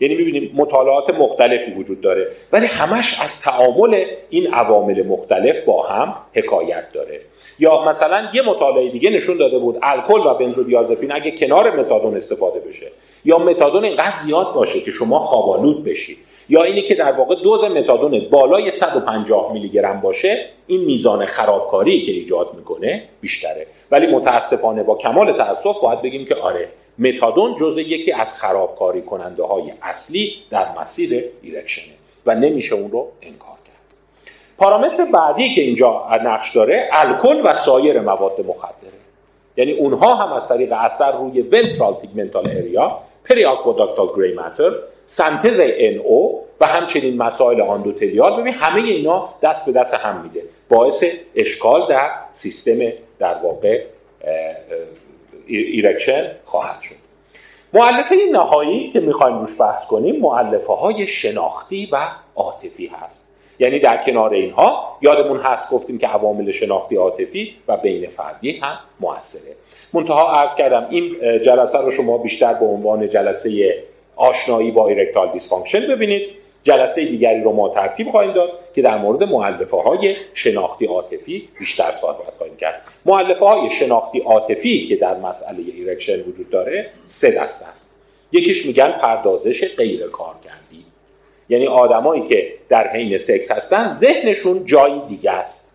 یعنی 0.00 0.14
می‌بینیم 0.14 0.52
مطالعات 0.54 1.10
مختلفی 1.10 1.70
وجود 1.72 2.00
داره. 2.00 2.26
ولی 2.52 2.66
همش 2.66 3.20
از 3.20 3.42
تعامل 3.42 4.04
این 4.30 4.54
عوامل 4.54 5.06
مختلف 5.06 5.64
با 5.64 5.82
هم 5.82 6.14
حکایت 6.34 6.92
داره. 6.92 7.20
یا 7.58 7.84
مثلا 7.84 8.28
یه 8.34 8.42
مطالعه 8.42 8.90
دیگه 8.90 9.10
نشون 9.10 9.36
داده 9.36 9.58
بود 9.58 9.78
الکل 9.82 10.26
و 10.26 10.34
بنزودیازپین 10.34 11.12
اگه 11.12 11.30
کنار 11.30 11.80
متادون 11.80 12.16
استفاده 12.16 12.60
بشه. 12.60 12.86
یا 13.24 13.38
متادون 13.38 13.84
اینقدر 13.84 14.16
زیاد 14.16 14.52
باشه 14.54 14.80
که 14.80 14.90
شما 14.90 15.18
خوابالود 15.18 15.84
بشید. 15.84 16.18
یا 16.48 16.62
اینی 16.62 16.82
که 16.82 16.94
در 16.94 17.12
واقع 17.12 17.34
دوز 17.34 17.64
متادون 17.64 18.26
بالای 18.30 18.70
150 18.70 19.52
میلی 19.52 19.68
گرم 19.68 20.00
باشه 20.00 20.46
این 20.66 20.80
میزان 20.80 21.26
خرابکاری 21.26 22.02
که 22.02 22.12
ایجاد 22.12 22.54
می‌کنه 22.54 23.02
بیشتره. 23.20 23.66
ولی 23.90 24.06
متاسفانه 24.06 24.82
با 24.82 24.94
کمال 24.94 25.32
تاسف 25.32 25.80
باید 25.82 26.02
بگیم 26.02 26.24
که 26.24 26.34
آره 26.34 26.68
متادون 26.98 27.56
جزء 27.56 27.80
یکی 27.80 28.12
از 28.12 28.40
خرابکاری 28.40 29.02
کننده 29.02 29.44
های 29.44 29.72
اصلی 29.82 30.34
در 30.50 30.66
مسیر 30.80 31.24
erection 31.42 31.88
ه 31.88 31.94
و 32.26 32.34
نمیشه 32.34 32.74
اون 32.74 32.90
رو 32.90 33.08
انکار 33.22 33.56
کرد. 33.66 34.34
پارامتر 34.58 35.04
بعدی 35.04 35.54
که 35.54 35.60
اینجا 35.60 36.06
نقش 36.24 36.56
داره 36.56 36.88
الکل 36.92 37.40
و 37.44 37.54
سایر 37.54 38.00
مواد 38.00 38.40
مخدره. 38.48 38.96
یعنی 39.56 39.72
اونها 39.72 40.14
هم 40.14 40.32
از 40.32 40.48
طریق 40.48 40.72
اثر 40.72 41.12
روی 41.12 41.40
ventral 41.40 41.94
tegmental 41.94 42.48
area 42.50 42.98
peri 43.24 43.46
gray 44.16 44.34
matter 44.34 44.72
سنتز 45.06 45.60
NO 46.04 46.44
و 46.60 46.66
همچنین 46.66 47.16
مسائل 47.16 47.60
endothelial 47.60 48.40
ببین 48.40 48.54
همه 48.54 48.82
اینا 48.82 49.28
دست 49.42 49.66
به 49.66 49.80
دست 49.80 49.94
هم 49.94 50.22
میده. 50.22 50.42
باعث 50.68 51.04
اشکال 51.34 51.88
در 51.88 52.10
سیستم 52.32 52.78
در 53.18 53.34
واقع 53.42 53.82
erection 55.46 56.30
خواهد 56.44 56.80
شد. 56.82 56.94
مؤلفه 57.72 58.14
نهایی 58.32 58.90
که 58.90 59.00
می‌خوایم 59.00 59.38
روش 59.38 59.60
بحث 59.60 59.86
کنیم 59.86 60.20
مؤلفه 60.20 60.72
های 60.72 61.06
شناختی 61.06 61.88
و 61.92 61.96
عاطفی 62.36 62.86
هست. 62.86 63.28
یعنی 63.58 63.78
در 63.78 64.04
کنار 64.04 64.34
اینها 64.34 64.98
یادمون 65.02 65.40
هست 65.40 65.70
گفتیم 65.70 65.98
که 65.98 66.06
عوامل 66.06 66.50
شناختی 66.50 66.96
عاطفی 66.96 67.54
و 67.68 67.76
بین 67.76 68.08
فردی 68.08 68.60
هم 68.62 68.78
موثره. 69.00 69.52
منتها 69.92 70.32
عرض 70.32 70.54
کردم 70.54 70.86
این 70.90 71.16
جلسه 71.42 71.78
رو 71.78 71.90
شما 71.90 72.18
بیشتر 72.18 72.54
به 72.54 72.66
عنوان 72.66 73.08
جلسه 73.08 73.74
آشنایی 74.16 74.70
با 74.70 74.88
erectile 74.88 75.32
dysfunction 75.32 75.86
ببینید. 75.86 76.22
جلسه 76.64 77.04
دیگری 77.04 77.40
رو 77.40 77.52
ما 77.52 77.68
ترتیب 77.68 78.10
خواهیم 78.10 78.32
داد 78.32 78.50
که 78.74 78.82
در 78.82 78.98
مورد 78.98 79.22
مؤلفه 79.22 79.76
های 79.76 80.16
شناختی 80.34 80.86
عاطفی 80.86 81.48
بیشتر 81.58 81.92
صحبت 82.00 82.34
خواهیم 82.38 82.56
کرد. 82.56 82.82
مؤلفه 83.04 83.44
های 83.44 83.70
شناختی 83.70 84.18
عاطفی 84.18 84.86
که 84.86 84.96
در 84.96 85.16
مسئله 85.16 85.58
erection 85.58 86.20
وجود 86.20 86.50
داره 86.50 86.90
سه 87.04 87.30
دسته 87.30 87.68
است. 87.68 87.96
یکیش 88.32 88.66
میگن 88.66 88.92
پردازش 88.92 89.74
غیر 89.76 90.06
کارکردی 90.06 90.84
یعنی 91.48 91.66
آدمایی 91.66 92.22
که 92.22 92.52
در 92.68 92.88
حین 92.88 93.18
سکس 93.18 93.50
هستن 93.50 93.88
ذهنشون 93.88 94.64
جایی 94.64 95.00
دیگه 95.08 95.30
است. 95.30 95.72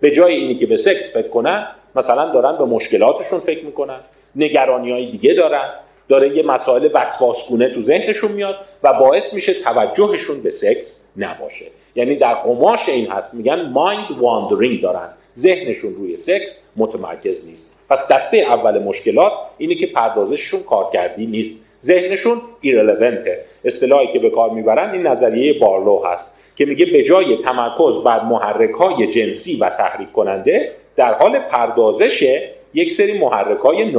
به 0.00 0.10
جای 0.10 0.34
اینی 0.34 0.54
که 0.54 0.66
به 0.66 0.76
سکس 0.76 1.16
فکر 1.16 1.28
کنن 1.28 1.66
مثلا 1.96 2.32
دارن 2.32 2.58
به 2.58 2.64
مشکلاتشون 2.64 3.40
فکر 3.40 3.64
می‌کنن. 3.64 4.00
نگرانی 4.36 4.90
های 4.92 5.10
دیگه 5.10 5.34
دارن. 5.34 5.70
داره 6.08 6.36
یه 6.36 6.42
مسائل 6.42 6.88
وسواسگونه 6.94 7.74
تو 7.74 7.82
ذهنشون 7.82 8.32
میاد 8.32 8.56
و 8.82 8.92
باعث 8.92 9.34
میشه 9.34 9.54
توجهشون 9.54 10.42
به 10.42 10.50
سکس 10.50 11.04
نباشه. 11.16 11.64
یعنی 11.94 12.16
در 12.16 12.34
قماش 12.34 12.88
این 12.88 13.10
هست 13.10 13.34
میگن 13.34 13.70
mind 13.70 14.10
wandering 14.20 14.80
دارن. 14.80 15.08
ذهنشون 15.36 15.94
روی 15.94 16.16
سکس 16.16 16.62
متمرکز 16.76 17.48
نیست. 17.48 17.74
پس 17.90 18.08
دسته 18.08 18.36
اول 18.36 18.82
مشکلات 18.82 19.32
اینه 19.58 19.74
که 19.74 19.86
پردازششون 19.86 20.62
کارکردی 20.62 21.26
نیست. 21.26 21.58
ذهنشون 21.82 22.42
irrelevant 22.60 23.36
ه 23.36 23.44
اصطلاحی 23.64 24.12
که 24.12 24.18
به 24.18 24.30
کار 24.30 24.50
می‌برن 24.50 24.90
این 24.90 25.06
نظریه 25.06 25.58
بارلو 25.58 26.02
هست 26.04 26.34
که 26.56 26.64
میگه 26.66 26.86
به 26.86 27.02
جای 27.02 27.36
تمرکز 27.36 28.04
بر 28.04 28.20
محرک 28.20 28.70
های 28.70 29.06
جنسی 29.06 29.56
و 29.56 29.70
تحریک 29.70 30.12
کننده 30.12 30.72
در 30.96 31.14
حال 31.14 31.38
پردازش 31.38 32.40
یک 32.74 32.90
سری 32.90 33.18
محرک 33.18 33.58
های 33.58 33.92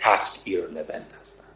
task 0.00 0.40
irrelevant 0.44 0.86
هستند. 1.20 1.46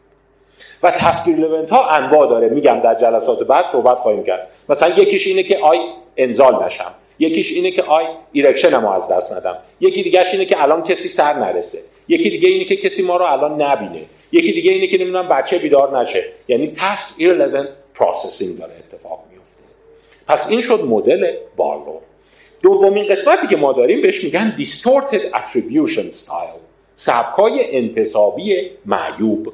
و 0.83 0.91
task 0.91 1.27
irrelevant 1.27 1.69
ها 1.69 1.89
انواع 1.89 2.29
داره. 2.29 2.49
میگم 2.49 2.79
در 2.79 2.95
جلسات 2.95 3.39
بعد 3.39 3.65
صحبت 3.71 3.97
خواهیم 3.97 4.23
کرد. 4.23 4.47
مثلا 4.69 4.89
یکیش 4.89 5.27
اینه 5.27 5.43
که 5.43 5.57
آی 5.57 5.77
انزال 6.17 6.65
نشم. 6.65 6.93
یکیش 7.19 7.53
اینه 7.53 7.71
که 7.71 7.83
آی 7.83 8.05
erection 8.31 8.77
مو 8.77 8.89
از 8.89 9.07
دست 9.07 9.33
ندم. 9.33 9.57
یکی 9.79 10.03
دیگهش 10.03 10.33
اینه 10.33 10.45
که 10.45 10.63
الان 10.63 10.83
کسی 10.83 11.07
سر 11.07 11.33
نرسه. 11.33 11.79
یکی 12.07 12.29
دیگه 12.29 12.49
اینه 12.49 12.65
که 12.65 12.75
کسی 12.75 13.03
ما 13.03 13.17
رو 13.17 13.25
الان 13.25 13.61
نبینه. 13.61 14.05
یکی 14.31 14.51
دیگه 14.51 14.71
اینه 14.71 14.87
که 14.87 14.97
نمی‌دونم 14.97 15.27
بچه 15.27 15.57
بیدار 15.57 15.99
نشه. 15.99 16.23
یعنی 16.47 16.73
task 16.77 17.13
irrelevant 17.17 17.69
processing 17.95 18.57
داره 18.57 18.73
اتفاق 18.73 19.23
میفته 19.31 19.63
پس 20.27 20.51
این 20.51 20.61
شد 20.61 20.83
مدل 20.83 21.35
بارلو. 21.55 21.99
دومین 22.61 23.07
قسمتی 23.07 23.47
که 23.47 23.55
ما 23.55 23.73
داریم 23.73 24.01
بهش 24.01 24.23
میگن 24.23 24.55
distorted 24.59 25.35
attribution 25.35 26.15
style. 26.15 26.64
سبکای 26.95 27.77
انتسابی 27.77 28.71
معیوب. 28.85 29.53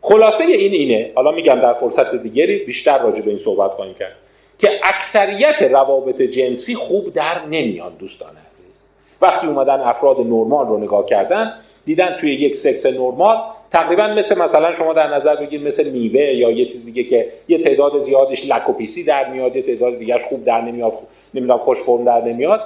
خلاصه 0.00 0.44
این 0.44 0.72
اینه 0.72 1.12
حالا 1.14 1.30
میگم 1.30 1.54
در 1.54 1.74
فرصت 1.74 2.14
دیگری 2.14 2.58
بیشتر 2.58 2.98
راجع 2.98 3.20
به 3.20 3.30
این 3.30 3.38
صحبت 3.38 3.70
خواهیم 3.70 3.94
کرد 3.94 4.12
که 4.58 4.70
اکثریت 4.84 5.62
روابط 5.62 6.22
جنسی 6.22 6.74
خوب 6.74 7.12
در 7.12 7.46
نمیان 7.46 7.92
دوستان 7.98 8.28
عزیز. 8.28 8.82
وقتی 9.22 9.46
اومدن 9.46 9.80
افراد 9.80 10.20
نرمال 10.20 10.66
رو 10.66 10.78
نگاه 10.78 11.06
کردن 11.06 11.52
دیدن 11.84 12.16
توی 12.20 12.34
یک 12.34 12.56
سکس 12.56 12.86
نرمال 12.86 13.36
تقریبا 13.72 14.06
مثل 14.06 14.42
مثلا 14.42 14.74
شما 14.74 14.92
در 14.92 15.14
نظر 15.14 15.36
بگیر 15.36 15.62
مثل 15.62 15.90
میوه 15.90 16.20
یا 16.20 16.50
یه 16.50 16.64
چیز 16.64 16.84
دیگه 16.84 17.04
که 17.04 17.28
یه 17.48 17.58
تعداد 17.58 18.04
زیادش 18.04 18.50
لک 18.50 18.70
و 18.70 18.77
پیسی 18.77 19.04
در 19.04 19.30
میاد 19.30 19.56
یه 19.56 19.62
تعداد 19.62 19.98
دیگهش 19.98 20.24
خوب 20.24 20.44
در 20.44 20.60
نمیاد 20.60 20.92
نمی‌دونم 21.34 21.58
خوش 21.58 21.78
فرم 21.78 22.04
در 22.04 22.24
نمیاد 22.24 22.60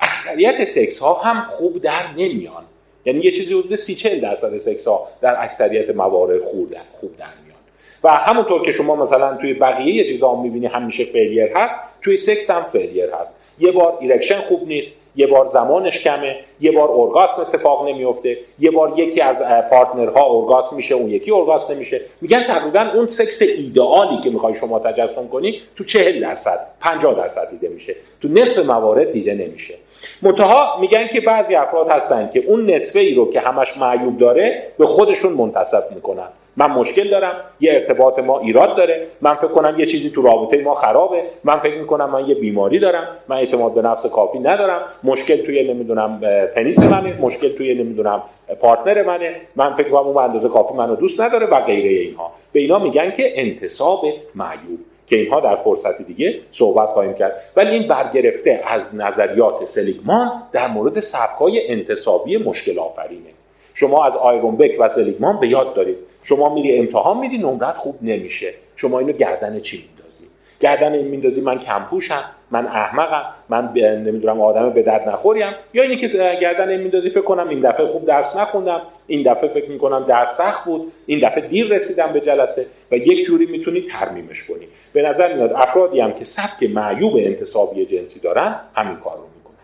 اکثریت 0.00 0.64
سکس 0.64 0.98
ها 0.98 1.14
هم 1.14 1.46
خوب 1.50 1.82
در 1.82 2.02
نمیان. 2.16 2.64
یعنی 3.04 3.20
یه 3.20 3.30
چیزی 3.30 3.54
حدود 3.54 3.76
سی 3.76 3.94
چل 3.94 4.20
درصد 4.20 4.58
سکس 4.58 4.84
ها 4.84 5.08
در 5.20 5.44
اکثریت 5.44 5.90
موارد 5.90 6.44
خوب 6.44 6.70
در, 6.70 6.78
خوب 6.92 7.16
در 7.16 7.26
میان. 7.46 7.58
و 8.04 8.08
همونطور 8.08 8.62
که 8.62 8.72
شما 8.72 8.96
مثلا 8.96 9.36
توی 9.36 9.54
بقیه 9.54 10.04
چیزا 10.04 10.32
هم 10.32 10.42
می‌بینی 10.42 10.66
همیشه 10.66 11.04
failure 11.04 11.56
هست 11.56 11.74
توی 12.02 12.16
سکس 12.16 12.50
هم 12.50 12.66
failure 12.72 13.10
هست. 13.10 13.32
یه 13.58 13.72
بار 13.72 13.98
erection 14.00 14.40
خوب 14.40 14.68
نیست 14.68 14.92
یه 15.16 15.26
بار 15.26 15.46
زمانش 15.46 16.04
کمه 16.04 16.36
یه 16.60 16.72
بار 16.72 16.88
اورگاسم 16.88 17.42
اتفاق 17.42 17.88
نمیفته 17.88 18.38
یه 18.58 18.70
بار 18.70 18.98
یکی 18.98 19.20
از 19.20 19.36
partner 19.70 20.16
ها 20.16 20.22
اورگاسم 20.22 20.76
میشه 20.76 20.94
اون 20.94 21.10
یکی 21.10 21.30
اورگاسم 21.30 21.74
نمیشه. 21.74 22.00
میگن 22.20 22.42
تقریبا 22.42 22.86
اون 22.94 23.06
سکس 23.06 23.42
ایدئالی 23.42 24.16
که 24.24 24.30
می‌خوای 24.30 24.54
شما 24.54 24.78
تجسم 24.78 25.28
کنی 25.28 25.60
تو 25.76 25.84
چهل 25.84 26.20
درصد 26.20 26.66
50 26.80 27.14
درصد 27.14 27.50
دیده 27.50 27.68
میشه. 27.68 27.96
تو 28.20 28.28
نصف 28.28 28.66
موارد 28.66 29.12
دیده 29.12 29.34
نمیشه. 29.34 29.74
منتها 30.22 30.80
میگن 30.80 31.06
که 31.06 31.20
بعضی 31.20 31.54
افراد 31.54 31.90
هستن 31.90 32.30
که 32.32 32.44
اون 32.46 32.70
نصفه 32.70 33.00
ای 33.00 33.14
رو 33.14 33.30
که 33.30 33.40
همش 33.40 33.78
معیوب 33.78 34.18
داره 34.18 34.62
به 34.78 34.86
خودشون 34.86 35.32
منتسب 35.32 35.84
می‌کنن. 35.94 36.28
من 36.56 36.66
مشکل 36.66 37.10
دارم 37.10 37.34
یه 37.60 37.72
ارتباط 37.72 38.18
ما 38.18 38.40
ایراد 38.40 38.76
داره 38.76 39.06
من 39.20 39.34
فکر 39.34 39.48
کنم 39.48 39.80
یه 39.80 39.86
چیزی 39.86 40.10
تو 40.10 40.22
رابطه 40.22 40.62
ما 40.62 40.74
خرابه 40.74 41.22
من 41.44 41.58
فکر 41.58 41.78
می‌کنم 41.78 42.10
من 42.10 42.28
یه 42.28 42.34
بیماری 42.34 42.78
دارم 42.78 43.08
من 43.28 43.36
اعتماد 43.36 43.74
به 43.74 43.82
نفس 43.82 44.06
کافی 44.06 44.38
ندارم 44.38 44.80
مشکل 45.04 45.36
توی 45.36 45.72
نمی‌دونم 45.72 46.20
پنیس 46.56 46.78
منه 46.78 47.20
مشکل 47.20 47.56
توی 47.56 47.74
نمی‌دونم 47.74 48.22
پارتنر 48.60 49.02
منه 49.02 49.36
من 49.56 49.74
فکر 49.74 49.88
کنم 49.88 50.06
اون 50.06 50.16
اندازه 50.16 50.48
کافی 50.48 50.74
منو 50.74 50.96
دوست 50.96 51.20
نداره 51.20 51.46
و 51.46 51.60
غیره 51.60 51.90
اینها. 51.90 52.32
به 52.52 52.60
اینا 52.60 52.78
میگن 52.78 53.10
که 53.10 53.40
انتصاب 53.40 54.04
معیوب 54.34 54.78
که 55.06 55.18
اینها 55.18 55.40
در 55.40 55.56
فرصت 55.56 56.02
دیگه 56.02 56.38
صحبت 56.52 56.88
خواهیم 56.88 57.14
کرد. 57.14 57.32
ولی 57.56 57.70
این 57.70 57.88
برگرفته 57.88 58.62
از 58.66 58.96
نظریات 58.96 59.64
سلیگمان 59.64 60.30
در 60.52 60.68
مورد 60.68 61.00
سبکای 61.00 61.68
انتصابی 61.68 62.36
مشکل 62.36 62.78
آفرینه. 62.78 63.30
شما 63.74 64.04
از 64.04 64.16
آیرون 64.16 64.58
و 64.78 64.88
سلیگمان 64.88 65.40
به 65.40 65.48
یاد 65.48 65.74
دارید. 65.74 65.96
شما 66.22 66.54
میری 66.54 66.78
امتحان 66.78 67.18
میدی 67.18 67.38
نمرت 67.38 67.76
خوب 67.76 67.98
نمیشه. 68.02 68.54
شما 68.76 68.98
اینو 68.98 69.12
گردن 69.12 69.60
چی 69.60 69.76
میندازی؟ 69.76 70.24
گردن 70.60 70.92
این 70.92 71.06
میندازی 71.06 71.40
من 71.40 71.58
کمپوشم 71.58 72.24
من 72.50 72.66
احمقم 72.66 73.24
من 73.48 73.72
نمی‌دونم 73.76 74.40
آدم 74.40 74.70
به 74.70 74.82
درد 74.82 75.08
نخوریم. 75.08 75.52
یا 75.74 75.82
اینی 75.82 75.96
که 75.96 76.08
گردن 76.40 76.68
این 76.68 76.80
میندازی 76.80 77.10
فکر 77.10 77.20
کنم 77.20 77.48
این 77.48 77.60
دفعه 77.60 77.86
خوب 77.86 78.06
درس 78.06 78.36
نخوندم 78.36 78.82
این 79.06 79.32
دفعه 79.32 79.48
فکر 79.48 79.70
می‌کنم 79.70 80.04
درس 80.08 80.36
سخت 80.36 80.64
بود 80.64 80.92
این 81.06 81.28
دفعه 81.28 81.48
دیر 81.48 81.74
رسیدم 81.74 82.12
به 82.12 82.20
جلسه 82.20 82.66
و 82.90 82.96
یک 82.96 83.26
جوری 83.26 83.46
می‌تونی 83.46 83.80
ترمیمش 83.80 84.44
کنی. 84.44 84.68
به 84.92 85.02
نظر 85.02 85.34
میاد 85.34 85.52
افرادی 85.52 86.00
هم 86.00 86.12
که 86.12 86.24
سبک 86.24 86.62
معیوب 86.62 87.16
انتصابی 87.16 87.86
جنسی 87.86 88.20
دارن 88.20 88.56
همین 88.74 88.96
کار 88.96 89.16
رو 89.16 89.24
می‌کنن. 89.36 89.54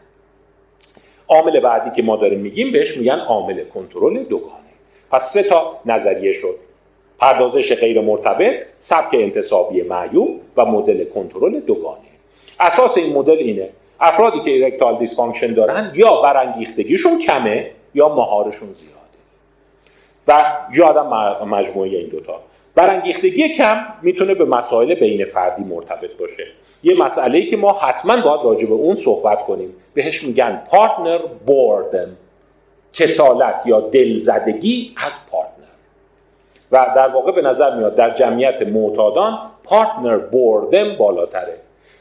عامل 1.29 1.61
بعدی 1.61 1.91
که 1.97 2.03
ما 2.03 2.17
داریم 2.17 2.41
میگیم 2.41 2.73
بهش 2.73 2.97
میگن 2.97 3.19
عامل 3.19 3.65
کنترل 3.65 4.23
دوگانه 4.23 4.68
پس 5.11 5.33
سه 5.33 5.43
تا 5.43 5.81
نظریه 5.87 6.33
شد. 6.33 6.55
پردازش 7.19 7.73
غیر 7.73 8.01
مرتبط 8.01 8.63
سبک 8.81 9.15
انتسابی 9.15 9.83
معیوب 9.83 10.41
و 10.57 10.65
مدل 10.65 11.05
کنترل 11.05 11.61
دوگانه. 11.61 11.99
اساس 12.61 12.97
این 12.97 13.13
مدل 13.13 13.37
اینه 13.39 13.69
افرادی 14.01 14.41
که 14.41 14.51
erectile 14.51 14.99
dysfunction 14.99 15.55
دارن 15.55 15.93
یا 15.95 16.23
برانگیختگیشون 16.23 17.19
کمه 17.19 17.71
یا 17.95 18.09
مهارشون 18.09 18.69
زیاده. 18.69 18.99
و 20.29 20.57
یا 20.75 20.86
هم 20.86 21.09
مجموعه 21.45 21.91
این 21.91 22.09
دوتا. 22.09 22.41
برانگیختگی 22.75 23.49
کم 23.49 23.87
می‌تونه 24.03 24.35
به 24.35 24.45
مسائل 24.45 24.95
بین 24.95 25.25
فردی 25.25 25.63
مرتبط 25.63 26.11
باشه. 26.21 26.47
یه 26.83 26.97
مسئله 26.97 27.39
ای 27.39 27.47
که 27.47 27.57
ما 27.57 27.73
حتما 27.73 28.17
باید 28.17 28.41
راجع 28.45 28.67
به 28.67 28.75
اون 28.75 28.97
صحبت 28.97 29.45
کنیم. 29.45 29.75
بهش 29.95 30.25
میگن 30.25 30.63
partner 30.71 31.19
boredom 31.47 32.17
کسالت 32.93 33.63
یا 33.67 33.81
دلزدگی 33.81 34.93
از 34.97 35.13
partner. 35.31 35.59
و 36.73 36.87
در 36.97 37.09
واقع 37.09 37.33
به 37.33 37.43
نظر 37.43 37.77
میاد 37.77 37.95
در 37.95 38.15
جمعیت 38.15 38.63
معتادان 38.63 39.39
partner 39.65 40.19
boredom 40.19 40.97
بالاتره. 40.97 41.55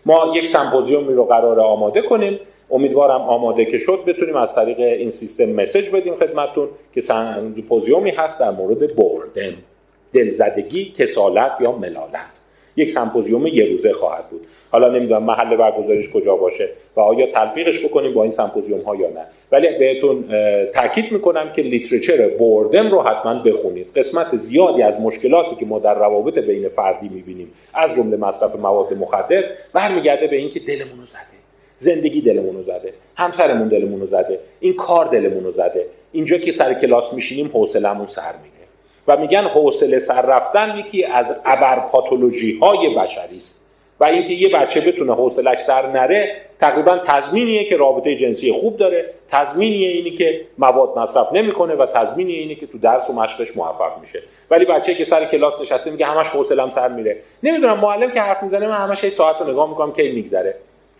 ما 0.05 0.33
یک 0.35 0.47
سمپوزیومی 0.47 1.13
رو 1.13 1.25
قرار 1.25 1.59
آماده 1.59 2.01
کنیم. 2.01 2.39
امیدوارم 2.71 3.21
آماده 3.21 3.65
که 3.65 3.77
شد. 3.77 4.03
بتونیم 4.07 4.35
از 4.35 4.55
طریق 4.55 4.79
این 4.79 5.09
سیستم 5.09 5.45
message 5.45 5.89
بدیم 5.89 6.15
خدمتتون 6.15 6.69
که 6.93 7.01
سمپوزیومی 7.01 8.11
هست 8.11 8.39
در 8.39 8.51
مورد 8.51 8.95
boredom 8.95 9.53
دلزدگی 10.13 10.91
کسالت 10.91 11.51
یا 11.59 11.71
ملالت. 11.71 12.36
یک 12.77 12.89
سمپوزیوم 12.89 13.47
یه 13.47 13.65
روزه 13.65 13.93
خواهد 13.93 14.29
بود. 14.29 14.47
حالا 14.71 14.89
نمی‌دونم 14.89 15.23
محل 15.23 15.55
برگزاریش 15.55 16.09
کجا 16.09 16.35
باشه 16.35 16.69
و 16.95 16.99
آیا 16.99 17.31
تلفیقش 17.31 17.85
بکنیم 17.85 18.13
با 18.13 18.23
این 18.23 18.31
سمپوزیوم 18.31 18.81
ها 18.81 18.95
یا 18.95 19.09
نه. 19.09 19.25
ولی 19.51 19.67
بهتون 19.79 20.25
تاکید 20.73 21.11
می‌کنم 21.11 21.53
که 21.53 21.61
لیترچر 21.61 22.27
بوردم 22.27 22.91
رو 22.91 23.01
حتما 23.01 23.33
بخونید. 23.33 23.87
قسمت 23.95 24.35
زیادی 24.35 24.81
از 24.81 25.01
مشکلاتی 25.01 25.55
که 25.55 25.65
ما 25.65 25.79
در 25.79 25.95
روابط 25.95 26.37
بین 26.37 26.69
فردی 26.69 27.09
می‌بینیم 27.09 27.53
از 27.73 27.95
جمله 27.95 28.17
مصرف 28.17 28.55
مواد 28.55 28.93
مخدر 28.93 29.43
برمیگرده 29.73 30.27
به 30.27 30.35
اینکه 30.35 30.59
دلمون 30.59 30.99
رو 30.99 31.05
زده. 31.05 31.37
زندگی 31.77 32.21
دلمون 32.21 32.63
زده. 32.63 32.93
همسرمون 33.15 33.67
دلمون 33.67 34.05
زده. 34.05 34.39
این 34.59 34.73
کار 34.73 35.05
دلمون 35.05 35.51
زده. 35.51 35.85
اینجا 36.11 36.37
که 36.37 36.51
سر 36.51 36.73
کلاس 36.73 37.13
میشینیم 37.13 37.51
حوصلهمون 37.53 38.07
سر 38.07 38.21
میره 38.43 38.56
و 39.07 39.17
میگن 39.17 39.43
حوصله 39.43 39.99
سر 39.99 40.21
رفتن 40.21 40.77
یکی 40.77 41.03
از 41.03 41.39
ابر 41.45 41.79
پاتولوژی 41.79 42.59
های 42.59 42.95
بشری 42.95 43.37
است. 43.37 43.57
و 43.99 44.05
اینکه 44.05 44.33
یه 44.33 44.49
بچه 44.49 44.81
بتونه 44.81 45.13
حوصلش 45.13 45.57
سر 45.57 45.91
نره 45.91 46.35
تقریبا 46.59 46.97
تضمینیه 47.07 47.63
که 47.63 47.77
رابطه 47.77 48.15
جنسی 48.15 48.51
خوب 48.51 48.77
داره. 48.77 49.05
تضمینیه 49.31 49.89
اینی 49.89 50.11
که 50.11 50.41
مواد 50.57 50.99
مصرف 50.99 51.33
نمی‌کنه 51.33 51.75
و 51.75 51.85
تضمینیه 51.85 52.39
اینی 52.39 52.55
که 52.55 52.67
تو 52.67 52.77
درس 52.77 53.09
و 53.09 53.13
مشقش 53.13 53.57
موفق 53.57 53.91
میشه. 54.01 54.23
ولی 54.51 54.65
بچه 54.65 54.95
که 54.95 55.03
سر 55.03 55.25
کلاس 55.25 55.61
نشسته 55.61 55.91
میگه 55.91 56.05
همش 56.05 56.27
حوصلم 56.27 56.71
سر 56.71 56.87
میره. 56.87 57.17
نمی‌دونم 57.43 57.79
معلم 57.79 58.11
که 58.11 58.21
حرف 58.21 58.43
می‌زنه 58.43 58.67
من 58.67 58.77
همش 58.77 59.09
ساعت 59.09 59.35
رو 59.41 59.51
نگاه 59.51 59.69
می‌کنم 59.69 59.93
کی 59.93 60.11
میگذره. 60.11 60.55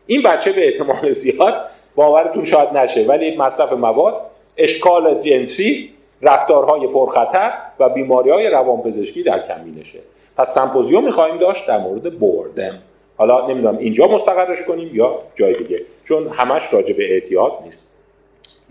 این 0.07 0.21
بچه 0.21 0.51
به 0.51 0.67
احتمال 0.67 1.11
زیاد 1.11 1.53
باورتون 1.95 2.45
شاید 2.45 2.77
نشه 2.77 3.03
ولی 3.03 3.37
مصرف 3.37 3.73
مواد 3.73 4.21
اشکال 4.57 5.21
جنسی 5.21 5.89
رفتارهای 6.21 6.87
پرخطر 6.87 7.51
و 7.79 7.89
بیماری 7.89 8.29
های 8.29 8.49
روانپزشکی 8.49 9.23
در 9.23 9.39
کمینشه. 9.39 9.99
پس 10.37 10.53
سمپوزیوم 10.53 11.03
می‌خواهیم 11.03 11.37
داشت 11.37 11.67
در 11.67 11.77
مورد 11.77 12.19
boredom 12.19 12.79
حالا 13.17 13.47
نمی‌دونم 13.47 13.77
اینجا 13.77 14.07
مستقرش 14.07 14.61
کنیم 14.61 14.89
یا 14.93 15.19
جای 15.35 15.53
دیگه 15.53 15.81
چون 16.07 16.27
همش 16.27 16.73
راجع 16.73 16.93
به 16.93 17.13
اعتیاد 17.13 17.51
نیست. 17.65 17.87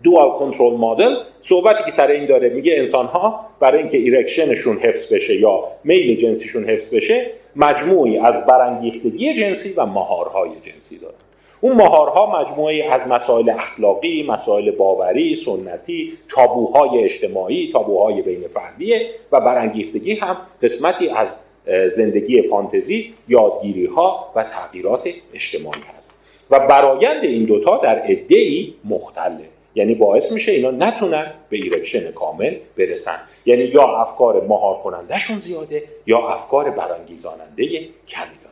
dual 0.02 0.30
control 0.30 0.74
model 0.74 1.14
صحبتی 1.42 1.84
که 1.84 1.90
سر 1.90 2.06
این 2.06 2.26
داره 2.26 2.48
میگه 2.48 2.74
انسان 2.76 3.06
ها 3.06 3.46
برای 3.60 3.78
اینکه 3.78 3.98
erection 3.98 4.51
شون 4.51 4.78
حفظ 4.78 5.12
بشه 5.12 5.40
یا 5.40 5.64
میل 5.84 6.16
جنسیشون 6.16 6.70
حفظ 6.70 6.94
بشه 6.94 7.30
مجموعی 7.56 8.18
از 8.18 8.46
برانگیختگی 8.46 9.34
جنسی 9.34 9.74
و 9.76 9.86
مهارهای 9.86 10.50
جنسی 10.50 10.98
دارن 10.98 11.14
اون 11.60 11.76
مهارها 11.76 12.40
مجموعی 12.40 12.82
از 12.82 13.08
مسائل 13.08 13.50
اخلاقی، 13.50 14.22
مسائل 14.22 14.70
باوری، 14.70 15.34
سنتی، 15.34 16.12
تابوهای 16.28 17.04
اجتماعی، 17.04 17.70
تابوهای 17.72 18.22
بین 18.22 18.48
فردیه 18.48 19.10
و 19.32 19.40
برانگیختگی 19.40 20.14
هم 20.14 20.36
قسمتی 20.62 21.08
از 21.08 21.28
زندگی 21.96 22.42
فانتزی، 22.42 23.14
یادگیری 23.28 23.86
ها 23.86 24.32
و 24.34 24.42
تغییرات 24.42 25.08
اجتماعی 25.34 25.80
هست. 25.96 26.10
و 26.50 26.60
برایند 26.60 27.24
این 27.24 27.44
دوتا 27.44 27.76
در 27.76 28.02
ED 28.28 28.74
مختله. 28.84 29.44
یعنی 29.74 29.94
باعث 29.94 30.32
میشه 30.32 30.52
اینا 30.52 30.70
نتونن 30.70 31.32
به 31.48 31.56
erection 31.56 32.10
کامل 32.10 32.54
برسن. 32.76 33.18
یعنی 33.46 33.62
یا 33.62 33.82
افکار 33.82 34.46
مهار 34.46 34.78
کنندهشون 34.78 35.38
زیاده 35.38 35.82
یا 36.06 36.18
افکار 36.18 36.70
برانگیزاننده 36.70 37.64
کمه 38.08 38.45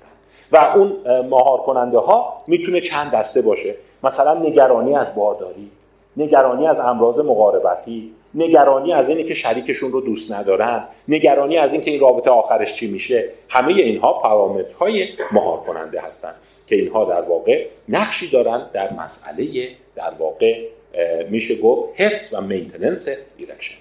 و 0.52 0.56
اون 0.56 0.92
مهار 1.30 1.58
کننده 1.58 1.98
ها 1.98 2.42
می‌تونه 2.46 2.80
چند 2.80 3.10
دسته 3.10 3.42
باشه. 3.42 3.74
مثلا 4.04 4.34
نگرانی 4.34 4.96
از 4.96 5.14
بارداری 5.14 5.70
نگرانی 6.16 6.66
از 6.66 6.78
امراض 6.78 7.18
مقاربتی 7.18 8.12
نگرانی 8.34 8.92
از 8.92 9.08
اینی 9.08 9.24
که 9.24 9.34
شریکشون 9.34 9.92
رو 9.92 10.00
دوست 10.00 10.32
ندارن 10.32 10.84
نگرانی 11.08 11.58
از 11.58 11.72
اینکه 11.72 11.90
این 11.90 12.00
رابطه 12.00 12.30
آخرش 12.30 12.74
چی 12.74 12.90
میشه. 12.92 13.24
همه 13.48 13.72
اینها 13.72 14.12
پارامترهای 14.12 15.08
مهار 15.32 15.58
کننده 15.58 16.00
هستند 16.00 16.34
که 16.66 16.76
اینها 16.76 17.04
در 17.04 17.20
واقع 17.20 17.66
نقشی 17.88 18.30
دارن 18.30 18.66
در 18.72 18.92
مسئله 18.92 19.68
در 19.96 20.12
واقع 20.18 20.64
میشه 21.30 21.56
گفت 21.56 22.00
حفظ 22.00 22.34
و 22.34 22.40
maintenance 22.40 23.08
erection 23.36 23.78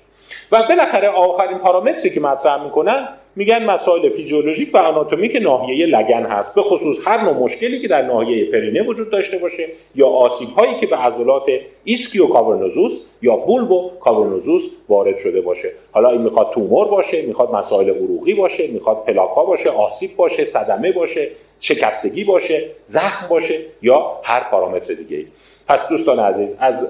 و 0.51 0.63
بالاخره 0.69 1.09
آخرین 1.09 1.57
پارامتری 1.57 2.09
که 2.09 2.19
مطرح 2.19 2.63
می‌کنن 2.63 3.07
میگن 3.35 3.65
مسائل 3.65 4.09
فیزیولوژیک 4.09 4.69
و 4.73 4.77
آناتومیک 4.77 5.35
ناحیه 5.35 5.85
لگن 5.85 6.25
هست. 6.25 6.55
به 6.55 6.61
خصوص 6.61 6.97
هر 7.05 7.21
نوع 7.21 7.33
مشکلی 7.33 7.81
که 7.81 7.87
در 7.87 8.01
ناحیه 8.01 8.51
پرینه 8.51 8.83
وجود 8.83 9.09
داشته 9.09 9.37
باشه 9.37 9.67
یا 9.95 10.07
آسیب 10.07 10.49
هایی 10.49 10.75
که 10.79 10.87
به 10.87 10.95
عضلات 10.95 11.43
ischiocavernosus 11.83 12.91
یا 13.21 13.35
bulbocavernosus 13.35 14.61
وارد 14.89 15.17
شده 15.17 15.41
باشه. 15.41 15.71
حالا 15.91 16.09
این 16.09 16.21
می‌خواد 16.21 16.51
تومور 16.51 16.87
باشه 16.87 17.21
می‌خواد 17.21 17.55
مسائل 17.55 17.89
عروقی 17.89 18.33
باشه 18.33 18.67
می‌خواد 18.67 19.03
پلاکا 19.07 19.45
باشه 19.45 19.69
آسیب 19.69 20.15
باشه 20.15 20.45
صدمه 20.45 20.91
باشه 20.91 21.27
شکستگی 21.59 22.23
باشه 22.23 22.65
زخم 22.85 23.27
باشه 23.29 23.59
یا 23.81 24.19
هر 24.23 24.43
پارامتر 24.51 24.93
دیگه 24.93 25.25
پس 25.67 25.89
دوستان 25.89 26.19
عزیز 26.19 26.55
از 26.59 26.87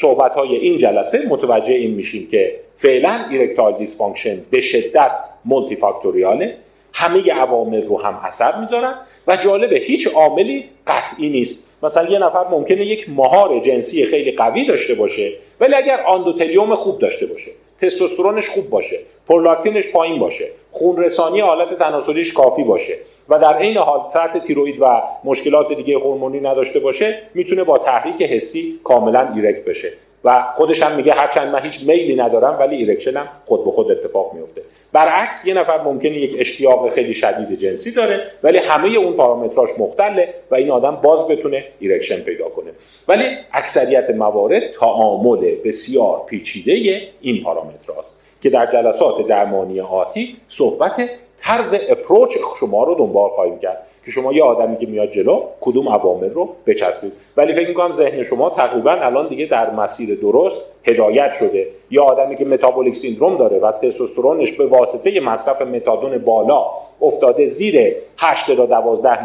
صحبت 0.00 0.32
های 0.32 0.56
این 0.56 0.78
جلسه 0.78 1.26
متوجه 1.28 1.74
این 1.74 1.94
میشیم 1.94 2.28
که 2.30 2.54
فعلا 2.76 3.24
erectile 3.30 3.72
dysfunction 3.78 4.40
به 4.50 4.60
شدت 4.60 5.10
multifactorial 5.44 5.76
ه 5.76 6.56
همه 6.92 7.32
عوامل 7.32 7.86
رو 7.86 8.02
هم 8.02 8.20
اثر 8.24 8.60
می‌ذارن 8.60 8.94
و 9.26 9.36
جالبه 9.36 9.76
هیچ 9.76 10.08
عاملی 10.14 10.64
قطعی 10.86 11.28
نیست. 11.28 11.66
مثلا 11.82 12.10
یه 12.10 12.18
نفر 12.18 12.48
ممکنه 12.50 12.86
یک 12.86 13.10
مهار 13.10 13.60
جنسی 13.60 14.06
خیلی 14.06 14.32
قوی 14.32 14.64
داشته 14.64 14.94
باشه 14.94 15.32
ولی 15.60 15.74
اگر 15.74 16.00
آندوتلیوم 16.00 16.74
خوب 16.74 16.98
داشته 16.98 17.26
باشه. 17.26 17.50
تستوسترونش 17.80 18.48
خوب 18.48 18.70
باشه 18.70 18.98
پرولاکتینش 19.28 19.92
پایین 19.92 20.18
باشه 20.18 20.48
خون 20.72 20.96
رسانی 20.96 21.40
آلت 21.40 21.78
تناسلیش 21.78 22.32
کافی 22.32 22.62
باشه 22.62 22.94
و 23.28 23.38
در 23.38 23.56
عین 23.56 23.76
حال 23.76 24.00
تحت 24.12 24.44
تیروید 24.44 24.76
و 24.80 25.02
مشکلات 25.24 25.72
دیگه 25.72 25.98
هورمونی 25.98 26.40
نداشته 26.40 26.80
باشه 26.80 27.22
می‌تونه 27.34 27.64
با 27.64 27.78
تحریک 27.78 28.22
حسی 28.22 28.80
کاملا 28.84 29.32
erect 29.34 29.64
بشه. 29.64 29.92
و 30.26 30.42
خودش 30.56 30.82
هم 30.82 30.96
میگه 30.96 31.12
هرچند 31.12 31.52
من 31.52 31.62
هیچ 31.62 31.88
میلی 31.88 32.16
ندارم 32.16 32.58
ولی 32.58 32.76
erection 32.76 33.22
م 33.22 33.28
خود 33.46 33.64
به 33.64 33.70
خود 33.70 33.90
اتفاق 33.90 34.32
میفته. 34.34 34.62
برعکس 34.92 35.46
یه 35.46 35.54
نفر 35.54 35.82
ممکنه 35.82 36.12
یک 36.12 36.36
اشتیاق 36.38 36.92
خیلی 36.92 37.14
شدید 37.14 37.58
جنسی 37.58 37.92
داره 37.92 38.22
ولی 38.42 38.58
همه 38.58 38.96
اون 38.96 39.12
پارامتراش 39.12 39.70
مختله 39.78 40.34
و 40.50 40.54
این 40.54 40.70
آدم 40.70 40.96
باز 40.96 41.28
نتونه 41.28 41.64
erection 41.80 42.20
پیدا 42.20 42.48
کنه. 42.48 42.70
ولی 43.08 43.24
اکثریت 43.52 44.10
موارد 44.10 44.62
تعامل 44.80 45.54
بسیار 45.64 46.22
پیچیده 46.26 47.02
این 47.20 47.42
پارامتراست 47.42 48.16
که 48.42 48.50
در 48.50 48.66
جلسات 48.66 49.26
درمانی 49.26 49.80
آتی 49.80 50.36
صحبت 50.48 51.10
طرز 51.40 51.74
approach 51.88 52.30
شما 52.60 52.84
رو 52.84 52.94
دنبال 52.94 53.30
خواهیم 53.30 53.58
کرد. 53.58 53.85
که 54.06 54.12
شما 54.12 54.32
یه 54.32 54.42
آدمی 54.42 54.76
که 54.76 54.86
میاد 54.86 55.10
جلو 55.10 55.42
کدوم 55.60 55.88
عوامل 55.88 56.30
رو 56.30 56.48
بچسبید. 56.66 57.12
ولی 57.36 57.52
فکر 57.52 57.68
می‌کنم 57.68 57.92
ذهن 57.92 58.22
شما 58.22 58.50
تقریبا 58.50 58.90
الان 58.90 59.28
دیگه 59.28 59.46
در 59.46 59.70
مسیر 59.70 60.14
درست 60.20 60.66
هدایت 60.84 61.32
شده. 61.32 61.66
یا 61.90 62.04
آدمی 62.04 62.36
که 62.36 62.44
metabolic 62.44 62.96
syndrome 62.96 63.36
داره 63.36 63.58
و 63.58 63.72
تستوسترونش 63.72 64.52
به 64.52 64.66
واسطه 64.66 65.20
مصرف 65.20 65.62
متادون 65.62 66.18
بالا 66.18 66.66
افتاده 67.02 67.46
زیر 67.46 67.96
8 68.18 68.56
تا 68.56 68.66
12 68.66 69.24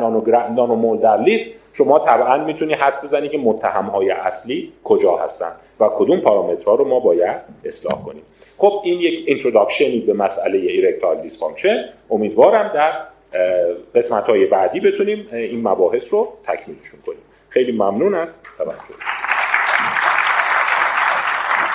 نانومول 0.53 0.97
در 0.97 1.21
لیتر 1.21 1.49
شما 1.73 1.99
طبعا 1.99 2.38
می‌تونی 2.38 2.73
حدس 2.74 2.93
بزنی 3.03 3.29
که 3.29 3.38
متهم 3.38 3.86
های 3.86 4.11
اصلی 4.11 4.71
کجا 4.84 5.15
هستن 5.15 5.51
و 5.79 5.89
کدوم 5.97 6.19
پارامترها 6.19 6.75
رو 6.75 6.88
ما 6.88 6.99
باید 6.99 7.38
اصلاح 7.65 8.03
کنیم. 8.05 8.23
خب 8.57 8.82
این 8.84 8.99
یک 8.99 9.23
introduction 9.28 9.94
ی 9.94 9.99
به 9.99 10.13
مسئله 10.13 10.57
erectile 10.57 11.22
dysfunction 11.22 11.86
امیدوارم 12.09 12.71
در 12.73 12.91
قسمت 13.95 14.23
های 14.23 14.45
بعدی 14.45 14.79
بتونیم 14.79 15.27
این 15.32 15.67
مباحث 15.67 16.03
رو 16.09 16.34
تکمیلشون 16.43 16.99
کنیم. 17.05 17.21
خیلی 17.49 17.71
ممنون 17.71 18.15
از 18.15 18.29
توجه. 18.57 19.30